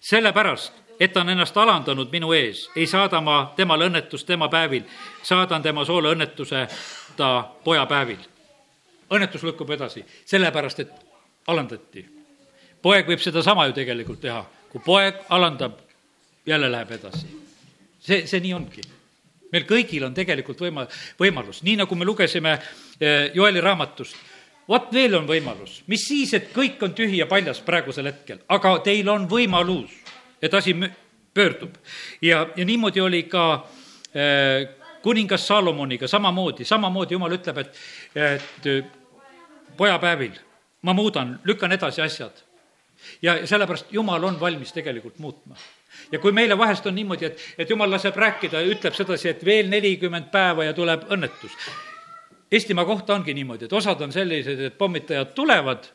sellepärast, 0.05 0.73
et 1.01 1.13
ta 1.13 1.21
on 1.21 1.31
ennast 1.31 1.57
alandanud 1.57 2.11
minu 2.13 2.33
ees, 2.33 2.67
ei 2.77 2.87
saada 2.87 3.21
ma 3.21 3.53
temale 3.57 3.87
õnnetust 3.87 4.27
tema 4.27 4.49
päevil, 4.53 4.83
saadan 5.23 5.63
tema 5.63 5.85
soole 5.85 6.11
õnnetuse 6.13 6.67
ta 7.17 7.29
poja 7.65 7.87
päevil. 7.87 8.19
õnnetus 9.15 9.47
lükkub 9.47 9.71
edasi, 9.71 10.05
sellepärast 10.27 10.81
et 10.81 10.91
alandati. 11.47 12.05
poeg 12.83 13.07
võib 13.07 13.23
sedasama 13.23 13.67
ju 13.67 13.73
tegelikult 13.73 14.21
teha, 14.21 14.45
kui 14.73 14.81
poeg 14.85 15.23
alandab, 15.29 15.79
jälle 16.47 16.73
läheb 16.73 16.91
edasi. 16.91 17.27
see, 18.01 18.27
see 18.27 18.41
nii 18.41 18.55
ongi 18.55 18.83
meil 19.55 19.67
kõigil 19.69 20.05
on 20.07 20.15
tegelikult 20.17 20.63
võima-, 20.67 20.87
võimalus, 21.21 21.63
nii 21.67 21.79
nagu 21.83 21.99
me 21.99 22.09
lugesime 22.09 22.57
eh, 22.59 23.31
Joeli 23.35 23.63
raamatust. 23.63 24.17
vot 24.69 24.93
veel 24.93 25.15
on 25.15 25.27
võimalus, 25.29 25.83
mis 25.87 26.07
siis, 26.09 26.35
et 26.35 26.53
kõik 26.53 26.83
on 26.83 26.95
tühi 26.97 27.21
ja 27.21 27.27
paljas 27.31 27.61
praegusel 27.61 28.09
hetkel, 28.11 28.41
aga 28.49 28.79
teil 28.85 29.09
on 29.13 29.29
võimalus, 29.29 29.93
et 30.43 30.55
asi 30.55 30.75
pöördub. 31.35 31.77
ja, 32.23 32.47
ja 32.57 32.65
niimoodi 32.65 33.01
oli 33.01 33.23
ka 33.29 33.45
äh, 34.15 34.69
kuningas 35.03 35.47
Salomoniga 35.47 36.09
samamoodi, 36.09 36.65
samamoodi 36.65 37.15
jumal 37.15 37.37
ütleb, 37.37 37.59
et, 37.61 37.79
et 38.15 38.67
eh, 38.67 38.83
pojapäevil 39.77 40.41
ma 40.83 40.93
muudan, 40.93 41.39
lükkan 41.45 41.73
edasi 41.73 42.03
asjad. 42.03 42.43
ja 43.23 43.47
sellepärast 43.47 43.93
Jumal 43.93 44.25
on 44.25 44.41
valmis 44.41 44.73
tegelikult 44.73 45.19
muutma 45.19 45.57
ja 46.13 46.19
kui 46.19 46.33
meile 46.33 46.59
vahest 46.59 46.87
on 46.87 46.95
niimoodi, 46.95 47.31
et, 47.31 47.43
et 47.59 47.71
jumal 47.71 47.91
laseb 47.91 48.17
rääkida 48.17 48.63
ja 48.63 48.71
ütleb 48.77 48.95
sedasi, 48.95 49.29
et 49.33 49.45
veel 49.45 49.69
nelikümmend 49.73 50.31
päeva 50.33 50.69
ja 50.69 50.77
tuleb 50.77 51.09
õnnetus. 51.13 51.57
Eestimaa 52.53 52.85
kohta 52.85 53.15
ongi 53.15 53.35
niimoodi, 53.35 53.67
et 53.67 53.73
osad 53.73 54.01
on 54.05 54.13
sellised, 54.13 54.61
et 54.61 54.79
pommitajad 54.79 55.35
tulevad, 55.35 55.89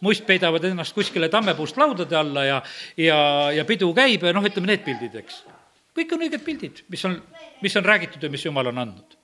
must 0.00 0.26
peidavad 0.26 0.64
ennast 0.64 0.94
kuskile 0.96 1.28
tammepuust 1.28 1.76
laudade 1.76 2.16
alla 2.16 2.44
ja, 2.44 2.58
ja, 2.96 3.18
ja 3.54 3.64
pidu 3.68 3.92
käib 3.96 4.24
ja 4.24 4.32
noh, 4.36 4.44
ütleme 4.46 4.72
need 4.72 4.84
pildid, 4.86 5.16
eks. 5.22 5.42
kõik 5.96 6.14
on 6.16 6.24
õiged 6.26 6.44
pildid, 6.44 6.84
mis 6.88 7.04
on, 7.08 7.16
mis 7.60 7.76
on 7.76 7.84
räägitud 7.84 8.22
ja 8.24 8.30
mis 8.32 8.44
Jumal 8.44 8.72
on 8.72 8.80
andnud. 8.84 9.18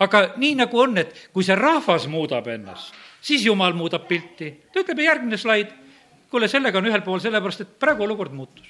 aga 0.00 0.22
nii 0.36 0.54
nagu 0.62 0.80
on, 0.80 0.96
et 1.00 1.28
kui 1.32 1.44
see 1.44 1.56
rahvas 1.56 2.08
muudab 2.12 2.48
ennast, 2.52 2.94
siis 3.20 3.44
Jumal 3.44 3.76
muudab 3.76 4.08
pilti. 4.08 4.50
ta 4.72 4.80
ütleb 4.80 5.04
järgmine 5.04 5.36
slaid, 5.40 5.72
kuule, 6.30 6.48
sellega 6.48 6.78
on 6.78 6.88
ühel 6.88 7.04
pool, 7.04 7.20
sellepärast 7.22 7.64
et 7.64 7.78
praegu 7.80 8.04
olukord 8.08 8.32
muutus. 8.32 8.66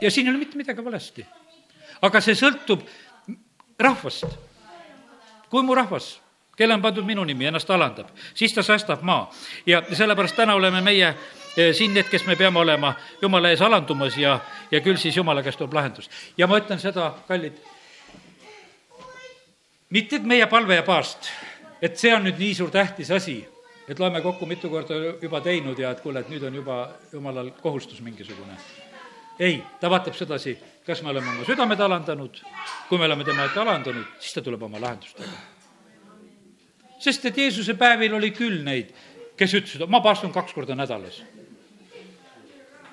Ja 0.00 0.10
siin 0.10 0.26
ei 0.26 0.30
ole 0.30 0.38
mitte 0.38 0.56
midagi 0.56 0.84
valesti. 0.84 1.26
aga 2.02 2.20
see 2.20 2.34
sõltub 2.34 2.86
rahvast. 3.78 4.26
kui 5.50 5.62
mu 5.62 5.74
rahvas 5.74 6.18
kelle 6.58 6.74
on 6.74 6.82
pandud 6.82 7.06
minu 7.06 7.24
nimi, 7.24 7.46
ennast 7.46 7.70
alandab, 7.70 8.08
siis 8.34 8.52
ta 8.54 8.62
säästab 8.62 9.02
maa. 9.02 9.30
ja 9.66 9.82
sellepärast 9.92 10.36
täna 10.36 10.54
oleme 10.54 10.80
meie 10.80 11.08
eh, 11.56 11.74
siin 11.74 11.94
need, 11.94 12.08
kes 12.10 12.26
me 12.26 12.36
peame 12.36 12.58
olema 12.58 12.94
Jumala 13.22 13.52
ees 13.54 13.62
alandumas 13.62 14.16
ja, 14.18 14.40
ja 14.70 14.80
küll 14.80 14.98
siis 14.98 15.16
Jumala 15.16 15.42
käest 15.42 15.58
tuleb 15.58 15.74
lahendus. 15.78 16.10
ja 16.38 16.46
ma 16.46 16.58
ütlen 16.58 16.82
seda, 16.82 17.12
kallid, 17.28 17.60
mitte 19.90 20.18
et 20.18 20.26
meie 20.26 20.46
palve 20.46 20.80
ja 20.80 20.82
paast, 20.82 21.30
et 21.82 21.96
see 21.96 22.14
on 22.14 22.26
nüüd 22.26 22.42
nii 22.42 22.58
suur 22.58 22.74
tähtis 22.74 23.10
asi, 23.14 23.38
et 23.88 24.00
loeme 24.02 24.20
kokku 24.20 24.46
mitu 24.46 24.70
korda 24.70 24.98
juba 25.22 25.40
teinud 25.40 25.78
ja 25.78 25.94
et 25.94 26.02
kuule, 26.02 26.26
et 26.26 26.34
nüüd 26.34 26.42
on 26.42 26.58
juba 26.58 26.82
Jumalal 27.12 27.54
kohustus 27.62 28.02
mingisugune. 28.02 28.58
Ei, 29.38 29.62
ta 29.80 29.90
vaatab 29.90 30.16
sedasi, 30.18 30.56
kas 30.86 31.02
me 31.02 31.12
oleme 31.12 31.30
oma 31.30 31.46
südamed 31.46 31.80
alandanud, 31.80 32.42
kui 32.88 32.98
me 32.98 33.06
oleme 33.06 33.24
tema 33.24 33.46
ette 33.46 33.60
alandunud, 33.60 34.18
siis 34.18 34.34
ta 34.34 34.42
tuleb 34.42 34.62
oma 34.66 34.80
lahendustega 34.82 35.58
sest 36.98 37.24
et 37.24 37.36
Jeesuse 37.36 37.74
päevil 37.78 38.14
oli 38.14 38.30
küll 38.34 38.62
neid, 38.66 38.90
kes 39.38 39.54
ütlesid, 39.54 39.84
ma 39.90 40.02
paastun 40.04 40.32
kaks 40.34 40.54
korda 40.54 40.76
nädalas. 40.78 41.22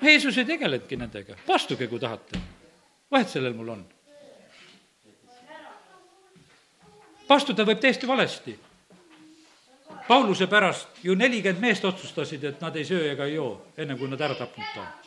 Jeesus 0.02 0.38
ei 0.38 0.44
tegelenudki 0.44 0.98
nendega, 1.00 1.38
paastuge, 1.46 1.88
kui 1.88 2.00
tahate. 2.00 2.38
vahet 3.10 3.28
sellel 3.28 3.54
mul 3.54 3.68
on. 3.68 3.84
paastuda 7.28 7.64
võib 7.66 7.80
täiesti 7.82 8.06
valesti. 8.06 8.58
Pauluse 10.06 10.46
pärast 10.46 11.02
ju 11.02 11.14
nelikümmend 11.14 11.60
meest 11.60 11.84
otsustasid, 11.84 12.44
et 12.44 12.60
nad 12.60 12.76
ei 12.76 12.84
söö 12.84 13.10
ega 13.10 13.24
ei 13.24 13.34
joo, 13.34 13.66
enne 13.76 13.96
kui 13.98 14.08
nad 14.08 14.20
ära 14.20 14.34
tapnud 14.38 14.66
ta 14.74 14.80
on. 14.80 15.05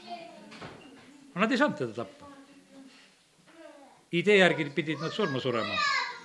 Aga 1.39 1.47
nad 1.47 1.51
ei 1.55 1.57
saanud 1.57 1.77
teda 1.77 1.93
tappa. 1.93 2.25
idee 4.11 4.37
järgi 4.37 4.65
pidid 4.75 4.99
nad 4.99 5.15
surma 5.15 5.39
surema 5.39 5.75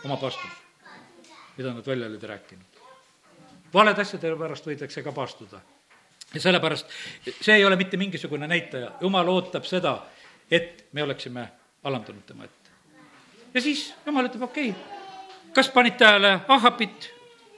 oma 0.04 0.16
paastus 0.16 0.50
mida 1.56 1.72
nad 1.72 1.86
välja 1.86 2.06
olid 2.06 2.22
rääkinud. 2.22 2.64
valede 3.74 4.02
asjade 4.02 4.36
pärast 4.36 4.66
võidakse 4.66 5.02
ka 5.02 5.12
paastuda. 5.12 5.60
ja 6.34 6.40
sellepärast 6.40 6.86
see 7.40 7.54
ei 7.54 7.64
ole 7.64 7.76
mitte 7.76 7.96
mingisugune 7.96 8.46
näitaja, 8.46 8.90
jumal 9.00 9.28
ootab 9.28 9.64
seda, 9.64 10.02
et 10.50 10.86
me 10.92 11.02
oleksime 11.02 11.48
alandunud 11.84 12.26
tema 12.26 12.44
ette. 12.44 12.70
ja 13.54 13.60
siis 13.60 13.94
jumal 14.06 14.26
ütleb, 14.26 14.42
okei 14.42 14.70
okay,, 14.70 15.52
kas 15.54 15.68
panid 15.68 15.94
tähele 15.94 16.40
Ahapit, 16.48 17.10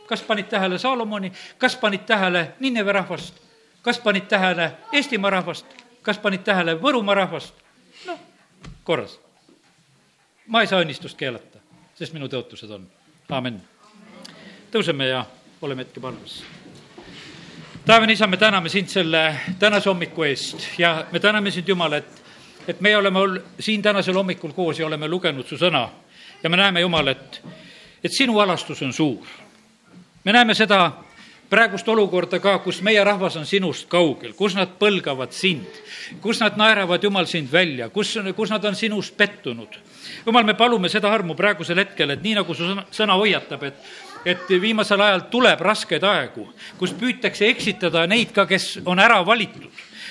kas 0.07 0.23
panid 0.23 0.53
tähele 0.53 0.79
Saalomoni, 0.79 1.33
kas 1.59 1.77
panid 1.77 2.05
tähele 2.05 2.53
Nineve 2.61 2.93
rahvast, 2.93 3.41
kas 3.83 3.99
panid 3.99 4.29
tähele 4.29 4.73
Eestimaa 4.93 5.31
rahvast, 5.31 5.86
kas 6.07 6.19
panid 6.23 6.45
tähele 6.47 6.77
Võrumaa 6.79 7.15
rahvast? 7.19 7.55
noh, 8.07 8.19
korras. 8.85 9.19
ma 10.47 10.63
ei 10.63 10.71
saa 10.71 10.85
õnnistust 10.85 11.19
keelata, 11.19 11.59
sest 11.99 12.15
minu 12.15 12.29
tõotused 12.31 12.71
on, 12.71 12.85
aamen 13.31 13.59
tõuseme 14.71 15.09
ja 15.11 15.25
oleme 15.67 15.83
hetke 15.83 16.01
palves. 16.01 16.43
taevane 17.87 18.13
isa, 18.13 18.27
me 18.27 18.37
täname 18.37 18.69
sind 18.69 18.93
selle 18.93 19.25
tänase 19.59 19.91
hommiku 19.91 20.23
eest 20.29 20.79
ja 20.79 21.07
me 21.13 21.21
täname 21.21 21.51
sind, 21.51 21.69
Jumal, 21.69 21.99
et, 21.99 22.23
et 22.69 22.81
me 22.81 22.97
oleme 22.97 23.19
ol-, 23.19 23.41
siin 23.61 23.83
tänasel 23.83 24.15
hommikul 24.15 24.53
koos 24.53 24.79
ja 24.79 24.87
oleme 24.87 25.09
lugenud 25.09 25.47
su 25.47 25.59
sõna. 25.59 25.89
ja 26.43 26.51
me 26.51 26.57
näeme, 26.57 26.81
Jumal, 26.81 27.09
et, 27.09 27.43
et 28.05 28.13
sinu 28.13 28.39
alastus 28.39 28.83
on 28.83 28.93
suur. 28.93 29.27
me 30.25 30.33
näeme 30.33 30.55
seda 30.55 30.93
praegust 31.51 31.89
olukorda 31.89 32.41
ka, 32.43 32.59
kus 32.65 32.81
meie 32.83 33.03
rahvas 33.05 33.37
on 33.39 33.47
sinust 33.47 33.89
kaugel, 33.93 34.35
kus 34.39 34.57
nad 34.59 34.77
põlgavad 34.81 35.35
sind, 35.37 35.81
kus 36.23 36.41
nad 36.43 36.59
naeravad, 36.59 37.03
Jumal, 37.03 37.29
sind 37.31 37.51
välja, 37.53 37.89
kus, 37.95 38.17
kus 38.37 38.51
nad 38.51 38.65
on 38.65 38.79
sinust 38.79 39.17
pettunud. 39.17 39.79
Jumal, 40.27 40.47
me 40.47 40.57
palume 40.59 40.91
seda 40.93 41.13
armu 41.13 41.37
praegusel 41.39 41.85
hetkel, 41.85 42.15
et 42.15 42.25
nii 42.25 42.41
nagu 42.41 42.55
su 42.55 42.67
sõna, 42.67 42.87
sõna 42.95 43.19
hoiatab, 43.21 43.71
et 43.71 43.95
et 44.27 44.49
viimasel 44.59 44.99
ajal 44.99 45.21
tuleb 45.31 45.61
raskeid 45.63 46.03
aegu, 46.03 46.49
kus 46.81 46.91
püütakse 46.99 47.47
eksitada 47.47 48.09
neid 48.11 48.33
ka, 48.35 48.43
kes 48.51 48.81
on 48.83 48.99
ära 48.99 49.21
valitud 49.23 49.71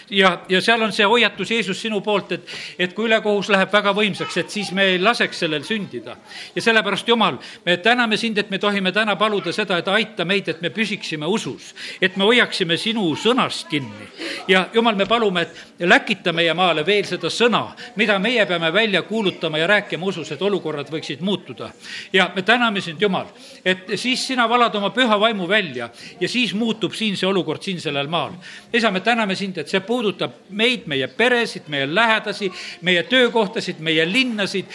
ja, 0.09 0.41
ja 0.49 0.61
seal 0.61 0.81
on 0.81 0.93
see 0.93 1.05
hoiatus 1.07 1.51
Jeesus 1.51 1.81
sinu 1.81 2.01
poolt, 2.01 2.31
et, 2.31 2.53
et 2.79 2.93
kui 2.93 3.07
ülekohus 3.09 3.49
läheb 3.53 3.71
väga 3.73 3.93
võimsaks, 3.95 4.37
et 4.41 4.53
siis 4.53 4.71
me 4.75 4.85
ei 4.91 4.99
laseks 5.01 5.39
sellel 5.45 5.63
sündida. 5.63 6.17
ja 6.55 6.61
sellepärast, 6.61 7.07
Jumal, 7.07 7.37
me 7.65 7.77
täname 7.77 8.17
sind, 8.17 8.37
et 8.37 8.49
me 8.49 8.59
tohime 8.59 8.91
täna 8.91 9.15
paluda 9.15 9.53
seda, 9.53 9.77
et 9.77 9.87
aita 9.87 10.25
meid, 10.25 10.49
et 10.49 10.61
me 10.61 10.69
püsiksime 10.69 11.25
usus, 11.25 11.73
et 12.01 12.17
me 12.17 12.23
hoiaksime 12.23 12.77
sinu 12.77 13.07
sõnast 13.15 13.69
kinni. 13.69 14.09
ja 14.47 14.67
Jumal, 14.73 14.95
me 14.95 15.05
palume, 15.05 15.41
et 15.41 15.85
läkita 15.87 16.33
meie 16.33 16.53
maale 16.53 16.85
veel 16.85 17.05
seda 17.05 17.29
sõna, 17.29 17.67
mida 17.95 18.19
meie 18.19 18.45
peame 18.45 18.71
välja 18.73 19.01
kuulutama 19.01 19.57
ja 19.57 19.67
rääkima 19.67 20.05
usus, 20.05 20.31
et 20.31 20.41
olukorrad 20.41 20.89
võiksid 20.91 21.21
muutuda. 21.21 21.71
ja 22.13 22.31
me 22.35 22.41
täname 22.41 22.81
sind, 22.81 23.01
Jumal, 23.01 23.27
et 23.65 23.95
siis 23.95 24.27
sina 24.27 24.49
valad 24.49 24.75
oma 24.75 24.89
püha 24.89 25.19
vaimu 25.19 25.47
välja 25.47 25.89
ja 26.19 26.29
siis 26.29 26.53
muutub 26.53 26.93
siin 26.93 27.17
see 27.17 27.27
olukord 27.27 27.61
siin 27.61 27.81
sellel 27.81 28.07
maal. 28.07 28.31
isa, 28.73 28.91
me 28.91 28.99
täname 28.99 29.35
sind, 29.35 29.57
et 29.57 29.69
see 29.69 29.79
puudutab 29.95 30.31
meid, 30.49 30.85
meie 30.91 31.07
peresid, 31.07 31.69
meie 31.71 31.87
lähedasi, 31.87 32.51
meie 32.81 33.03
töökohtasid, 33.07 33.79
meie 33.79 34.03
linnasid, 34.09 34.67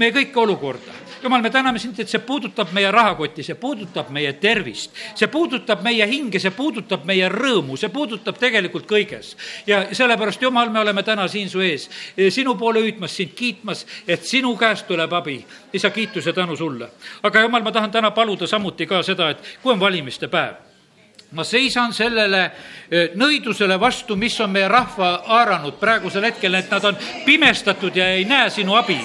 meie 0.00 0.12
kõike 0.14 0.40
olukorda. 0.40 1.00
jumal, 1.22 1.42
me 1.42 1.50
täname 1.54 1.78
sind, 1.78 1.98
et 2.02 2.10
see 2.10 2.18
puudutab 2.26 2.72
meie 2.74 2.90
rahakotti, 2.90 3.44
see 3.46 3.54
puudutab 3.54 4.08
meie 4.10 4.32
tervist, 4.42 4.96
see 5.14 5.28
puudutab 5.30 5.84
meie 5.84 6.06
hinge, 6.08 6.40
see 6.42 6.50
puudutab 6.56 7.04
meie 7.06 7.28
rõõmu, 7.30 7.76
see 7.78 7.92
puudutab 7.92 8.40
tegelikult 8.40 8.88
kõiges. 8.90 9.36
ja 9.66 9.84
sellepärast, 9.92 10.42
Jumal, 10.42 10.72
me 10.72 10.80
oleme 10.80 11.02
täna 11.06 11.28
siin 11.28 11.50
su 11.50 11.60
ees, 11.60 11.88
sinu 12.30 12.56
poole 12.58 12.82
hüüdmas, 12.82 13.16
sind 13.16 13.36
kiitmas, 13.38 13.86
et 14.08 14.24
sinu 14.24 14.56
käest 14.56 14.88
tuleb 14.88 15.12
abi. 15.12 15.38
isa, 15.72 15.90
kiitus 15.90 16.26
ja 16.26 16.32
tänu 16.32 16.56
sulle. 16.56 16.90
aga 17.22 17.46
Jumal, 17.46 17.62
ma 17.62 17.72
tahan 17.72 17.90
täna 17.90 18.10
paluda 18.10 18.46
samuti 18.46 18.86
ka 18.86 19.02
seda, 19.02 19.30
et 19.30 19.58
kui 19.62 19.72
on 19.72 19.80
valimiste 19.80 20.28
päev 20.28 20.71
ma 21.32 21.44
seisan 21.44 21.92
sellele 21.96 22.50
nõidusele 23.16 23.78
vastu, 23.80 24.16
mis 24.16 24.38
on 24.40 24.50
meie 24.52 24.68
rahva 24.68 25.12
haaranud 25.26 25.78
praegusel 25.80 26.24
hetkel, 26.28 26.54
et 26.54 26.70
nad 26.70 26.84
on 26.84 26.96
pimestatud 27.26 27.96
ja 27.96 28.10
ei 28.12 28.24
näe 28.24 28.50
sinu 28.50 28.76
abi. 28.76 28.98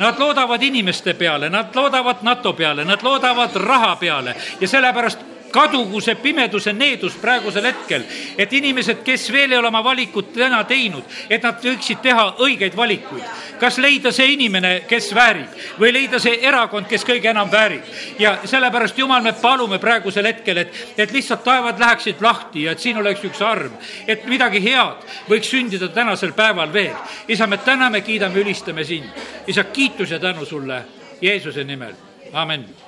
Nad 0.00 0.18
loodavad 0.18 0.62
inimeste 0.62 1.14
peale, 1.14 1.50
nad 1.50 1.74
loodavad 1.76 2.22
NATO 2.22 2.52
peale, 2.52 2.84
nad 2.84 3.02
loodavad 3.02 3.56
raha 3.56 3.96
peale 3.96 4.34
ja 4.60 4.68
sellepärast 4.68 5.39
kadugu 5.50 6.00
see 6.00 6.14
pimeduse 6.14 6.72
needus 6.72 7.14
praegusel 7.20 7.66
hetkel, 7.68 8.04
et 8.38 8.52
inimesed, 8.52 9.02
kes 9.04 9.28
veel 9.32 9.52
ei 9.52 9.58
ole 9.58 9.68
oma 9.68 9.82
valikut 9.84 10.32
täna 10.34 10.62
teinud, 10.68 11.04
et 11.30 11.42
nad 11.42 11.60
võiksid 11.64 12.00
teha 12.02 12.26
õigeid 12.42 12.76
valikuid. 12.76 13.24
kas 13.60 13.78
leida 13.78 14.12
see 14.12 14.32
inimene, 14.32 14.84
kes 14.88 15.10
väärib 15.14 15.78
või 15.78 15.92
leida 15.92 16.18
see 16.18 16.38
erakond, 16.48 16.86
kes 16.88 17.04
kõige 17.04 17.30
enam 17.30 17.50
väärib. 17.52 17.82
ja 18.18 18.38
sellepärast, 18.44 18.98
Jumal, 18.98 19.22
me 19.22 19.32
palume 19.32 19.78
praegusel 19.78 20.26
hetkel, 20.26 20.56
et, 20.56 20.74
et 20.96 21.12
lihtsalt 21.12 21.44
taevad 21.44 21.78
läheksid 21.78 22.20
lahti 22.20 22.62
ja 22.62 22.72
et 22.72 22.80
siin 22.80 22.96
oleks 22.96 23.24
üks 23.24 23.42
arm, 23.42 23.72
et 24.06 24.24
midagi 24.26 24.62
head 24.64 25.04
võiks 25.28 25.50
sündida 25.50 25.88
tänasel 25.88 26.32
päeval 26.32 26.72
veel. 26.72 26.96
isa, 27.28 27.46
me 27.46 27.58
täname, 27.58 28.00
kiidame, 28.00 28.40
ülistame 28.40 28.84
sind. 28.84 29.10
isa, 29.46 29.64
kiitus 29.64 30.10
ja 30.10 30.18
tänu 30.18 30.44
sulle 30.44 30.84
Jeesuse 31.20 31.64
nimel, 31.64 31.92
amin 32.32 32.80